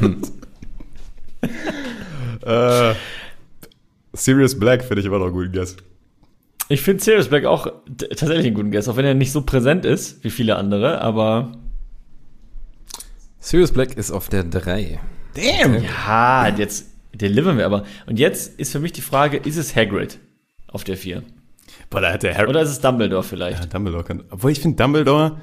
äh, 2.93 2.95
Sirius 4.15 4.59
Black 4.59 4.83
finde 4.83 5.01
ich 5.01 5.07
immer 5.07 5.19
noch 5.19 5.27
einen 5.27 5.35
guten 5.35 5.53
Guess. 5.53 5.77
Ich 6.69 6.81
finde 6.81 7.03
Sirius 7.03 7.29
Black 7.29 7.45
auch 7.45 7.67
tatsächlich 7.99 8.47
einen 8.47 8.55
guten 8.55 8.71
Guess, 8.71 8.89
auch 8.89 8.97
wenn 8.97 9.05
er 9.05 9.15
nicht 9.15 9.33
so 9.33 9.43
präsent 9.43 9.85
ist 9.85 10.23
wie 10.25 10.31
viele 10.31 10.57
andere, 10.57 11.01
aber 11.01 11.53
Sirius 13.39 13.73
Black 13.73 13.97
ist 13.97 14.11
auf 14.11 14.29
der 14.29 14.45
3. 14.45 15.01
Damn! 15.35 15.83
ja, 15.83 16.49
jetzt 16.49 16.87
delivern 17.13 17.59
wir 17.59 17.67
aber. 17.67 17.85
Und 18.07 18.19
jetzt 18.19 18.59
ist 18.59 18.73
für 18.73 18.81
mich 18.81 18.93
die 18.93 19.01
Frage, 19.01 19.37
ist 19.37 19.57
es 19.57 19.75
Hagrid 19.75 20.19
auf 20.69 20.85
der 20.85 20.97
4? 20.97 21.23
Boah, 21.91 22.01
da 22.01 22.13
hat 22.13 22.23
der 22.23 22.37
Harry. 22.37 22.49
Oder 22.49 22.63
ist 22.63 22.71
es 22.71 22.81
Dumbledore 22.81 23.23
vielleicht? 23.23 23.61
Ja, 23.61 23.67
Dumbledore 23.67 24.05
kann. 24.05 24.25
Obwohl 24.31 24.53
ich 24.53 24.61
finde 24.61 24.83
Dumbledore, 24.83 25.39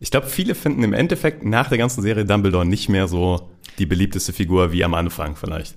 ich 0.00 0.10
glaube, 0.10 0.26
viele 0.26 0.54
finden 0.54 0.82
im 0.82 0.92
Endeffekt 0.92 1.44
nach 1.44 1.68
der 1.68 1.78
ganzen 1.78 2.02
Serie 2.02 2.24
Dumbledore 2.24 2.66
nicht 2.66 2.88
mehr 2.88 3.08
so 3.08 3.48
die 3.78 3.86
beliebteste 3.86 4.32
Figur 4.32 4.72
wie 4.72 4.84
am 4.84 4.94
Anfang 4.94 5.36
vielleicht. 5.36 5.76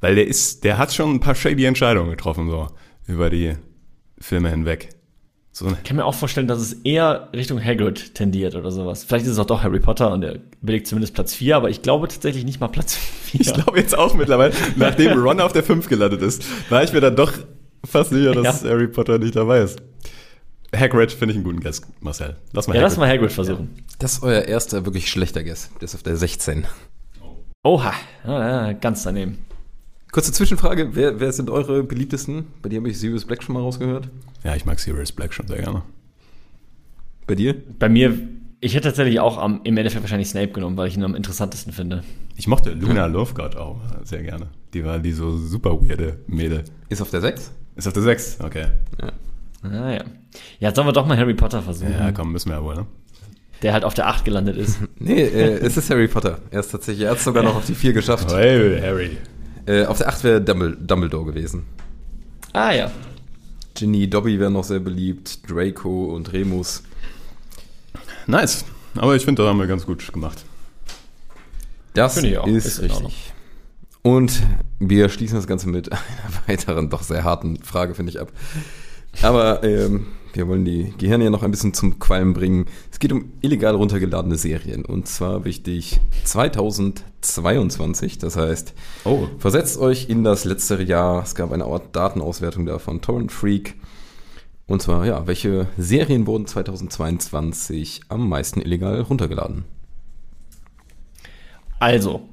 Weil 0.00 0.14
der 0.14 0.26
ist, 0.26 0.64
der 0.64 0.78
hat 0.78 0.92
schon 0.92 1.14
ein 1.14 1.20
paar 1.20 1.34
shady 1.34 1.64
Entscheidungen 1.64 2.10
getroffen, 2.10 2.48
so 2.48 2.68
über 3.06 3.30
die 3.30 3.56
Filme 4.18 4.50
hinweg. 4.50 4.90
So, 5.52 5.68
Ich 5.68 5.84
kann 5.84 5.96
mir 5.96 6.04
auch 6.04 6.14
vorstellen, 6.14 6.48
dass 6.48 6.58
es 6.60 6.74
eher 6.84 7.30
Richtung 7.34 7.62
Hagrid 7.64 8.14
tendiert 8.14 8.54
oder 8.54 8.70
sowas. 8.70 9.04
Vielleicht 9.04 9.24
ist 9.24 9.32
es 9.32 9.38
auch 9.38 9.46
doch 9.46 9.62
Harry 9.62 9.80
Potter 9.80 10.12
und 10.12 10.22
er 10.22 10.38
belegt 10.60 10.86
zumindest 10.86 11.14
Platz 11.14 11.32
4, 11.34 11.56
aber 11.56 11.70
ich 11.70 11.80
glaube 11.80 12.08
tatsächlich 12.08 12.44
nicht 12.44 12.60
mal 12.60 12.68
Platz 12.68 12.94
4. 12.94 13.40
ich 13.40 13.54
glaube 13.54 13.78
jetzt 13.78 13.96
auch 13.96 14.12
mittlerweile, 14.14 14.52
nachdem 14.76 15.18
Ron 15.18 15.40
auf 15.40 15.52
der 15.52 15.62
5 15.64 15.88
gelandet 15.88 16.20
ist, 16.20 16.44
war 16.70 16.84
ich 16.84 16.92
mir 16.92 17.00
dann 17.00 17.16
doch 17.16 17.32
fast 17.86 18.10
sicher, 18.10 18.32
dass 18.34 18.62
Ja. 18.62 18.68
Harry 18.70 18.88
Potter 18.88 19.18
nicht 19.18 19.34
dabei 19.36 19.60
ist. 19.60 19.80
Hagrid 20.74 21.10
finde 21.12 21.32
ich 21.32 21.36
einen 21.36 21.44
guten 21.44 21.60
Guess, 21.60 21.80
Marcel. 22.00 22.36
Lass 22.52 22.68
mal 22.68 22.74
Ja, 22.76 22.82
lass 22.82 22.98
mal 22.98 23.08
Hagrid 23.08 23.32
versuchen. 23.32 23.82
Das 23.98 24.14
ist 24.14 24.22
euer 24.22 24.42
erster 24.42 24.84
wirklich 24.84 25.08
schlechter 25.08 25.42
Guess. 25.42 25.70
Der 25.76 25.84
ist 25.84 25.94
auf 25.94 26.02
der 26.02 26.16
16. 26.16 26.66
Oha, 27.64 27.94
ja, 28.26 28.66
ja, 28.68 28.72
ganz 28.74 29.04
daneben. 29.04 29.38
Kurze 30.12 30.32
Zwischenfrage. 30.32 30.90
Wer, 30.94 31.20
wer 31.20 31.32
sind 31.32 31.50
eure 31.50 31.82
beliebtesten? 31.82 32.46
Bei 32.62 32.68
dir 32.68 32.78
habe 32.78 32.88
ich 32.88 32.98
Sirius 32.98 33.24
Black 33.24 33.42
schon 33.42 33.54
mal 33.54 33.60
rausgehört. 33.60 34.08
Ja, 34.44 34.54
ich 34.54 34.64
mag 34.64 34.78
Sirius 34.80 35.12
Black 35.12 35.34
schon 35.34 35.46
sehr 35.48 35.58
gerne. 35.58 35.82
Bei 37.26 37.34
dir? 37.34 37.54
Bei 37.78 37.88
mir, 37.88 38.16
ich 38.60 38.74
hätte 38.74 38.88
tatsächlich 38.88 39.20
auch 39.20 39.36
am, 39.38 39.60
im 39.64 39.76
Endeffekt 39.76 40.02
wahrscheinlich 40.02 40.28
Snape 40.28 40.52
genommen, 40.52 40.76
weil 40.76 40.88
ich 40.88 40.96
ihn 40.96 41.02
am 41.04 41.14
interessantesten 41.14 41.72
finde. 41.72 42.02
Ich 42.36 42.46
mochte 42.46 42.70
Luna 42.70 43.06
Lovegood 43.06 43.56
auch 43.56 43.80
sehr 44.04 44.22
gerne. 44.22 44.46
Die 44.74 44.84
war 44.84 44.98
die 44.98 45.12
so 45.12 45.36
super 45.36 45.72
weirde 45.82 46.20
Mädel. 46.26 46.64
Ist 46.88 47.02
auf 47.02 47.10
der 47.10 47.20
6? 47.20 47.50
Ist 47.74 47.86
auf 47.86 47.92
der 47.92 48.02
6? 48.02 48.38
Okay. 48.40 48.66
Ah 49.62 49.90
ja. 49.92 50.04
Ja, 50.60 50.74
sollen 50.74 50.86
wir 50.86 50.92
doch 50.92 51.06
mal 51.06 51.16
Harry 51.18 51.34
Potter 51.34 51.62
versuchen, 51.62 51.92
Ja, 51.92 52.12
komm, 52.12 52.32
müssen 52.32 52.50
wir 52.50 52.56
ja 52.56 52.62
wohl, 52.62 52.76
ne? 52.76 52.86
der 53.62 53.72
halt 53.72 53.84
auf 53.84 53.94
der 53.94 54.06
8 54.06 54.24
gelandet 54.24 54.56
ist. 54.56 54.78
Nee, 54.98 55.22
äh, 55.22 55.58
es 55.58 55.76
ist 55.76 55.90
Harry 55.90 56.08
Potter. 56.08 56.40
Er 56.50 56.60
ist 56.60 56.70
tatsächlich, 56.70 57.04
er 57.06 57.12
hat 57.12 57.18
es 57.18 57.24
sogar 57.24 57.42
noch 57.42 57.56
auf 57.56 57.66
die 57.66 57.74
4 57.74 57.92
geschafft. 57.92 58.30
Hey, 58.32 58.80
Harry. 58.80 59.16
Äh, 59.66 59.84
auf 59.86 59.98
der 59.98 60.08
8 60.08 60.24
wäre 60.24 60.40
Dumbledore, 60.40 61.26
gewesen. 61.26 61.64
ah 62.52 62.72
ja. 62.72 62.90
Ginny, 63.74 64.08
Dobby 64.08 64.40
wären 64.40 64.54
noch 64.54 64.64
sehr 64.64 64.78
beliebt, 64.78 65.50
Draco 65.50 66.06
und 66.14 66.32
Remus. 66.32 66.82
Nice. 68.26 68.64
Aber 68.96 69.14
ich 69.14 69.24
finde, 69.24 69.42
da 69.42 69.48
haben 69.50 69.58
wir 69.58 69.66
ganz 69.66 69.84
gut 69.84 70.10
gemacht. 70.12 70.44
Das 71.92 72.14
Finde 72.14 72.30
ich 72.30 72.38
auch. 72.38 72.46
ist, 72.46 72.66
Ist 72.66 72.82
richtig. 72.82 73.32
Und 74.02 74.42
wir 74.78 75.08
schließen 75.08 75.36
das 75.36 75.46
Ganze 75.46 75.68
mit 75.68 75.90
einer 75.92 76.00
weiteren, 76.46 76.88
doch 76.88 77.02
sehr 77.02 77.24
harten 77.24 77.58
Frage, 77.62 77.94
finde 77.94 78.10
ich, 78.10 78.20
ab. 78.20 78.32
Aber 79.22 79.62
ähm, 79.64 80.06
wir 80.36 80.46
wollen 80.48 80.64
die 80.64 80.92
Gehirne 80.98 81.24
ja 81.24 81.30
noch 81.30 81.42
ein 81.42 81.50
bisschen 81.50 81.74
zum 81.74 81.98
Qualm 81.98 82.32
bringen. 82.34 82.66
Es 82.90 82.98
geht 82.98 83.12
um 83.12 83.32
illegal 83.40 83.74
runtergeladene 83.74 84.36
Serien. 84.36 84.84
Und 84.84 85.08
zwar 85.08 85.44
wichtig 85.44 86.00
2022. 86.24 88.18
Das 88.18 88.36
heißt, 88.36 88.74
Oh. 89.04 89.26
versetzt 89.38 89.78
euch 89.78 90.08
in 90.08 90.24
das 90.24 90.44
letzte 90.44 90.82
Jahr. 90.82 91.22
Es 91.22 91.34
gab 91.34 91.52
eine 91.52 91.64
Art 91.64 91.94
Datenauswertung 91.96 92.66
da 92.66 92.78
von 92.78 93.00
Torrent 93.00 93.32
Freak. 93.32 93.74
Und 94.66 94.82
zwar, 94.82 95.06
ja, 95.06 95.26
welche 95.26 95.68
Serien 95.76 96.26
wurden 96.26 96.46
2022 96.46 98.00
am 98.08 98.28
meisten 98.28 98.60
illegal 98.60 99.00
runtergeladen? 99.00 99.64
Also, 101.78 102.28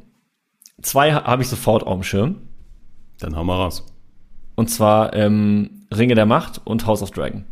zwei 0.82 1.14
ha- 1.14 1.26
habe 1.26 1.42
ich 1.44 1.48
sofort 1.50 1.84
auf 1.86 2.00
dem 2.00 2.04
Schirm. 2.04 2.36
Dann 3.20 3.36
hau 3.36 3.44
mal 3.44 3.56
raus. 3.58 3.86
Und 4.56 4.70
zwar 4.70 5.14
ähm, 5.14 5.86
Ringe 5.94 6.16
der 6.16 6.26
Macht 6.26 6.62
und 6.66 6.86
House 6.88 7.02
of 7.04 7.12
Dragon. 7.12 7.46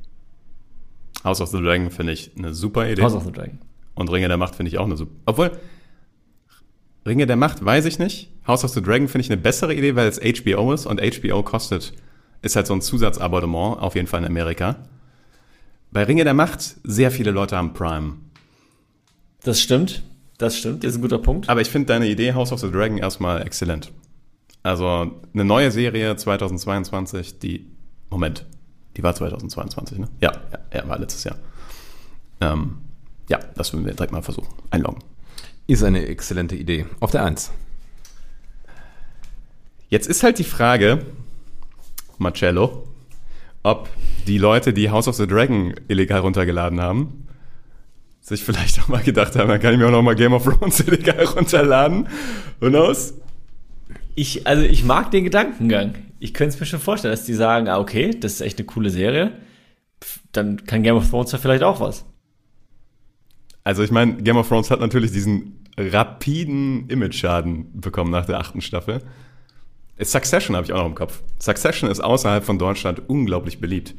House 1.24 1.42
of 1.42 1.50
the 1.50 1.60
Dragon 1.60 1.92
finde 1.92 2.14
ich 2.14 2.32
eine 2.38 2.54
super 2.54 2.90
Idee. 2.90 3.02
House 3.02 3.14
of 3.14 3.26
the 3.26 3.32
Dragon. 3.32 3.60
Und 3.96 4.12
Ringe 4.12 4.28
der 4.28 4.38
Macht 4.38 4.56
finde 4.56 4.70
ich 4.70 4.78
auch 4.78 4.86
eine 4.86 4.98
super. 4.98 5.12
Obwohl, 5.26 5.52
Ringe 7.06 7.26
der 7.26 7.36
Macht 7.36 7.64
weiß 7.64 7.86
ich 7.86 8.00
nicht. 8.00 8.30
House 8.48 8.64
of 8.64 8.72
the 8.72 8.82
Dragon 8.82 9.08
finde 9.08 9.26
ich 9.26 9.32
eine 9.32 9.42
bessere 9.42 9.74
Idee, 9.74 9.96
weil 9.96 10.08
es 10.08 10.20
HBO 10.20 10.74
ist 10.74 10.86
und 10.86 11.02
HBO 11.02 11.44
kostet, 11.44 11.94
ist 12.42 12.56
halt 12.56 12.68
so 12.68 12.74
ein 12.74 12.82
Zusatzabonnement, 12.82 13.80
auf 13.80 13.96
jeden 13.96 14.08
Fall 14.08 14.22
in 14.22 14.26
Amerika. 14.26 14.78
Bei 15.92 16.04
Ringe 16.04 16.24
der 16.24 16.34
Macht, 16.34 16.76
sehr 16.84 17.12
viele 17.12 17.32
Leute 17.32 17.58
haben 17.58 17.74
Prime. 17.74 18.14
Das 19.44 19.60
stimmt. 19.60 20.04
Das 20.38 20.58
stimmt. 20.58 20.84
Das 20.84 20.92
ist 20.92 20.98
ein 20.98 21.02
guter 21.02 21.20
Punkt. 21.20 21.50
Aber 21.50 21.62
ich 21.62 21.70
finde 21.70 21.88
deine 21.88 22.08
Idee 22.08 22.34
House 22.34 22.52
of 22.52 22.60
the 22.60 22.72
Dragon 22.72 22.98
erstmal 22.98 23.42
exzellent. 23.46 23.92
Also 24.64 25.12
eine 25.34 25.46
neue 25.46 25.72
Serie 25.72 26.16
2022, 26.16 27.40
die, 27.40 27.68
Moment, 28.10 28.46
die 28.98 29.04
war 29.04 29.16
2022, 29.16 30.00
ne? 30.00 30.10
Ja, 30.20 30.32
ja, 30.52 30.60
ja 30.74 30.88
war 30.88 31.00
letztes 31.00 31.24
Jahr. 31.24 31.38
Ähm, 32.42 32.78
ja, 33.30 33.40
das 33.56 33.72
würden 33.72 33.86
wir 33.86 33.94
direkt 33.94 34.12
mal 34.12 34.22
versuchen. 34.22 34.50
Einloggen. 34.70 35.00
Ist 35.68 35.84
eine 35.84 36.06
exzellente 36.06 36.56
Idee. 36.56 36.86
Auf 37.00 37.12
der 37.12 37.24
1. 37.24 37.52
Jetzt 39.90 40.08
ist 40.08 40.24
halt 40.24 40.40
die 40.40 40.44
Frage, 40.44 41.06
Marcello, 42.18 42.88
ob 43.64 43.90
die 44.28 44.38
Leute, 44.38 44.74
die 44.74 44.90
House 44.90 45.08
of 45.08 45.16
the 45.16 45.28
Dragon 45.28 45.74
illegal 45.88 46.20
runtergeladen 46.20 46.82
haben, 46.82 47.28
sich 48.22 48.44
vielleicht 48.44 48.82
auch 48.82 48.88
mal 48.88 49.02
gedacht 49.02 49.36
haben, 49.36 49.50
dann 49.50 49.60
kann 49.60 49.74
ich 49.74 49.80
mir 49.80 49.88
auch 49.88 49.92
noch 49.92 50.02
mal 50.02 50.16
Game 50.16 50.34
of 50.34 50.44
Thrones 50.44 50.80
illegal 50.88 51.26
runterladen. 51.26 52.08
Who 52.60 52.70
knows? 52.70 53.14
Ich, 54.16 54.46
also 54.48 54.64
ich 54.64 54.84
mag 54.84 55.12
den 55.12 55.24
Gedankengang. 55.24 55.96
Ich 56.22 56.36
könnte 56.36 56.54
es 56.54 56.60
mir 56.60 56.68
schon 56.68 56.80
vorstellen, 56.80 57.12
dass 57.12 57.26
die 57.26 57.34
sagen, 57.34 57.68
ah, 57.68 57.80
okay, 57.80 58.12
das 58.12 58.34
ist 58.34 58.42
echt 58.42 58.60
eine 58.60 58.68
coole 58.68 58.92
Serie. 58.92 59.32
Dann 60.32 60.64
kann 60.66 60.84
Game 60.84 60.96
of 60.96 61.10
Thrones 61.10 61.32
ja 61.32 61.40
vielleicht 61.40 61.64
auch 61.64 61.80
was. 61.80 62.06
Also 63.64 63.82
ich 63.84 63.90
meine, 63.92 64.16
Game 64.22 64.38
of 64.38 64.48
Thrones 64.48 64.70
hat 64.70 64.80
natürlich 64.80 65.12
diesen 65.12 65.66
rapiden 65.78 66.88
Image-Schaden 66.90 67.82
bekommen 67.82 68.12
nach 68.12 68.26
der 68.28 68.40
achten 68.40 68.62
Staffel. 68.62 69.02
Succession 70.00 70.56
habe 70.56 70.66
ich 70.66 70.74
auch 70.74 70.80
noch 70.80 70.86
im 70.86 70.96
Kopf. 70.96 71.22
Succession 71.40 71.90
ist 71.90 72.00
außerhalb 72.00 72.44
von 72.44 72.60
Deutschland 72.60 73.02
unglaublich 73.10 73.60
beliebt. 73.60 73.96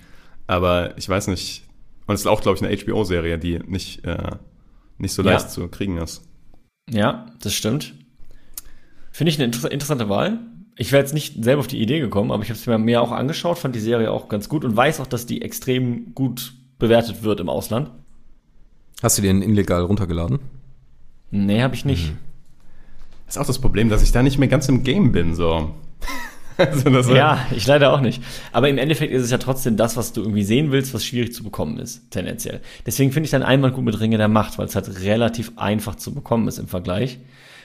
Aber 0.46 0.96
ich 0.98 1.08
weiß 1.08 1.26
nicht, 1.26 1.64
und 2.06 2.14
es 2.14 2.20
ist 2.20 2.26
auch, 2.28 2.40
glaube 2.40 2.56
ich, 2.56 2.64
eine 2.64 2.76
HBO-Serie, 2.76 3.38
die 3.38 3.58
nicht, 3.66 4.04
äh, 4.04 4.30
nicht 4.98 5.12
so 5.12 5.22
Ja. 5.22 5.32
leicht 5.32 5.50
zu 5.50 5.66
kriegen 5.68 5.98
ist. 5.98 6.22
Ja, 6.88 7.26
das 7.40 7.54
stimmt. 7.54 7.94
Finde 9.10 9.30
ich 9.30 9.38
eine 9.38 9.44
inter 9.46 9.70
interessante 9.70 10.08
Wahl. 10.08 10.38
Ich 10.82 10.90
wäre 10.90 11.00
jetzt 11.00 11.14
nicht 11.14 11.44
selber 11.44 11.60
auf 11.60 11.68
die 11.68 11.80
Idee 11.80 12.00
gekommen, 12.00 12.32
aber 12.32 12.42
ich 12.42 12.48
habe 12.48 12.58
es 12.58 12.66
mir 12.66 12.76
mehr 12.76 13.02
auch 13.02 13.12
angeschaut, 13.12 13.56
fand 13.56 13.76
die 13.76 13.80
Serie 13.80 14.10
auch 14.10 14.28
ganz 14.28 14.48
gut 14.48 14.64
und 14.64 14.76
weiß 14.76 14.98
auch, 14.98 15.06
dass 15.06 15.26
die 15.26 15.40
extrem 15.40 16.12
gut 16.12 16.54
bewertet 16.80 17.22
wird 17.22 17.38
im 17.38 17.48
Ausland. 17.48 17.92
Hast 19.00 19.16
du 19.16 19.22
den 19.22 19.42
illegal 19.42 19.82
runtergeladen? 19.82 20.40
Nee, 21.30 21.62
habe 21.62 21.76
ich 21.76 21.84
nicht. 21.84 22.14
Das 23.26 23.36
ist 23.36 23.40
auch 23.40 23.46
das 23.46 23.60
Problem, 23.60 23.90
dass 23.90 24.02
ich 24.02 24.10
da 24.10 24.24
nicht 24.24 24.38
mehr 24.38 24.48
ganz 24.48 24.68
im 24.68 24.82
Game 24.82 25.12
bin, 25.12 25.36
so. 25.36 25.72
Also 26.56 26.90
das 26.90 27.08
Ja, 27.08 27.46
ich 27.54 27.66
leider 27.66 27.92
auch 27.92 28.00
nicht. 28.00 28.22
Aber 28.52 28.68
im 28.68 28.78
Endeffekt 28.78 29.12
ist 29.12 29.22
es 29.22 29.30
ja 29.30 29.38
trotzdem 29.38 29.76
das, 29.76 29.96
was 29.96 30.12
du 30.12 30.22
irgendwie 30.22 30.44
sehen 30.44 30.72
willst, 30.72 30.94
was 30.94 31.04
schwierig 31.04 31.32
zu 31.32 31.42
bekommen 31.42 31.78
ist, 31.78 32.10
tendenziell. 32.10 32.60
Deswegen 32.86 33.12
finde 33.12 33.26
ich 33.26 33.30
dann 33.30 33.42
einmal 33.42 33.72
gut 33.72 33.84
mit 33.84 33.98
Ringe 34.00 34.18
der 34.18 34.28
Macht, 34.28 34.58
weil 34.58 34.66
es 34.66 34.74
halt 34.74 35.02
relativ 35.02 35.52
einfach 35.56 35.94
zu 35.94 36.14
bekommen 36.14 36.48
ist 36.48 36.58
im 36.58 36.68
Vergleich. 36.68 37.18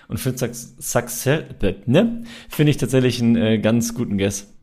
Und 0.08 0.20
für 0.20 0.34
Success, 0.38 1.44
ne, 1.86 2.24
finde 2.50 2.70
ich 2.70 2.78
tatsächlich 2.78 3.22
einen 3.22 3.36
äh, 3.36 3.58
ganz 3.60 3.94
guten 3.94 4.18
Guess. 4.18 4.54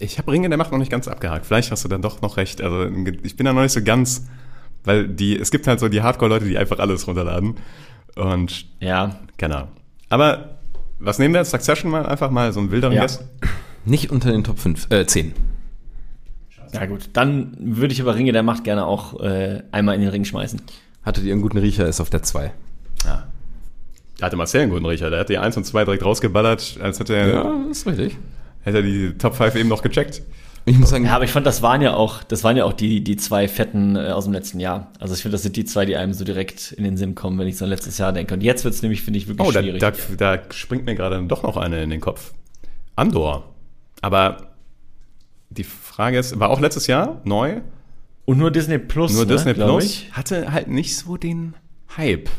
Ich 0.00 0.18
habe 0.18 0.32
Ringe 0.32 0.48
der 0.48 0.58
Macht 0.58 0.72
noch 0.72 0.78
nicht 0.78 0.90
ganz 0.90 1.08
abgehakt. 1.08 1.46
Vielleicht 1.46 1.70
hast 1.70 1.84
du 1.84 1.88
dann 1.88 2.02
doch 2.02 2.20
noch 2.22 2.36
recht. 2.36 2.60
Also 2.62 2.86
ich 3.22 3.36
bin 3.36 3.46
da 3.46 3.52
noch 3.52 3.62
nicht 3.62 3.72
so 3.72 3.82
ganz, 3.82 4.26
weil 4.84 5.08
die, 5.08 5.38
es 5.38 5.50
gibt 5.50 5.66
halt 5.66 5.80
so 5.80 5.88
die 5.88 6.02
Hardcore-Leute, 6.02 6.46
die 6.46 6.58
einfach 6.58 6.78
alles 6.78 7.06
runterladen. 7.06 7.56
Und 8.16 8.66
Ja, 8.80 9.20
keine 9.38 9.56
Ahnung. 9.56 9.70
Aber 10.08 10.61
was 11.04 11.18
nehmen 11.18 11.34
wir? 11.34 11.44
Succession 11.44 11.90
mal 11.90 12.06
einfach 12.06 12.30
mal 12.30 12.52
so 12.52 12.60
einen 12.60 12.70
wilderen 12.70 12.94
Ja. 12.94 13.02
Guess? 13.02 13.24
Nicht 13.84 14.10
unter 14.10 14.30
den 14.30 14.44
Top 14.44 14.58
5, 14.58 14.90
äh, 14.90 15.04
10. 15.06 15.32
ja 16.72 16.86
gut. 16.86 17.10
Dann 17.12 17.56
würde 17.58 17.92
ich 17.92 18.00
aber 18.00 18.14
Ringe 18.14 18.32
der 18.32 18.42
Macht 18.42 18.64
gerne 18.64 18.86
auch 18.86 19.20
äh, 19.20 19.62
einmal 19.72 19.94
in 19.96 20.00
den 20.00 20.10
Ring 20.10 20.24
schmeißen. 20.24 20.60
Hattet 21.04 21.24
ihr 21.24 21.32
einen 21.32 21.42
guten 21.42 21.58
Riecher, 21.58 21.86
ist 21.88 22.00
auf 22.00 22.10
der 22.10 22.22
2. 22.22 22.52
Ja. 23.04 23.26
Da 24.18 24.26
hatte 24.26 24.36
Marcel 24.36 24.62
einen 24.62 24.70
guten 24.70 24.86
Riecher. 24.86 25.10
Der 25.10 25.18
hat 25.20 25.28
die 25.28 25.38
1 25.38 25.56
und 25.56 25.64
2 25.64 25.84
direkt 25.84 26.04
rausgeballert, 26.04 26.78
als 26.80 27.00
hätte 27.00 27.16
er, 27.16 27.28
Ja, 27.28 27.54
ist 27.70 27.86
richtig. 27.86 28.16
hätte 28.62 28.78
er 28.78 28.82
die 28.84 29.12
Top 29.18 29.34
5 29.34 29.56
eben 29.56 29.68
noch 29.68 29.82
gecheckt. 29.82 30.22
Ich 30.64 30.78
muss 30.78 30.90
sagen, 30.90 31.04
Ja, 31.04 31.16
aber 31.16 31.24
ich 31.24 31.30
fand, 31.32 31.44
das 31.44 31.60
waren 31.62 31.82
ja 31.82 31.94
auch, 31.94 32.22
das 32.22 32.44
waren 32.44 32.56
ja 32.56 32.64
auch 32.64 32.72
die, 32.72 33.02
die 33.02 33.16
zwei 33.16 33.48
Fetten 33.48 33.96
äh, 33.96 34.10
aus 34.10 34.24
dem 34.24 34.32
letzten 34.32 34.60
Jahr. 34.60 34.92
Also 35.00 35.14
ich 35.14 35.22
finde, 35.22 35.32
das 35.34 35.42
sind 35.42 35.56
die 35.56 35.64
zwei, 35.64 35.84
die 35.86 35.96
einem 35.96 36.12
so 36.12 36.24
direkt 36.24 36.72
in 36.72 36.84
den 36.84 36.96
Sinn 36.96 37.14
kommen, 37.16 37.38
wenn 37.38 37.48
ich 37.48 37.56
so 37.58 37.64
an 37.64 37.70
letztes 37.70 37.98
Jahr 37.98 38.12
denke. 38.12 38.34
Und 38.34 38.42
jetzt 38.42 38.62
wird 38.64 38.72
es 38.74 38.82
nämlich, 38.82 39.02
finde 39.02 39.18
ich, 39.18 39.26
wirklich 39.26 39.48
Oh, 39.48 39.50
da, 39.50 39.60
schwierig. 39.60 39.80
da, 39.80 39.92
da 40.16 40.38
springt 40.52 40.84
mir 40.86 40.94
gerade 40.94 41.20
doch 41.24 41.42
noch 41.42 41.56
eine 41.56 41.82
in 41.82 41.90
den 41.90 42.00
Kopf. 42.00 42.32
Andor. 42.94 43.52
Aber 44.02 44.52
die 45.50 45.64
Frage 45.64 46.18
ist, 46.18 46.38
war 46.38 46.50
auch 46.50 46.60
letztes 46.60 46.86
Jahr 46.86 47.20
neu? 47.24 47.60
Und 48.24 48.38
nur 48.38 48.50
Disney 48.52 48.78
Plus, 48.78 49.12
Nur 49.14 49.24
ne, 49.26 49.32
Disney 49.32 49.54
Plus 49.54 49.84
ich. 49.84 50.12
hatte 50.12 50.52
halt 50.52 50.68
nicht 50.68 50.96
so 50.96 51.16
den 51.16 51.54
Hype. 51.96 52.30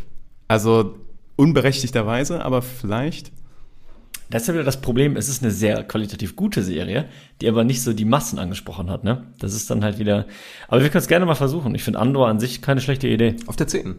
Also 0.47 0.95
unberechtigterweise, 1.35 2.43
aber 2.45 2.61
vielleicht. 2.61 3.31
Das 4.33 4.41
ist 4.41 4.47
ja 4.47 4.55
wieder 4.55 4.63
das 4.63 4.81
Problem, 4.81 5.15
es 5.15 5.29
ist 5.29 5.43
eine 5.43 5.51
sehr 5.51 5.83
qualitativ 5.83 6.35
gute 6.35 6.63
Serie, 6.63 7.05
die 7.39 7.47
aber 7.47 7.63
nicht 7.63 7.83
so 7.83 7.93
die 7.93 8.03
Massen 8.03 8.39
angesprochen 8.39 8.89
hat, 8.89 9.03
ne? 9.03 9.25
Das 9.39 9.53
ist 9.53 9.69
dann 9.69 9.83
halt 9.83 9.99
wieder. 9.99 10.25
Aber 10.67 10.81
wir 10.81 10.89
können 10.89 11.03
es 11.03 11.07
gerne 11.07 11.27
mal 11.27 11.35
versuchen. 11.35 11.75
Ich 11.75 11.83
finde 11.83 11.99
Andor 11.99 12.27
an 12.29 12.39
sich 12.39 12.59
keine 12.63 12.81
schlechte 12.81 13.07
Idee. 13.07 13.35
auf 13.45 13.57
der 13.57 13.67
10. 13.67 13.93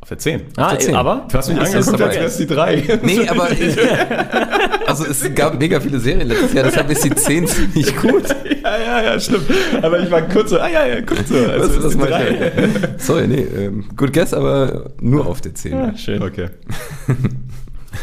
Auf 0.00 0.08
der 0.08 0.16
10. 0.16 0.40
Ah, 0.56 0.70
der 0.70 0.78
10. 0.78 0.94
aber. 0.96 1.26
Du 1.30 1.36
hast 1.36 1.48
mich 1.50 1.58
Ist 1.58 1.74
angeguckt, 1.74 2.00
das 2.00 2.00
als 2.00 2.00
dabei? 2.00 2.20
wär's 2.22 2.36
die 2.38 2.46
3. 2.46 3.00
Nee, 3.02 3.28
aber 3.28 3.48
also 4.86 5.04
es 5.04 5.34
gab 5.34 5.58
mega 5.58 5.78
viele 5.78 5.98
Serien 6.00 6.26
letztes 6.28 6.54
Jahr, 6.54 6.64
deshalb 6.64 6.90
ist 6.90 7.04
die 7.04 7.10
10 7.14 7.46
ziemlich 7.46 7.94
gut. 7.96 8.28
ja, 8.64 8.78
ja, 8.78 9.02
ja, 9.02 9.20
stimmt. 9.20 9.44
Aber 9.82 10.00
ich 10.00 10.10
war 10.10 10.22
kurz 10.22 10.48
so, 10.48 10.58
ah 10.58 10.68
ja, 10.70 10.86
ja, 10.86 11.02
kurz 11.02 11.28
so. 11.28 11.34
Was, 11.34 11.68
Also 11.76 11.86
ist 11.86 11.96
meinst 11.98 12.12
drei. 12.14 12.30
du? 12.32 12.94
Sorry, 12.96 13.28
nee, 13.28 13.42
ähm, 13.42 13.84
good 13.94 14.14
guess, 14.14 14.32
aber 14.32 14.90
nur 15.02 15.26
auf 15.26 15.42
der 15.42 15.54
10. 15.54 15.72
Ja, 15.72 15.94
schön. 15.98 16.22
Okay. 16.22 16.48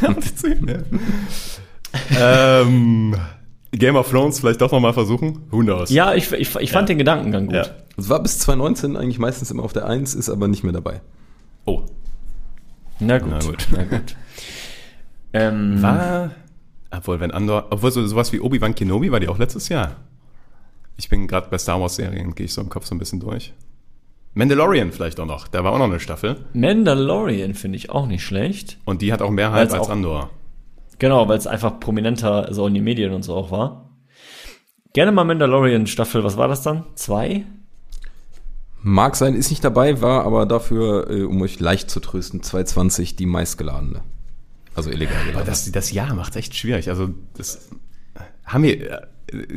Auf 0.08 0.20
die 0.20 0.36
10, 0.36 0.68
ja. 0.68 2.62
ähm, 2.62 3.16
Game 3.72 3.96
of 3.96 4.10
Thrones 4.10 4.40
vielleicht 4.40 4.62
doch 4.62 4.72
nochmal 4.72 4.94
versuchen? 4.94 5.40
Who 5.52 5.60
knows? 5.60 5.90
Ja, 5.90 6.14
ich, 6.14 6.32
ich, 6.32 6.56
ich 6.56 6.72
fand 6.72 6.90
den 6.90 6.98
Gedankengang 6.98 7.48
gut. 7.48 7.56
Ja. 7.56 7.66
Es 7.98 8.10
war 8.10 8.22
bis 8.22 8.40
2019 8.40 8.96
eigentlich 8.96 9.20
meistens 9.20 9.52
immer 9.52 9.64
auf 9.64 9.74
der 9.74 9.86
1, 9.88 10.16
ist 10.16 10.30
aber 10.30 10.48
nicht 10.48 10.64
mehr 10.64 10.74
dabei. 10.74 11.02
Oh. 11.66 11.84
Na 13.00 13.18
gut. 13.20 13.30
Na 13.32 13.40
gut. 13.40 13.68
Na 13.72 13.84
gut. 13.84 14.16
ähm, 15.34 15.82
War, 15.82 16.32
obwohl, 16.92 17.20
wenn 17.20 17.32
Andor, 17.32 17.68
obwohl 17.70 17.92
so, 17.92 18.06
sowas 18.08 18.32
wie 18.34 18.40
Obi-Wan 18.40 18.76
Kenobi 18.76 19.12
war 19.12 19.20
die 19.20 19.28
auch 19.28 19.38
letztes 19.38 19.70
Jahr. 19.70 19.98
Ich 20.98 21.10
bin 21.10 21.28
gerade 21.28 21.48
bei 21.50 21.58
Star 21.58 21.80
Wars 21.80 21.96
Serien, 21.96 22.34
gehe 22.34 22.46
ich 22.46 22.54
so 22.54 22.62
im 22.62 22.70
Kopf 22.70 22.86
so 22.86 22.96
ein 22.96 23.00
bisschen 23.00 23.20
durch. 23.20 23.54
Mandalorian 24.34 24.92
vielleicht 24.92 25.20
auch 25.20 25.26
noch, 25.26 25.48
da 25.48 25.64
war 25.64 25.72
auch 25.74 25.78
noch 25.80 25.86
eine 25.86 26.00
Staffel. 26.00 26.46
Mandalorian 26.54 27.54
finde 27.56 27.78
ich 27.78 27.90
auch 27.90 28.06
nicht 28.08 28.24
schlecht. 28.24 28.78
Und 28.86 29.02
die 29.02 29.12
hat 29.12 29.22
auch 29.22 29.32
mehr 29.32 29.52
Hype 29.52 29.72
als 29.72 29.74
auch- 29.74 29.90
Andor. 29.90 30.30
Genau, 31.00 31.28
weil 31.28 31.38
es 31.38 31.48
einfach 31.48 31.80
prominenter 31.80 32.54
so 32.54 32.66
in 32.68 32.74
den 32.74 32.84
Medien 32.84 33.14
und 33.14 33.24
so 33.24 33.36
auch 33.36 33.52
war. 33.52 33.90
Gerne 34.94 35.12
mal 35.12 35.24
Mandalorian 35.26 35.86
Staffel, 35.88 36.24
was 36.24 36.38
war 36.38 36.48
das 36.48 36.62
dann? 36.64 36.86
Zwei? 36.96 37.46
Mag 38.82 39.16
sein, 39.16 39.36
ist 39.36 39.50
nicht 39.50 39.64
dabei, 39.64 40.02
war 40.02 40.24
aber 40.24 40.46
dafür, 40.46 41.10
äh, 41.10 41.24
um 41.24 41.42
euch 41.42 41.60
leicht 41.60 41.90
zu 41.90 42.00
trösten, 42.00 42.42
220 42.42 43.16
die 43.16 43.26
meistgeladene. 43.26 44.02
Also 44.76 44.92
illegal 44.92 45.16
Aber 45.22 45.32
geladen. 45.32 45.48
das, 45.48 45.72
das 45.72 45.92
Jahr 45.92 46.14
macht 46.14 46.36
echt 46.36 46.56
schwierig. 46.56 46.90
Also, 46.90 47.10
das 47.36 47.70
haben 48.46 48.64
wir, 48.64 48.92
äh, 48.92 49.08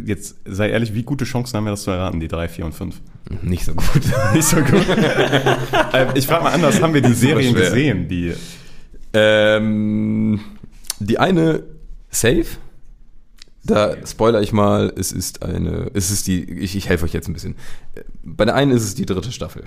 jetzt 0.05 0.37
sei 0.45 0.71
ehrlich, 0.71 0.95
wie 0.95 1.03
gute 1.03 1.25
Chancen 1.25 1.57
haben 1.57 1.65
wir 1.65 1.71
das 1.71 1.83
zu 1.83 1.91
erraten, 1.91 2.21
die 2.21 2.29
3, 2.29 2.49
4 2.49 2.65
und 2.67 2.75
5? 2.75 3.01
Nicht 3.43 3.65
so 3.65 3.75
gut. 3.75 4.03
Nicht 4.35 4.49
so 4.49 4.57
gut. 4.57 4.87
Ähm, 5.93 6.09
ich 6.15 6.27
frage 6.27 6.45
mal 6.45 6.53
anders, 6.53 6.81
haben 6.81 6.95
wir 6.95 7.03
die 7.03 7.15
Serien 7.15 7.55
gesehen, 7.55 8.07
die, 8.09 8.33
ähm, 9.13 10.41
die 11.01 11.19
eine 11.19 11.65
safe, 12.11 12.47
Da 13.65 13.95
spoiler 14.07 14.41
ich 14.41 14.53
mal, 14.53 14.93
es 14.97 15.11
ist 15.13 15.43
eine, 15.43 15.91
es 15.95 16.11
ist 16.11 16.27
die, 16.29 16.45
ich, 16.45 16.77
ich 16.77 16.89
helfe 16.89 17.05
euch 17.05 17.13
jetzt 17.13 17.29
ein 17.29 17.33
bisschen. 17.33 17.57
Bei 18.23 18.45
der 18.45 18.55
einen 18.55 18.71
ist 18.71 18.85
es 18.85 18.95
die 18.95 19.07
dritte 19.07 19.33
Staffel. 19.33 19.65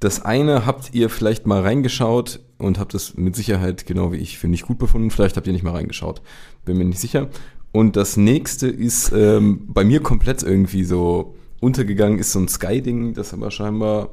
Das 0.00 0.24
eine 0.24 0.66
habt 0.66 0.94
ihr 0.94 1.08
vielleicht 1.08 1.46
mal 1.46 1.62
reingeschaut 1.62 2.40
und 2.58 2.78
habt 2.78 2.94
es 2.94 3.14
mit 3.16 3.36
Sicherheit, 3.36 3.86
genau 3.86 4.12
wie 4.12 4.16
ich, 4.16 4.38
für 4.38 4.48
nicht 4.48 4.66
gut 4.66 4.78
befunden. 4.78 5.10
Vielleicht 5.10 5.36
habt 5.36 5.46
ihr 5.46 5.52
nicht 5.52 5.62
mal 5.62 5.74
reingeschaut. 5.74 6.22
Bin 6.64 6.76
mir 6.76 6.84
nicht 6.84 7.00
sicher. 7.00 7.28
Und 7.72 7.96
das 7.96 8.16
nächste 8.16 8.68
ist 8.68 9.12
ähm, 9.12 9.66
bei 9.68 9.82
mir 9.84 10.00
komplett 10.00 10.42
irgendwie 10.42 10.84
so 10.84 11.34
untergegangen, 11.60 12.18
ist 12.18 12.32
so 12.32 12.38
ein 12.38 12.48
Sky-Ding, 12.48 13.14
das 13.14 13.32
aber 13.32 13.50
scheinbar 13.50 14.10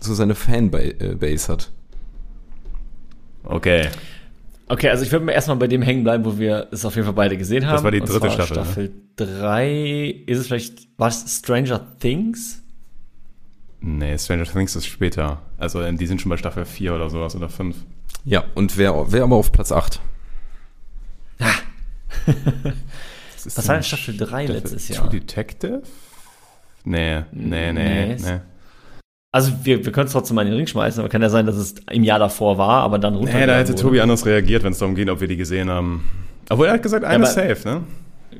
so 0.00 0.12
seine 0.12 0.34
Fanbase 0.34 1.50
hat. 1.50 1.70
Okay. 3.44 3.88
Okay, 4.66 4.88
also 4.88 5.04
ich 5.04 5.12
würde 5.12 5.30
erstmal 5.30 5.56
bei 5.56 5.66
dem 5.66 5.82
hängen 5.82 6.04
bleiben, 6.04 6.24
wo 6.24 6.38
wir 6.38 6.68
es 6.72 6.84
auf 6.84 6.94
jeden 6.94 7.04
Fall 7.04 7.14
beide 7.14 7.36
gesehen 7.36 7.66
haben. 7.66 7.82
war 7.84 7.90
die 7.90 8.00
dritte 8.00 8.30
Staffel, 8.30 8.56
ne? 8.56 8.64
Staffel 8.64 8.92
3. 9.16 10.24
Ist 10.26 10.38
es 10.38 10.46
vielleicht, 10.46 10.88
was, 10.96 11.38
Stranger 11.38 11.98
Things? 11.98 12.62
Nee, 13.80 14.16
Stranger 14.18 14.44
Things 14.44 14.74
ist 14.74 14.86
später. 14.86 15.42
Also 15.58 15.82
ähm, 15.82 15.98
die 15.98 16.06
sind 16.06 16.20
schon 16.20 16.30
bei 16.30 16.38
Staffel 16.38 16.64
4 16.64 16.94
oder 16.94 17.10
sowas 17.10 17.36
oder 17.36 17.50
5. 17.50 17.76
Ja, 18.24 18.44
und 18.54 18.78
wer, 18.78 19.12
wer 19.12 19.24
aber 19.24 19.36
auf 19.36 19.52
Platz 19.52 19.70
8? 19.70 20.00
Was 23.44 23.68
war 23.68 23.74
denn 23.74 23.82
Staffel 23.84 24.16
3 24.16 24.46
letztes 24.46 24.88
Jahr? 24.88 25.00
True 25.00 25.20
Detective? 25.20 25.82
Nee, 26.84 27.22
nee, 27.32 27.72
nee, 27.72 28.06
Nee, 28.06 28.16
nee. 28.16 28.40
Also 29.32 29.52
wir, 29.64 29.84
wir 29.84 29.90
können 29.90 30.06
es 30.06 30.12
trotzdem 30.12 30.36
mal 30.36 30.42
in 30.42 30.52
den 30.52 30.58
Ring 30.58 30.66
schmeißen, 30.68 31.00
aber 31.00 31.08
kann 31.08 31.20
ja 31.20 31.28
sein, 31.28 31.44
dass 31.44 31.56
es 31.56 31.74
im 31.90 32.04
Jahr 32.04 32.20
davor 32.20 32.56
war, 32.56 32.82
aber 32.82 33.00
dann 33.00 33.16
runter. 33.16 33.32
Nee, 33.34 33.46
da 33.46 33.56
hätte 33.56 33.74
Tobi 33.74 34.00
anders 34.00 34.24
reagiert, 34.26 34.62
wenn 34.62 34.72
es 34.72 34.78
darum 34.78 34.94
geht, 34.94 35.10
ob 35.10 35.20
wir 35.20 35.26
die 35.26 35.36
gesehen 35.36 35.68
haben. 35.70 36.08
Obwohl 36.48 36.68
er 36.68 36.74
hat 36.74 36.82
gesagt, 36.84 37.04
eine 37.04 37.24
aber- 37.24 37.26
safe, 37.26 37.58
ne? 37.64 37.82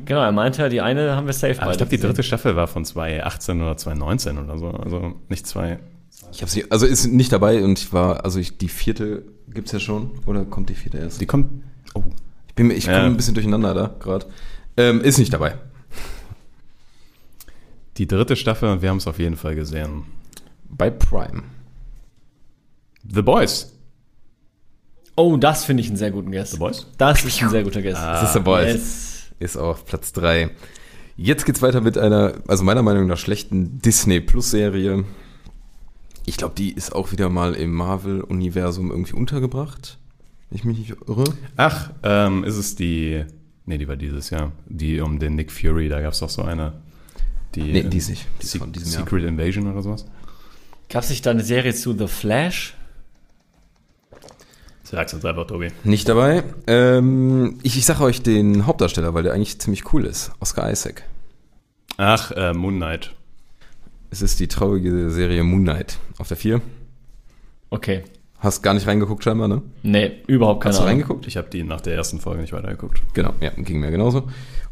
Genau, 0.04 0.20
er 0.20 0.32
meinte 0.32 0.62
ja, 0.62 0.68
die 0.68 0.80
eine 0.80 1.16
haben 1.16 1.26
wir 1.26 1.32
safe 1.32 1.60
Aber 1.60 1.70
ich 1.72 1.78
glaube, 1.78 1.90
die 1.90 1.98
dritte 1.98 2.22
Staffel 2.22 2.56
war 2.56 2.66
von 2.66 2.84
2018 2.84 3.60
oder 3.60 3.76
2019 3.76 4.38
oder 4.38 4.58
so. 4.58 4.68
Also 4.68 5.14
nicht 5.28 5.46
zwei. 5.46 5.78
Ich 6.32 6.42
habe 6.42 6.50
sie, 6.50 6.70
also 6.70 6.86
ist 6.86 7.06
nicht 7.06 7.32
dabei 7.32 7.62
und 7.64 7.78
ich 7.78 7.92
war, 7.92 8.24
also 8.24 8.38
ich, 8.38 8.58
die 8.58 8.68
vierte 8.68 9.24
gibt's 9.48 9.72
ja 9.72 9.80
schon 9.80 10.10
oder 10.26 10.44
kommt 10.44 10.68
die 10.68 10.74
vierte 10.74 10.98
erst? 10.98 11.20
Die 11.20 11.26
kommt. 11.26 11.64
Oh. 11.94 12.02
Ich 12.55 12.57
bin, 12.57 12.70
ich 12.70 12.84
komme 12.84 12.96
Ja. 12.98 13.05
ein 13.07 13.16
bisschen 13.16 13.34
durcheinander 13.34 13.74
da 13.74 13.94
gerade. 13.98 14.26
Ähm, 14.76 15.00
ist 15.00 15.18
nicht 15.18 15.32
dabei. 15.32 15.57
Die 17.96 18.07
dritte 18.07 18.36
Staffel 18.36 18.68
und 18.70 18.80
wir 18.82 18.90
haben 18.90 18.98
es 18.98 19.07
auf 19.09 19.18
jeden 19.18 19.36
Fall 19.36 19.55
gesehen. 19.57 20.05
Bei 20.68 20.88
Prime. 20.90 21.42
The 23.09 23.22
Boys. 23.22 23.72
Oh, 25.16 25.36
das 25.36 25.64
finde 25.64 25.82
ich 25.82 25.88
einen 25.88 25.96
sehr 25.96 26.11
guten 26.11 26.32
Guest. 26.32 26.52
The 26.52 26.59
Boys? 26.59 26.86
Das 26.98 27.24
ist 27.24 27.40
ein 27.42 27.50
sehr 27.50 27.62
guter 27.62 27.82
Guest. 27.82 28.00
Das 28.00 28.22
ist 28.24 28.32
The 28.32 28.40
Boys. 28.40 28.72
Yes. 28.74 29.22
Ist 29.40 29.57
auf 29.57 29.84
Platz 29.84 30.12
3. 30.12 30.50
Jetzt 31.16 31.46
geht's 31.46 31.62
weiter 31.62 31.80
mit 31.80 31.96
einer, 31.98 32.34
also 32.48 32.64
meiner 32.64 32.82
Meinung 32.82 33.07
nach 33.07 33.18
schlechten 33.18 33.78
Disney 33.80 34.20
Plus 34.20 34.50
Serie. 34.50 35.05
Ich 36.26 36.36
glaube, 36.36 36.55
die 36.57 36.72
ist 36.72 36.94
auch 36.94 37.12
wieder 37.12 37.28
mal 37.28 37.55
im 37.55 37.72
Marvel-Universum 37.74 38.90
irgendwie 38.90 39.12
untergebracht. 39.12 39.98
Ich 40.55 40.64
mich 40.64 40.78
nicht 40.78 40.94
irre. 41.09 41.24
Ach, 41.57 41.90
ähm, 42.05 42.44
ist 42.44 42.57
es 42.57 42.76
die. 42.76 43.24
Nee, 43.66 43.76
die 43.76 43.88
war 43.88 43.96
dieses 43.96 44.30
Jahr. 44.30 44.52
Die 44.66 45.00
um 45.00 45.18
den 45.18 45.34
Nick 45.34 45.50
Fury, 45.50 45.88
da 45.88 46.00
gab 46.00 46.12
es 46.12 46.20
doch 46.20 46.30
so 46.30 46.42
eine. 46.42 46.74
Die, 47.57 47.72
Nee, 47.72 47.82
die 47.82 47.98
ist 47.98 48.09
nicht. 48.09 48.26
Die 48.40 48.44
ist 48.44 48.52
Se 48.52 48.59
von 48.59 48.72
diesem 48.72 48.92
Jahr. 48.92 49.02
Secret 49.02 49.24
Invasion 49.24 49.70
oder 49.70 49.82
sowas. 49.82 50.07
Gab 50.88 51.02
es 51.02 51.11
nicht 51.11 51.26
da 51.26 51.30
eine 51.32 51.42
Serie 51.42 51.74
zu 51.74 51.96
The 51.98 52.07
Flash? 52.07 52.76
Sag's 54.84 55.12
uns 55.12 55.24
einfach, 55.24 55.46
Tobi. 55.46 55.72
Nicht 55.82 56.09
dabei. 56.09 56.44
Ähm, 56.68 57.59
ich 57.62 57.76
ich 57.76 57.84
sage 57.84 58.05
euch 58.05 58.22
den 58.22 58.66
Hauptdarsteller, 58.66 59.12
weil 59.12 59.24
der 59.24 59.32
eigentlich 59.32 59.59
ziemlich 59.59 59.92
cool 59.92 60.05
ist. 60.05 60.30
Oscar 60.38 60.70
Isaac. 60.70 61.02
Ach, 61.96 62.30
äh, 62.30 62.52
Moon 62.52 62.76
Knight. 62.76 63.12
Es 64.11 64.22
ist 64.22 64.38
die 64.38 64.46
traurige 64.46 65.11
Serie 65.11 65.42
Moon 65.42 65.62
Knight 65.62 65.98
auf 66.18 66.28
der 66.28 66.36
4. 66.36 66.61
Okay. 67.70 68.05
Hast 68.45 68.61
gar 68.62 68.74
nicht 68.74 68.86
reingeguckt 68.86 69.24
scheinbar, 69.24 69.49
ne? 69.49 69.62
Nee, 69.82 70.18
überhaupt 70.26 70.62
keine 70.62 70.74
Hast 70.74 70.82
du 70.82 70.84
reingeguckt? 70.84 71.26
Ich 71.26 71.38
habe 71.38 71.49
die 71.49 71.64
nach 71.64 71.80
der 71.80 71.95
ersten 71.95 72.20
Folge 72.20 72.42
nicht 72.42 72.53
weitergeguckt. 72.53 73.01
Genau, 73.14 73.32
ja, 73.40 73.49
ging 73.57 73.80
mir 73.80 73.90
genauso. 73.90 74.28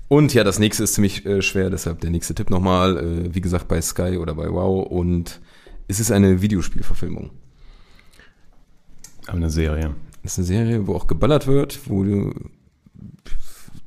Und 0.09 0.35
ja, 0.35 0.45
das 0.45 0.59
nächste 0.59 0.85
ist 0.85 0.93
ziemlich 0.93 1.25
äh, 1.25 1.41
schwer, 1.41 1.71
deshalb 1.71 2.03
der 2.03 2.11
nächste 2.11 2.35
Tipp 2.35 2.51
nochmal. 2.51 2.99
Äh, 2.99 3.35
wie 3.35 3.41
gesagt, 3.41 3.69
bei 3.69 3.81
Sky 3.81 4.19
oder 4.19 4.35
bei 4.35 4.51
Wow. 4.51 4.87
Und 4.87 5.41
es 5.89 6.01
ist 6.01 6.13
eine 6.13 6.43
Videospielverfilmung. 6.43 7.31
Aber 9.27 9.39
eine 9.39 9.49
Serie. 9.49 9.95
Es 10.23 10.33
ist 10.33 10.39
eine 10.41 10.47
Serie, 10.49 10.87
wo 10.87 10.95
auch 10.95 11.07
geballert 11.07 11.47
wird, 11.47 11.89
wo 11.89 12.05
du, 12.05 12.35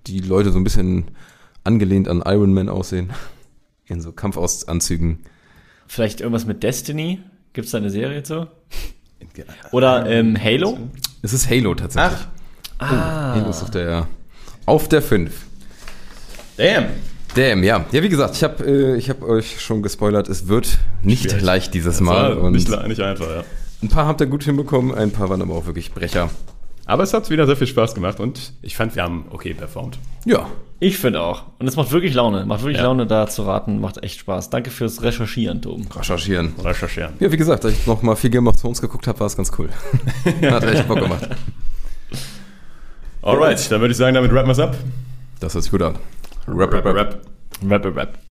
die 0.07 0.19
Leute 0.19 0.51
so 0.51 0.57
ein 0.57 0.63
bisschen 0.63 1.11
angelehnt 1.63 2.07
an 2.07 2.23
Iron 2.25 2.55
Man 2.55 2.69
aussehen. 2.69 3.13
In 3.85 4.01
so 4.01 4.11
Kampfanzügen. 4.13 5.19
Vielleicht 5.85 6.21
irgendwas 6.21 6.47
mit 6.47 6.63
Destiny? 6.63 7.19
Gibt 7.53 7.65
es 7.65 7.71
da 7.71 7.77
eine 7.77 7.91
Serie 7.91 8.23
zu? 8.23 8.47
Oder 9.71 10.05
ähm, 10.09 10.37
Halo? 10.41 10.77
Es 11.21 11.33
ist 11.33 11.49
Halo 11.49 11.75
tatsächlich. 11.75 12.19
Ah. 12.77 13.35
Halo 13.35 13.49
ist 13.49 13.63
auf 13.63 13.71
der, 13.71 14.07
auf 14.65 14.87
der 14.89 15.01
5. 15.01 15.31
Damn! 16.57 16.85
Damn, 17.35 17.63
ja. 17.63 17.85
Ja, 17.91 18.03
wie 18.03 18.09
gesagt, 18.09 18.35
ich 18.35 18.43
habe 18.43 18.63
äh, 18.65 18.95
ich 18.95 19.09
hab 19.09 19.21
euch 19.21 19.59
schon 19.59 19.83
gespoilert, 19.83 20.29
es 20.29 20.47
wird 20.47 20.77
nicht 21.03 21.23
Schwierig. 21.23 21.41
leicht 21.41 21.73
dieses 21.73 21.99
Mal. 21.99 22.37
Und 22.37 22.53
nicht, 22.53 22.69
nicht 22.87 23.01
einfach, 23.01 23.29
ja. 23.29 23.43
ein 23.83 23.89
paar 23.89 24.05
habt 24.07 24.21
ihr 24.21 24.27
gut 24.27 24.43
hinbekommen, 24.45 24.95
ein 24.95 25.11
paar 25.11 25.29
waren 25.29 25.41
aber 25.41 25.53
auch 25.53 25.65
wirklich 25.65 25.91
Brecher. 25.91 26.29
Aber 26.87 27.03
es 27.03 27.13
hat 27.13 27.29
wieder 27.31 27.45
sehr 27.47 27.55
viel 27.55 27.67
Spaß 27.67 27.95
gemacht 27.95 28.19
und 28.19 28.53
ich 28.61 28.75
fand, 28.75 28.95
wir 28.95 29.03
haben 29.03 29.25
okay 29.31 29.53
performt. 29.53 29.97
Ja, 30.25 30.45
Ich 30.79 30.97
finde 30.97 31.21
auch. 31.21 31.43
Und 31.57 31.67
es 31.67 31.75
macht 31.77 31.91
wirklich 31.91 32.13
Laune. 32.13 32.45
Macht 32.45 32.61
wirklich 32.61 32.77
Ja. 32.77 32.83
Laune, 32.83 33.07
da 33.07 33.27
zu 33.27 33.43
raten. 33.43 33.79
Macht 33.79 34.03
echt 34.03 34.19
Spaß. 34.19 34.49
Danke 34.51 34.69
fürs 34.69 35.01
Recherchieren, 35.01 35.61
Tom. 35.61 35.87
recherchieren. 35.95 36.53
Recherchieren. 36.63 37.13
Ja, 37.19 37.31
wie 37.31 37.37
gesagt, 37.37 37.65
als 37.65 37.73
ich 37.73 37.87
noch 37.87 38.01
mal 38.03 38.15
viel 38.15 38.29
Game 38.29 38.45
of 38.47 38.57
Thrones 38.61 38.81
geguckt 38.81 39.07
habe, 39.07 39.19
war 39.19 39.27
es 39.27 39.35
ganz 39.37 39.51
cool. 39.57 39.69
Hat 40.41 40.63
echt 40.63 40.87
Bock 40.87 40.99
gemacht. 40.99 41.27
Alright, 43.21 43.71
dann 43.71 43.79
würde 43.81 43.91
ich 43.93 43.97
sagen, 43.97 44.13
damit 44.13 44.31
rappen 44.31 44.47
wir 44.47 44.51
es 44.51 44.59
ab. 44.59 44.75
Das 45.39 45.53
hört 45.55 45.63
sich 45.63 45.71
gut 45.71 45.81
an. 45.81 45.95
Rap, 46.47 46.71
rap, 46.73 46.85
rap. 46.85 47.21
Rap, 47.67 47.85
rap. 47.95 48.24